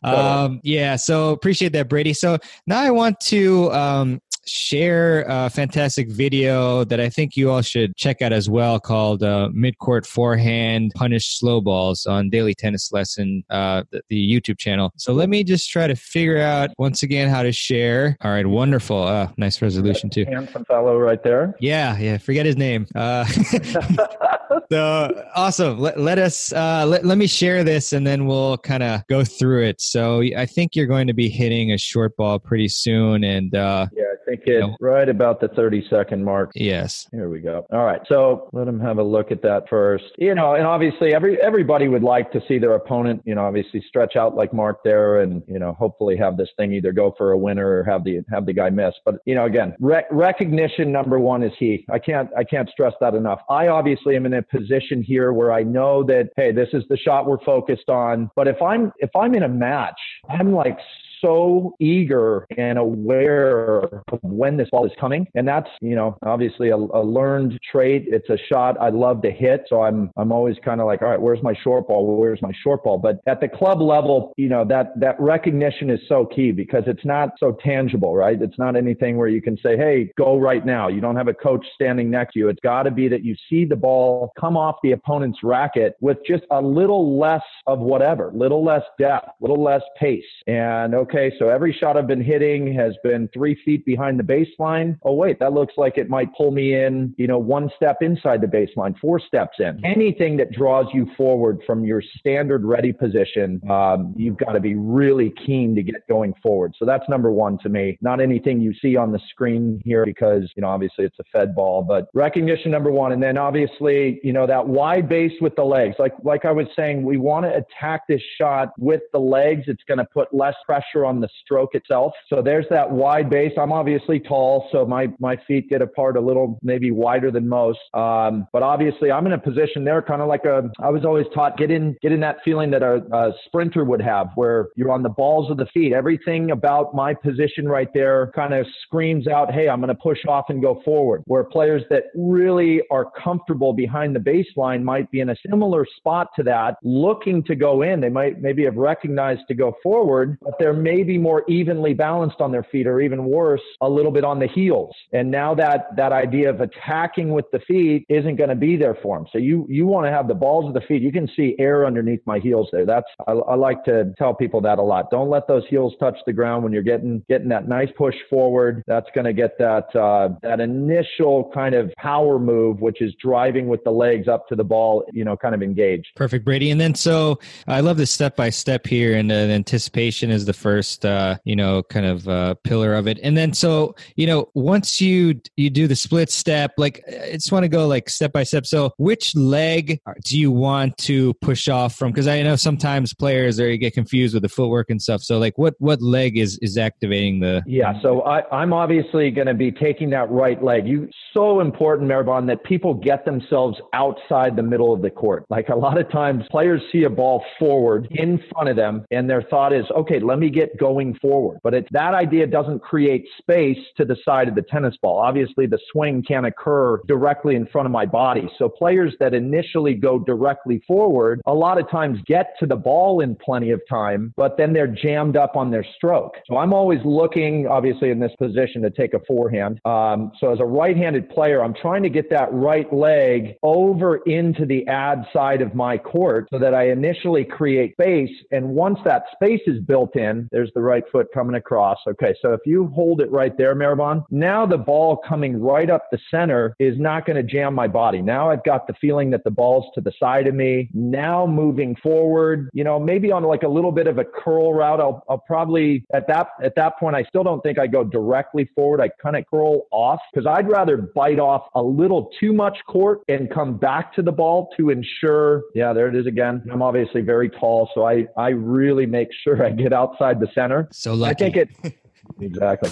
um, 0.03 0.59
yeah, 0.63 0.95
so 0.95 1.31
appreciate 1.31 1.73
that, 1.73 1.89
Brady. 1.89 2.13
So 2.13 2.37
now 2.65 2.79
I 2.81 2.91
want 2.91 3.19
to 3.21 3.71
um, 3.71 4.21
share 4.47 5.25
a 5.27 5.49
fantastic 5.49 6.09
video 6.09 6.83
that 6.85 6.99
I 6.99 7.09
think 7.09 7.35
you 7.35 7.51
all 7.51 7.61
should 7.61 7.95
check 7.95 8.21
out 8.21 8.33
as 8.33 8.49
well 8.49 8.79
called 8.79 9.23
uh, 9.23 9.49
Midcourt 9.53 10.05
Forehand 10.05 10.91
Punish 10.95 11.39
Slow 11.39 11.61
Balls 11.61 12.05
on 12.05 12.29
Daily 12.29 12.53
Tennis 12.53 12.91
Lesson, 12.91 13.43
uh, 13.49 13.83
the, 13.91 14.01
the 14.09 14.31
YouTube 14.31 14.57
channel. 14.57 14.91
So 14.97 15.13
let 15.13 15.29
me 15.29 15.43
just 15.43 15.69
try 15.69 15.87
to 15.87 15.95
figure 15.95 16.39
out 16.39 16.71
once 16.77 17.03
again 17.03 17.29
how 17.29 17.43
to 17.43 17.51
share. 17.51 18.17
All 18.21 18.31
right, 18.31 18.45
wonderful. 18.45 19.03
Uh, 19.03 19.29
nice 19.37 19.61
resolution 19.61 20.09
too. 20.09 20.25
Handsome 20.25 20.65
fellow 20.65 20.97
right 20.97 21.21
there. 21.23 21.55
Yeah, 21.59 21.97
yeah. 21.97 22.17
Forget 22.17 22.45
his 22.45 22.57
name. 22.57 22.87
Uh, 22.95 23.25
so 24.71 25.25
awesome. 25.35 25.79
Let, 25.79 25.99
let 25.99 26.19
us 26.19 26.53
uh, 26.53 26.85
let, 26.85 27.05
let 27.05 27.17
me 27.17 27.27
share 27.27 27.63
this, 27.63 27.93
and 27.93 28.05
then 28.05 28.25
we'll 28.25 28.57
kind 28.57 28.83
of 28.83 29.05
go 29.07 29.23
through 29.23 29.63
it. 29.65 29.81
So 29.81 30.21
I 30.21 30.45
think 30.45 30.75
you're 30.75 30.87
going 30.87 31.07
to 31.07 31.13
be 31.13 31.29
hitting 31.29 31.71
a 31.71 31.77
short 31.77 32.15
ball 32.17 32.39
pretty 32.39 32.67
soon, 32.67 33.23
and 33.23 33.55
uh, 33.55 33.87
Yeah, 33.93 34.03
I 34.03 34.25
think 34.25 34.36
it's 34.45 34.75
right 34.79 35.09
about 35.09 35.39
the 35.41 35.47
30 35.49 35.85
second 35.89 36.23
mark. 36.23 36.51
yes, 36.55 37.07
Here 37.11 37.29
we 37.29 37.39
go. 37.39 37.65
All 37.71 37.85
right. 37.85 38.01
So 38.07 38.49
let 38.53 38.67
him 38.67 38.79
have 38.79 38.97
a 38.97 39.03
look 39.03 39.31
at 39.31 39.41
that 39.43 39.69
first. 39.69 40.05
You 40.17 40.35
know, 40.35 40.55
and 40.55 40.65
obviously 40.65 41.13
every 41.13 41.41
everybody 41.41 41.87
would 41.87 42.03
like 42.03 42.31
to 42.31 42.41
see 42.47 42.59
their 42.59 42.73
opponent, 42.73 43.21
you 43.25 43.35
know, 43.35 43.45
obviously 43.45 43.83
stretch 43.87 44.15
out 44.15 44.35
like 44.35 44.53
Mark 44.53 44.83
there 44.83 45.21
and, 45.21 45.43
you 45.47 45.59
know, 45.59 45.73
hopefully 45.73 46.17
have 46.17 46.37
this 46.37 46.49
thing 46.57 46.73
either 46.73 46.91
go 46.91 47.13
for 47.17 47.31
a 47.31 47.37
winner 47.37 47.79
or 47.79 47.83
have 47.83 48.03
the 48.03 48.21
have 48.31 48.45
the 48.45 48.53
guy 48.53 48.69
miss. 48.69 48.93
But, 49.05 49.15
you 49.25 49.35
know, 49.35 49.45
again, 49.45 49.75
rec- 49.79 50.07
recognition 50.11 50.91
number 50.91 51.19
1 51.19 51.43
is 51.43 51.51
he. 51.57 51.85
I 51.91 51.99
can't 51.99 52.29
I 52.37 52.43
can't 52.43 52.69
stress 52.69 52.93
that 53.01 53.13
enough. 53.13 53.39
I 53.49 53.67
obviously 53.67 54.15
am 54.15 54.25
in 54.25 54.33
a 54.33 54.41
position 54.41 55.01
here 55.03 55.33
where 55.33 55.51
I 55.51 55.63
know 55.63 56.03
that 56.05 56.29
hey, 56.35 56.51
this 56.51 56.69
is 56.73 56.83
the 56.89 56.97
shot 56.97 57.25
we're 57.25 57.43
focused 57.43 57.89
on. 57.89 58.29
But 58.35 58.47
if 58.47 58.61
I'm 58.61 58.91
if 58.99 59.09
I'm 59.15 59.35
in 59.35 59.43
a 59.43 59.49
match, 59.49 59.99
I'm 60.29 60.53
like 60.53 60.77
so 61.21 61.75
eager 61.79 62.45
and 62.57 62.77
aware 62.77 63.79
of 63.79 64.19
when 64.21 64.57
this 64.57 64.69
ball 64.71 64.85
is 64.85 64.91
coming. 64.99 65.27
And 65.35 65.47
that's, 65.47 65.69
you 65.81 65.95
know, 65.95 66.17
obviously 66.23 66.69
a, 66.69 66.75
a 66.75 67.03
learned 67.03 67.59
trait. 67.71 68.05
It's 68.07 68.29
a 68.29 68.37
shot 68.51 68.77
I 68.79 68.89
love 68.89 69.21
to 69.23 69.31
hit. 69.31 69.65
So 69.67 69.81
I'm, 69.81 70.11
I'm 70.17 70.31
always 70.31 70.57
kind 70.63 70.81
of 70.81 70.87
like, 70.87 71.01
all 71.01 71.09
right, 71.09 71.21
where's 71.21 71.41
my 71.43 71.53
short 71.63 71.87
ball? 71.87 72.17
Where's 72.17 72.41
my 72.41 72.51
short 72.63 72.83
ball? 72.83 72.97
But 72.97 73.19
at 73.27 73.41
the 73.41 73.47
club 73.47 73.81
level, 73.81 74.33
you 74.37 74.49
know, 74.49 74.65
that, 74.65 74.99
that 74.99 75.19
recognition 75.19 75.89
is 75.89 75.99
so 76.07 76.25
key 76.25 76.51
because 76.51 76.83
it's 76.87 77.05
not 77.05 77.29
so 77.39 77.57
tangible, 77.63 78.15
right? 78.15 78.41
It's 78.41 78.57
not 78.57 78.75
anything 78.75 79.17
where 79.17 79.27
you 79.27 79.41
can 79.41 79.57
say, 79.57 79.77
hey, 79.77 80.11
go 80.17 80.37
right 80.37 80.65
now. 80.65 80.87
You 80.87 81.01
don't 81.01 81.15
have 81.15 81.27
a 81.27 81.33
coach 81.33 81.65
standing 81.75 82.09
next 82.09 82.33
to 82.33 82.39
you. 82.39 82.49
It's 82.49 82.59
got 82.61 82.83
to 82.83 82.91
be 82.91 83.07
that 83.07 83.23
you 83.23 83.35
see 83.49 83.65
the 83.65 83.75
ball 83.75 84.31
come 84.39 84.57
off 84.57 84.77
the 84.83 84.91
opponent's 84.91 85.39
racket 85.43 85.95
with 86.01 86.17
just 86.27 86.43
a 86.51 86.61
little 86.61 87.17
less 87.17 87.43
of 87.65 87.79
whatever, 87.79 88.31
little 88.33 88.63
less 88.63 88.83
depth, 88.99 89.29
little 89.41 89.63
less 89.63 89.81
pace. 89.99 90.23
And 90.45 90.93
okay, 90.93 91.06
so 91.39 91.49
every 91.49 91.73
shot 91.73 91.97
I've 91.97 92.07
been 92.07 92.23
hitting 92.23 92.73
has 92.75 92.95
been 93.03 93.29
three 93.33 93.59
feet 93.63 93.85
behind 93.85 94.19
the 94.19 94.23
baseline. 94.23 94.97
Oh, 95.03 95.13
wait, 95.13 95.39
that 95.39 95.53
looks 95.53 95.73
like 95.77 95.97
it 95.97 96.09
might 96.09 96.33
pull 96.35 96.51
me 96.51 96.73
in, 96.73 97.13
you 97.17 97.27
know, 97.27 97.37
one 97.37 97.69
step 97.75 97.97
inside 98.01 98.41
the 98.41 98.47
baseline, 98.47 98.97
four 98.99 99.19
steps 99.19 99.57
in. 99.59 99.83
Anything 99.85 100.37
that 100.37 100.51
draws 100.51 100.87
you 100.93 101.07
forward 101.15 101.61
from 101.65 101.85
your 101.85 102.01
standard 102.19 102.63
ready 102.63 102.93
position, 102.93 103.61
um, 103.69 104.13
you've 104.17 104.37
got 104.37 104.53
to 104.53 104.59
be 104.59 104.75
really 104.75 105.33
keen 105.45 105.75
to 105.75 105.83
get 105.83 106.07
going 106.07 106.33
forward. 106.41 106.73
So 106.77 106.85
that's 106.85 107.07
number 107.09 107.31
one 107.31 107.57
to 107.59 107.69
me. 107.69 107.97
Not 108.01 108.21
anything 108.21 108.59
you 108.59 108.73
see 108.81 108.95
on 108.95 109.11
the 109.11 109.19
screen 109.29 109.81
here 109.85 110.05
because, 110.05 110.51
you 110.55 110.61
know, 110.61 110.69
obviously 110.69 111.05
it's 111.05 111.19
a 111.19 111.23
fed 111.31 111.55
ball, 111.55 111.83
but 111.83 112.07
recognition 112.13 112.71
number 112.71 112.91
one. 112.91 113.11
And 113.11 113.21
then 113.21 113.37
obviously, 113.37 114.19
you 114.23 114.33
know, 114.33 114.47
that 114.47 114.67
wide 114.67 115.07
base 115.07 115.33
with 115.41 115.55
the 115.55 115.63
legs. 115.63 115.95
Like, 115.99 116.13
like 116.23 116.45
I 116.45 116.51
was 116.51 116.67
saying, 116.75 117.03
we 117.03 117.17
want 117.17 117.45
to 117.45 117.55
attack 117.55 118.07
this 118.07 118.21
shot 118.37 118.69
with 118.77 119.01
the 119.13 119.19
legs. 119.19 119.63
It's 119.67 119.83
going 119.87 119.99
to 119.99 120.05
put 120.05 120.33
less 120.33 120.55
pressure 120.65 120.96
on 121.05 121.21
the 121.21 121.29
stroke 121.43 121.75
itself. 121.75 122.13
So 122.29 122.41
there's 122.41 122.65
that 122.69 122.89
wide 122.89 123.29
base. 123.29 123.53
I'm 123.59 123.71
obviously 123.71 124.19
tall, 124.19 124.67
so 124.71 124.85
my, 124.85 125.07
my 125.19 125.37
feet 125.47 125.69
get 125.69 125.81
apart 125.81 126.17
a 126.17 126.21
little, 126.21 126.59
maybe 126.63 126.91
wider 126.91 127.31
than 127.31 127.47
most. 127.47 127.79
Um, 127.93 128.47
but 128.53 128.63
obviously 128.63 129.11
I'm 129.11 129.25
in 129.25 129.33
a 129.33 129.39
position 129.39 129.83
there, 129.83 130.01
kind 130.01 130.21
of 130.21 130.27
like 130.27 130.45
a, 130.45 130.69
I 130.79 130.89
was 130.89 131.05
always 131.05 131.25
taught, 131.33 131.57
get 131.57 131.71
in, 131.71 131.95
get 132.01 132.11
in 132.11 132.19
that 132.21 132.37
feeling 132.43 132.71
that 132.71 132.83
a, 132.83 133.01
a 133.13 133.31
sprinter 133.45 133.83
would 133.83 134.01
have 134.01 134.29
where 134.35 134.69
you're 134.75 134.91
on 134.91 135.03
the 135.03 135.09
balls 135.09 135.51
of 135.51 135.57
the 135.57 135.65
feet. 135.73 135.93
Everything 135.93 136.51
about 136.51 136.93
my 136.93 137.13
position 137.13 137.67
right 137.67 137.89
there 137.93 138.31
kind 138.35 138.53
of 138.53 138.65
screams 138.83 139.27
out, 139.27 139.53
Hey, 139.53 139.69
I'm 139.69 139.79
going 139.79 139.89
to 139.89 140.01
push 140.01 140.19
off 140.27 140.45
and 140.49 140.61
go 140.61 140.81
forward 140.83 141.23
where 141.25 141.43
players 141.43 141.83
that 141.89 142.03
really 142.15 142.81
are 142.91 143.09
comfortable 143.11 143.73
behind 143.73 144.15
the 144.15 144.19
baseline 144.19 144.83
might 144.83 145.09
be 145.11 145.19
in 145.19 145.29
a 145.29 145.35
similar 145.47 145.85
spot 145.97 146.29
to 146.35 146.43
that 146.43 146.75
looking 146.83 147.43
to 147.43 147.55
go 147.55 147.81
in. 147.81 148.01
They 148.01 148.09
might 148.09 148.41
maybe 148.41 148.63
have 148.65 148.75
recognized 148.75 149.41
to 149.47 149.53
go 149.53 149.75
forward, 149.83 150.37
but 150.41 150.53
they're 150.59 150.73
maybe 150.91 151.15
more 151.29 151.41
evenly 151.59 151.93
balanced 151.93 152.39
on 152.45 152.49
their 152.55 152.67
feet 152.71 152.87
or 152.91 152.97
even 153.07 153.19
worse, 153.25 153.65
a 153.81 153.89
little 153.97 154.13
bit 154.17 154.25
on 154.31 154.37
the 154.43 154.47
heels. 154.47 154.93
And 155.13 155.25
now 155.29 155.49
that 155.63 155.79
that 156.01 156.11
idea 156.25 156.49
of 156.49 156.57
attacking 156.67 157.27
with 157.37 157.45
the 157.51 157.61
feet 157.71 158.05
isn't 158.19 158.35
going 158.41 158.53
to 158.57 158.61
be 158.69 158.73
there 158.83 158.97
for 159.03 159.17
them. 159.17 159.25
So 159.31 159.37
you, 159.49 159.57
you 159.77 159.85
want 159.93 160.05
to 160.07 160.11
have 160.17 160.27
the 160.33 160.39
balls 160.45 160.65
of 160.69 160.73
the 160.73 160.85
feet. 160.87 161.01
You 161.01 161.11
can 161.19 161.27
see 161.35 161.55
air 161.59 161.85
underneath 161.89 162.21
my 162.25 162.39
heels 162.39 162.67
there. 162.71 162.85
That's, 162.85 163.09
I, 163.27 163.33
I 163.33 163.55
like 163.55 163.83
to 163.85 164.13
tell 164.17 164.33
people 164.43 164.61
that 164.61 164.77
a 164.79 164.81
lot. 164.93 165.03
Don't 165.11 165.29
let 165.29 165.47
those 165.47 165.65
heels 165.69 165.93
touch 165.99 166.17
the 166.25 166.33
ground 166.33 166.63
when 166.63 166.71
you're 166.73 166.89
getting, 166.93 167.23
getting 167.27 167.49
that 167.49 167.67
nice 167.67 167.89
push 167.97 168.15
forward. 168.29 168.83
That's 168.87 169.09
going 169.15 169.25
to 169.25 169.33
get 169.33 169.57
that, 169.57 169.87
uh, 169.95 170.29
that 170.41 170.59
initial 170.59 171.51
kind 171.53 171.75
of 171.75 171.91
power 171.97 172.39
move, 172.39 172.81
which 172.81 173.01
is 173.01 173.13
driving 173.21 173.67
with 173.67 173.83
the 173.83 173.91
legs 173.91 174.27
up 174.27 174.47
to 174.49 174.55
the 174.55 174.63
ball, 174.63 175.03
you 175.11 175.25
know, 175.25 175.35
kind 175.35 175.55
of 175.55 175.61
engaged. 175.61 176.07
perfect, 176.15 176.45
Brady. 176.45 176.71
And 176.71 176.79
then 176.79 176.95
so 176.95 177.39
I 177.67 177.79
love 177.81 177.97
this 177.97 178.11
step 178.11 178.35
by 178.35 178.49
step 178.49 178.85
here, 178.85 179.15
and 179.15 179.31
uh, 179.31 179.35
anticipation 179.61 180.29
is 180.29 180.45
the 180.45 180.53
first 180.53 180.76
first, 180.77 181.05
uh, 181.05 181.37
you 181.43 181.55
know, 181.55 181.81
kind 181.83 182.05
of 182.05 182.27
uh, 182.27 182.53
pillar 182.63 182.93
of 182.93 183.07
it. 183.07 183.19
And 183.23 183.35
then, 183.35 183.53
so 183.53 183.95
you 184.15 184.27
know, 184.27 184.49
once 184.53 185.01
you 185.01 185.41
you 185.55 185.69
do 185.69 185.87
the 185.87 185.95
split 185.95 186.29
step, 186.29 186.73
like 186.77 187.03
I 187.07 187.31
just 187.31 187.51
want 187.51 187.63
to 187.63 187.69
go 187.69 187.87
like 187.87 188.09
step 188.09 188.31
by 188.31 188.43
step. 188.43 188.65
So, 188.65 188.91
which 188.97 189.35
leg 189.35 189.99
do 190.23 190.37
you 190.37 190.51
want 190.51 190.97
to 190.99 191.33
push 191.35 191.67
off 191.67 191.95
from? 191.95 192.11
Because 192.11 192.27
I 192.27 192.43
know 192.43 192.55
sometimes 192.55 193.13
players 193.13 193.59
you 193.59 193.77
get 193.77 193.93
confused 193.93 194.33
with 194.35 194.43
the 194.43 194.49
footwork 194.49 194.89
and 194.89 195.01
stuff. 195.01 195.21
So, 195.23 195.39
like, 195.39 195.57
what 195.57 195.73
what 195.79 196.01
leg 196.01 196.37
is 196.37 196.59
is 196.61 196.77
activating 196.77 197.39
the? 197.39 197.63
Yeah. 197.65 197.99
So 198.01 198.21
I, 198.21 198.43
I'm 198.55 198.73
obviously 198.73 199.31
going 199.31 199.47
to 199.47 199.55
be 199.55 199.71
taking 199.71 200.11
that 200.11 200.29
right 200.29 200.63
leg. 200.63 200.87
You 200.87 201.09
so 201.33 201.59
important, 201.59 202.09
Maribon, 202.09 202.45
that 202.47 202.63
people 202.63 202.93
get 202.93 203.25
themselves 203.25 203.79
outside 203.93 204.55
the 204.55 204.63
middle 204.63 204.93
of 204.93 205.01
the 205.01 205.09
court. 205.09 205.45
Like 205.49 205.69
a 205.69 205.75
lot 205.75 205.97
of 205.99 206.09
times, 206.11 206.43
players 206.51 206.81
see 206.91 207.03
a 207.03 207.09
ball 207.09 207.43
forward 207.57 208.07
in 208.11 208.39
front 208.51 208.69
of 208.69 208.75
them, 208.75 209.05
and 209.09 209.27
their 209.27 209.41
thought 209.41 209.73
is, 209.73 209.85
okay, 209.95 210.19
let 210.19 210.37
me 210.37 210.49
get 210.49 210.66
going 210.77 211.15
forward. 211.15 211.59
But 211.63 211.73
it's 211.73 211.87
that 211.91 212.13
idea 212.13 212.47
doesn't 212.47 212.79
create 212.79 213.25
space 213.37 213.77
to 213.97 214.05
the 214.05 214.17
side 214.25 214.47
of 214.47 214.55
the 214.55 214.61
tennis 214.61 214.95
ball. 215.01 215.19
Obviously, 215.19 215.65
the 215.65 215.79
swing 215.91 216.23
can't 216.27 216.45
occur 216.45 216.99
directly 217.07 217.55
in 217.55 217.65
front 217.67 217.85
of 217.85 217.91
my 217.91 218.05
body. 218.05 218.49
So 218.57 218.69
players 218.69 219.13
that 219.19 219.33
initially 219.33 219.93
go 219.93 220.19
directly 220.19 220.81
forward, 220.87 221.41
a 221.45 221.53
lot 221.53 221.79
of 221.79 221.89
times 221.89 222.19
get 222.25 222.53
to 222.59 222.65
the 222.65 222.75
ball 222.75 223.21
in 223.21 223.35
plenty 223.35 223.71
of 223.71 223.81
time, 223.89 224.33
but 224.35 224.57
then 224.57 224.73
they're 224.73 224.87
jammed 224.87 225.37
up 225.37 225.55
on 225.55 225.71
their 225.71 225.85
stroke. 225.95 226.35
So 226.47 226.57
I'm 226.57 226.73
always 226.73 226.99
looking, 227.05 227.67
obviously, 227.67 228.09
in 228.09 228.19
this 228.19 228.31
position 228.37 228.81
to 228.81 228.89
take 228.89 229.13
a 229.13 229.19
forehand. 229.27 229.79
Um, 229.85 230.31
so 230.39 230.51
as 230.51 230.59
a 230.59 230.65
right-handed 230.65 231.29
player, 231.29 231.63
I'm 231.63 231.73
trying 231.73 232.03
to 232.03 232.09
get 232.09 232.29
that 232.29 232.51
right 232.51 232.91
leg 232.93 233.55
over 233.63 234.17
into 234.25 234.65
the 234.65 234.87
ad 234.87 235.25
side 235.33 235.61
of 235.61 235.75
my 235.75 235.97
court 235.97 236.47
so 236.51 236.59
that 236.59 236.73
I 236.73 236.89
initially 236.89 237.45
create 237.45 237.93
space. 237.93 238.29
And 238.51 238.69
once 238.69 238.99
that 239.05 239.23
space 239.33 239.61
is 239.67 239.79
built 239.83 240.15
in, 240.15 240.49
there's 240.57 240.71
the 240.73 240.81
right 240.81 241.03
foot 241.11 241.27
coming 241.31 241.55
across. 241.55 241.99
Okay, 242.07 242.33
so 242.41 242.51
if 242.51 242.61
you 242.65 242.87
hold 242.87 243.21
it 243.21 243.29
right 243.29 243.55
there, 243.59 243.75
Maribon, 243.75 244.25
now 244.31 244.65
the 244.65 244.75
ball 244.75 245.17
coming 245.17 245.61
right 245.61 245.87
up 245.87 246.09
the 246.09 246.17
center 246.31 246.75
is 246.79 246.97
not 246.97 247.27
going 247.27 247.35
to 247.35 247.43
jam 247.43 247.75
my 247.75 247.87
body. 247.87 248.23
Now 248.23 248.49
I've 248.49 248.63
got 248.63 248.87
the 248.87 248.95
feeling 248.99 249.29
that 249.29 249.43
the 249.43 249.51
ball's 249.51 249.85
to 249.93 250.01
the 250.01 250.11
side 250.19 250.47
of 250.47 250.55
me. 250.55 250.89
Now 250.95 251.45
moving 251.45 251.95
forward, 252.01 252.71
you 252.73 252.83
know, 252.83 252.99
maybe 252.99 253.31
on 253.31 253.43
like 253.43 253.61
a 253.61 253.67
little 253.67 253.91
bit 253.91 254.07
of 254.07 254.17
a 254.17 254.25
curl 254.25 254.73
route, 254.73 254.99
I'll, 254.99 255.23
I'll 255.29 255.37
probably 255.37 256.03
at 256.11 256.27
that 256.27 256.47
at 256.63 256.73
that 256.75 256.97
point 256.97 257.15
I 257.15 257.23
still 257.25 257.43
don't 257.43 257.61
think 257.61 257.77
I 257.77 257.85
go 257.85 258.03
directly 258.03 258.67
forward. 258.73 258.99
I 258.99 259.09
kind 259.21 259.35
of 259.35 259.45
curl 259.47 259.83
off 259.91 260.19
because 260.33 260.47
I'd 260.47 260.67
rather 260.67 260.97
bite 260.97 261.37
off 261.37 261.67
a 261.75 261.83
little 261.83 262.31
too 262.39 262.51
much 262.51 262.79
court 262.87 263.19
and 263.27 263.47
come 263.53 263.77
back 263.77 264.11
to 264.15 264.23
the 264.23 264.31
ball 264.31 264.69
to 264.77 264.89
ensure. 264.89 265.65
Yeah, 265.75 265.93
there 265.93 266.07
it 266.07 266.15
is 266.15 266.25
again. 266.25 266.63
I'm 266.71 266.81
obviously 266.81 267.21
very 267.21 267.51
tall, 267.51 267.91
so 267.93 268.07
I 268.07 268.25
I 268.35 268.49
really 268.49 269.05
make 269.05 269.27
sure 269.43 269.63
I 269.63 269.69
get 269.69 269.93
outside 269.93 270.39
the 270.39 270.46
center. 270.53 270.87
So 270.91 271.13
lucky. 271.13 271.31
I 271.31 271.51
think 271.51 271.55
it 271.57 271.95
exactly. 272.41 272.91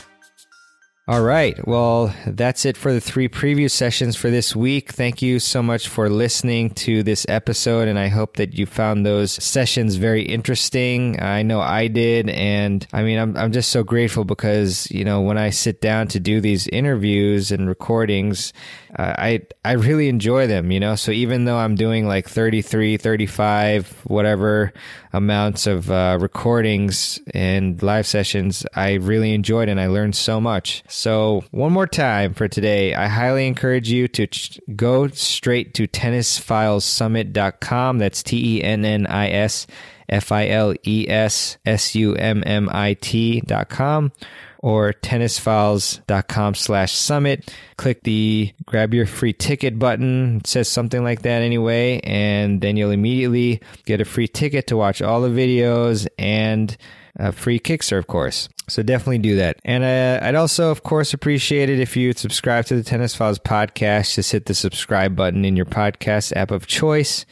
All 1.07 1.21
right. 1.21 1.55
Well, 1.67 2.15
that's 2.25 2.65
it 2.65 2.75
for 2.75 2.91
the 2.91 2.99
three 2.99 3.29
preview 3.29 3.69
sessions 3.69 4.15
for 4.15 4.31
this 4.31 4.55
week. 4.55 4.91
Thank 4.91 5.21
you 5.21 5.37
so 5.37 5.61
much 5.61 5.87
for 5.87 6.09
listening 6.09 6.71
to 6.71 7.03
this 7.03 7.27
episode, 7.29 7.87
and 7.87 7.99
I 7.99 8.07
hope 8.07 8.37
that 8.37 8.55
you 8.55 8.65
found 8.65 9.05
those 9.05 9.31
sessions 9.31 9.97
very 9.97 10.23
interesting. 10.23 11.21
I 11.21 11.43
know 11.43 11.61
I 11.61 11.89
did, 11.89 12.29
and 12.29 12.87
I 12.91 13.03
mean, 13.03 13.19
I'm 13.19 13.37
I'm 13.37 13.51
just 13.51 13.69
so 13.69 13.83
grateful 13.83 14.23
because 14.23 14.89
you 14.89 15.05
know 15.05 15.21
when 15.21 15.37
I 15.37 15.51
sit 15.51 15.79
down 15.79 16.07
to 16.07 16.19
do 16.19 16.41
these 16.41 16.67
interviews 16.69 17.51
and 17.51 17.69
recordings, 17.69 18.51
uh, 18.97 19.13
I 19.15 19.41
I 19.63 19.73
really 19.73 20.09
enjoy 20.09 20.47
them. 20.47 20.71
You 20.71 20.79
know, 20.79 20.95
so 20.95 21.11
even 21.11 21.45
though 21.45 21.57
I'm 21.57 21.75
doing 21.75 22.07
like 22.07 22.27
33, 22.27 22.97
35, 22.97 24.05
whatever 24.05 24.73
amounts 25.13 25.67
of 25.67 25.91
uh, 25.91 26.17
recordings 26.19 27.19
and 27.33 27.81
live 27.83 28.07
sessions, 28.07 28.65
I 28.73 28.93
really 28.93 29.33
enjoyed 29.33 29.69
and 29.69 29.79
I 29.79 29.87
learned 29.87 30.15
so 30.15 30.41
much. 30.41 30.83
So, 30.95 31.43
one 31.51 31.73
more 31.73 31.87
time 31.87 32.33
for 32.33 32.47
today, 32.47 32.95
I 32.95 33.07
highly 33.07 33.47
encourage 33.47 33.91
you 33.91 34.07
to 34.07 34.27
ch- 34.27 34.61
go 34.77 35.09
straight 35.09 35.73
to 35.73 35.89
tennisfilessummit.com. 35.89 37.97
That's 37.97 38.23
T 38.23 38.55
E 38.55 38.63
N 38.63 38.85
N 38.85 39.05
I 39.05 39.29
S 39.29 39.67
F 40.07 40.31
I 40.31 40.47
L 40.47 40.73
E 40.87 41.05
S 41.09 41.57
S 41.65 41.95
U 41.95 42.15
M 42.15 42.43
M 42.45 42.69
I 42.71 42.93
T.com 42.93 44.13
or 44.59 44.93
tennisfiles.com 44.93 46.55
slash 46.55 46.93
summit. 46.93 47.53
Click 47.75 48.03
the 48.03 48.53
grab 48.65 48.93
your 48.93 49.05
free 49.05 49.33
ticket 49.33 49.77
button. 49.77 50.37
It 50.37 50.47
says 50.47 50.69
something 50.69 51.03
like 51.03 51.23
that 51.23 51.41
anyway, 51.41 51.99
and 52.05 52.61
then 52.61 52.77
you'll 52.77 52.91
immediately 52.91 53.61
get 53.85 53.99
a 53.99 54.05
free 54.05 54.29
ticket 54.29 54.67
to 54.67 54.77
watch 54.77 55.01
all 55.01 55.19
the 55.19 55.27
videos 55.27 56.07
and 56.17 56.77
a 57.17 57.31
free 57.31 57.59
Kickster, 57.59 57.97
of 57.97 58.07
course. 58.07 58.49
So 58.67 58.81
definitely 58.83 59.19
do 59.19 59.35
that. 59.35 59.59
And 59.63 59.83
uh, 59.83 60.25
I'd 60.25 60.35
also, 60.35 60.71
of 60.71 60.83
course, 60.83 61.13
appreciate 61.13 61.69
it 61.69 61.79
if 61.79 61.95
you'd 61.95 62.17
subscribe 62.17 62.65
to 62.65 62.75
the 62.75 62.83
Tennis 62.83 63.15
Files 63.15 63.39
podcast. 63.39 64.15
Just 64.15 64.31
hit 64.31 64.45
the 64.45 64.53
subscribe 64.55 65.15
button 65.15 65.45
in 65.45 65.55
your 65.55 65.65
podcast 65.65 66.35
app 66.35 66.51
of 66.51 66.67
choice. 66.67 67.25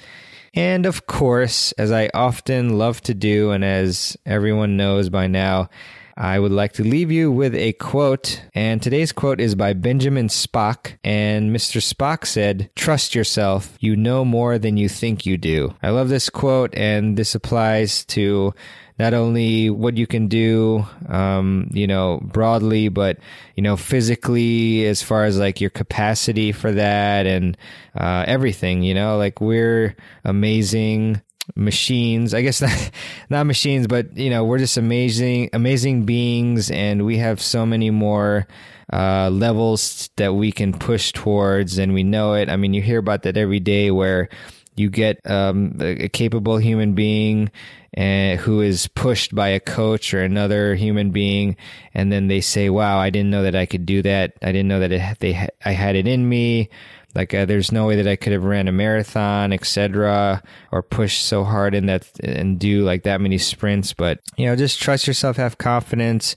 And 0.54 0.86
of 0.86 1.08
course, 1.08 1.72
as 1.74 1.92
I 1.92 2.10
often 2.14 2.78
love 2.78 3.02
to 3.02 3.16
do, 3.16 3.52
and 3.52 3.66
as 3.66 4.16
everyone 4.26 4.78
knows 4.78 5.10
by 5.10 5.26
now, 5.26 5.70
I 6.16 6.38
would 6.38 6.52
like 6.52 6.74
to 6.74 6.84
leave 6.84 7.12
you 7.12 7.32
with 7.32 7.56
a 7.56 7.74
quote. 7.74 8.44
And 8.54 8.80
today's 8.80 9.12
quote 9.12 9.42
is 9.42 9.56
by 9.56 9.74
Benjamin 9.74 10.28
Spock. 10.28 10.94
And 11.04 11.50
Mr. 11.50 11.82
Spock 11.82 12.28
said, 12.28 12.70
Trust 12.76 13.16
yourself. 13.16 13.76
You 13.80 13.96
know 13.96 14.24
more 14.24 14.60
than 14.60 14.78
you 14.78 14.88
think 14.88 15.26
you 15.26 15.38
do. 15.38 15.74
I 15.82 15.90
love 15.90 16.10
this 16.10 16.30
quote, 16.30 16.76
and 16.76 17.18
this 17.18 17.34
applies 17.34 18.06
to 18.06 18.54
not 19.00 19.14
only 19.14 19.70
what 19.70 19.98
you 19.98 20.06
can 20.08 20.28
do, 20.28 20.86
um, 21.10 21.70
you 21.72 21.88
know, 21.88 22.20
broadly, 22.24 22.90
but, 22.90 23.18
you 23.56 23.64
know, 23.64 23.76
physically 23.76 24.86
as 24.86 25.02
far 25.02 25.26
as 25.26 25.38
like 25.38 25.60
your 25.60 25.70
capacity 25.70 26.52
for 26.52 26.72
that 26.72 27.26
and 27.26 27.58
uh, 27.96 28.24
everything, 28.28 28.84
you 28.84 28.94
know, 28.94 29.18
like 29.18 29.42
we're 29.42 29.96
amazing 30.24 31.22
machines. 31.56 32.34
I 32.34 32.42
guess 32.42 32.62
not, 32.62 32.92
not 33.30 33.44
machines 33.46 33.88
but 33.88 34.16
you 34.16 34.30
know 34.30 34.44
we're 34.44 34.60
just 34.60 34.78
amazing 34.78 35.50
amazing 35.54 36.06
beings 36.06 36.72
and 36.72 37.06
we 37.06 37.18
have 37.18 37.42
so 37.42 37.66
many 37.66 37.90
more 37.90 38.48
uh, 38.92 39.30
levels 39.30 40.10
that 40.18 40.34
we 40.34 40.52
can 40.52 40.74
push 40.74 41.12
towards 41.12 41.78
and 41.78 41.94
we 41.94 42.04
know 42.04 42.34
it. 42.34 42.50
I 42.50 42.56
mean 42.56 42.74
you 42.74 42.82
hear 42.82 43.00
about 43.00 43.24
that 43.24 43.38
every 43.38 43.60
day 43.60 43.92
where 43.92 44.30
you 44.76 44.90
get 44.90 45.20
um, 45.30 45.78
a, 45.80 46.10
capable 46.10 46.58
human 46.58 46.94
being 46.94 47.52
uh, 47.98 48.36
who 48.38 48.62
is 48.62 48.88
pushed 48.88 49.36
by 49.36 49.50
a 49.50 49.60
coach 49.60 50.14
or 50.14 50.22
another 50.24 50.76
human 50.76 51.12
being, 51.12 51.56
and 51.94 52.12
then 52.12 52.28
they 52.28 52.42
say, 52.42 52.70
"Wow, 52.70 52.98
I 53.00 53.10
didn't 53.10 53.30
know 53.30 53.44
that 53.44 53.56
I 53.56 53.66
could 53.66 53.86
do 53.86 54.02
that. 54.02 54.34
I 54.42 54.48
didn't 54.52 54.68
know 54.68 54.80
that 54.80 54.92
it, 54.92 55.20
they 55.20 55.50
I 55.64 55.72
had 55.72 55.96
it 55.96 56.08
in 56.08 56.28
me." 56.28 56.70
Like 57.16 57.34
uh, 57.34 57.46
there's 57.46 57.72
no 57.72 57.86
way 57.86 57.96
that 57.98 58.08
I 58.08 58.16
could 58.16 58.34
have 58.34 58.44
ran 58.44 58.68
a 58.68 58.72
marathon, 58.72 59.54
etc., 59.54 60.42
or 60.72 60.82
pushed 60.82 61.26
so 61.26 61.44
hard 61.44 61.76
in 61.76 61.86
that 61.86 62.10
and 62.24 62.60
do 62.60 62.84
like 62.84 63.04
that 63.04 63.22
many 63.22 63.38
sprints. 63.38 63.94
But 63.94 64.20
you 64.36 64.48
know, 64.48 64.56
just 64.56 64.82
trust 64.82 65.06
yourself, 65.06 65.38
have 65.38 65.60
confidence, 65.60 66.36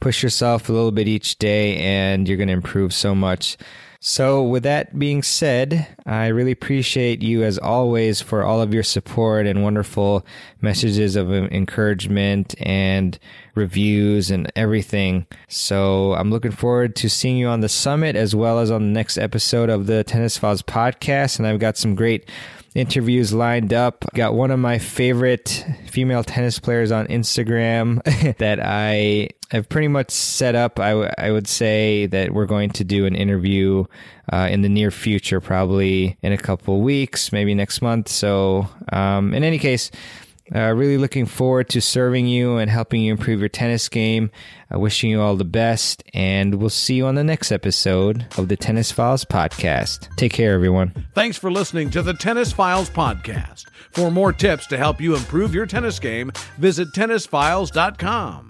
push 0.00 0.22
yourself 0.22 0.68
a 0.68 0.72
little 0.72 0.92
bit 0.92 1.08
each 1.08 1.38
day, 1.38 1.76
and 1.78 2.28
you're 2.28 2.36
going 2.36 2.48
to 2.48 2.54
improve 2.54 2.92
so 2.92 3.14
much. 3.14 3.56
So, 4.00 4.44
with 4.44 4.62
that 4.62 4.96
being 4.96 5.24
said, 5.24 5.88
I 6.06 6.28
really 6.28 6.52
appreciate 6.52 7.20
you 7.20 7.42
as 7.42 7.58
always 7.58 8.20
for 8.20 8.44
all 8.44 8.62
of 8.62 8.72
your 8.72 8.84
support 8.84 9.44
and 9.44 9.64
wonderful 9.64 10.24
messages 10.60 11.16
of 11.16 11.28
um, 11.30 11.48
encouragement 11.50 12.54
and 12.60 13.18
reviews 13.56 14.30
and 14.30 14.52
everything. 14.54 15.26
So, 15.48 16.14
I'm 16.14 16.30
looking 16.30 16.52
forward 16.52 16.94
to 16.96 17.10
seeing 17.10 17.38
you 17.38 17.48
on 17.48 17.60
the 17.60 17.68
summit 17.68 18.14
as 18.14 18.36
well 18.36 18.60
as 18.60 18.70
on 18.70 18.82
the 18.82 18.92
next 18.92 19.18
episode 19.18 19.68
of 19.68 19.86
the 19.86 20.04
Tennis 20.04 20.38
Files 20.38 20.62
podcast. 20.62 21.40
And 21.40 21.48
I've 21.48 21.58
got 21.58 21.76
some 21.76 21.96
great 21.96 22.30
interviews 22.76 23.32
lined 23.32 23.72
up. 23.72 24.04
Got 24.14 24.34
one 24.34 24.52
of 24.52 24.60
my 24.60 24.78
favorite 24.78 25.64
female 25.88 26.22
tennis 26.22 26.60
players 26.60 26.92
on 26.92 27.08
Instagram 27.08 28.02
that 28.38 28.60
I 28.62 29.30
have 29.50 29.68
pretty 29.68 29.88
much 29.88 30.10
set 30.10 30.54
up. 30.54 30.78
I, 30.78 30.90
w- 30.90 31.10
I 31.18 31.30
would 31.30 31.48
say 31.48 32.06
that 32.06 32.32
we're 32.34 32.46
going 32.46 32.70
to 32.70 32.84
do 32.84 33.06
an 33.06 33.14
interview 33.14 33.84
uh, 34.32 34.48
in 34.50 34.62
the 34.62 34.68
near 34.68 34.90
future, 34.90 35.40
probably 35.40 36.18
in 36.22 36.32
a 36.32 36.38
couple 36.38 36.80
weeks, 36.82 37.32
maybe 37.32 37.54
next 37.54 37.80
month. 37.80 38.08
So, 38.08 38.68
um, 38.92 39.32
in 39.32 39.44
any 39.44 39.58
case, 39.58 39.90
uh, 40.54 40.72
really 40.72 40.96
looking 40.98 41.26
forward 41.26 41.68
to 41.70 41.80
serving 41.80 42.26
you 42.26 42.56
and 42.56 42.70
helping 42.70 43.02
you 43.02 43.10
improve 43.12 43.40
your 43.40 43.48
tennis 43.50 43.88
game. 43.88 44.30
Uh, 44.74 44.78
wishing 44.78 45.10
you 45.10 45.18
all 45.20 45.34
the 45.34 45.44
best, 45.44 46.02
and 46.12 46.56
we'll 46.56 46.68
see 46.68 46.94
you 46.96 47.06
on 47.06 47.14
the 47.14 47.24
next 47.24 47.50
episode 47.50 48.26
of 48.36 48.48
the 48.48 48.56
Tennis 48.56 48.92
Files 48.92 49.24
podcast. 49.24 50.14
Take 50.16 50.32
care, 50.34 50.52
everyone. 50.52 51.06
Thanks 51.14 51.38
for 51.38 51.50
listening 51.50 51.88
to 51.90 52.02
the 52.02 52.12
Tennis 52.12 52.52
Files 52.52 52.90
podcast. 52.90 53.64
For 53.92 54.10
more 54.10 54.32
tips 54.32 54.66
to 54.66 54.76
help 54.76 55.00
you 55.00 55.16
improve 55.16 55.54
your 55.54 55.64
tennis 55.64 55.98
game, 55.98 56.32
visit 56.58 56.88
tennisfiles.com. 56.92 58.47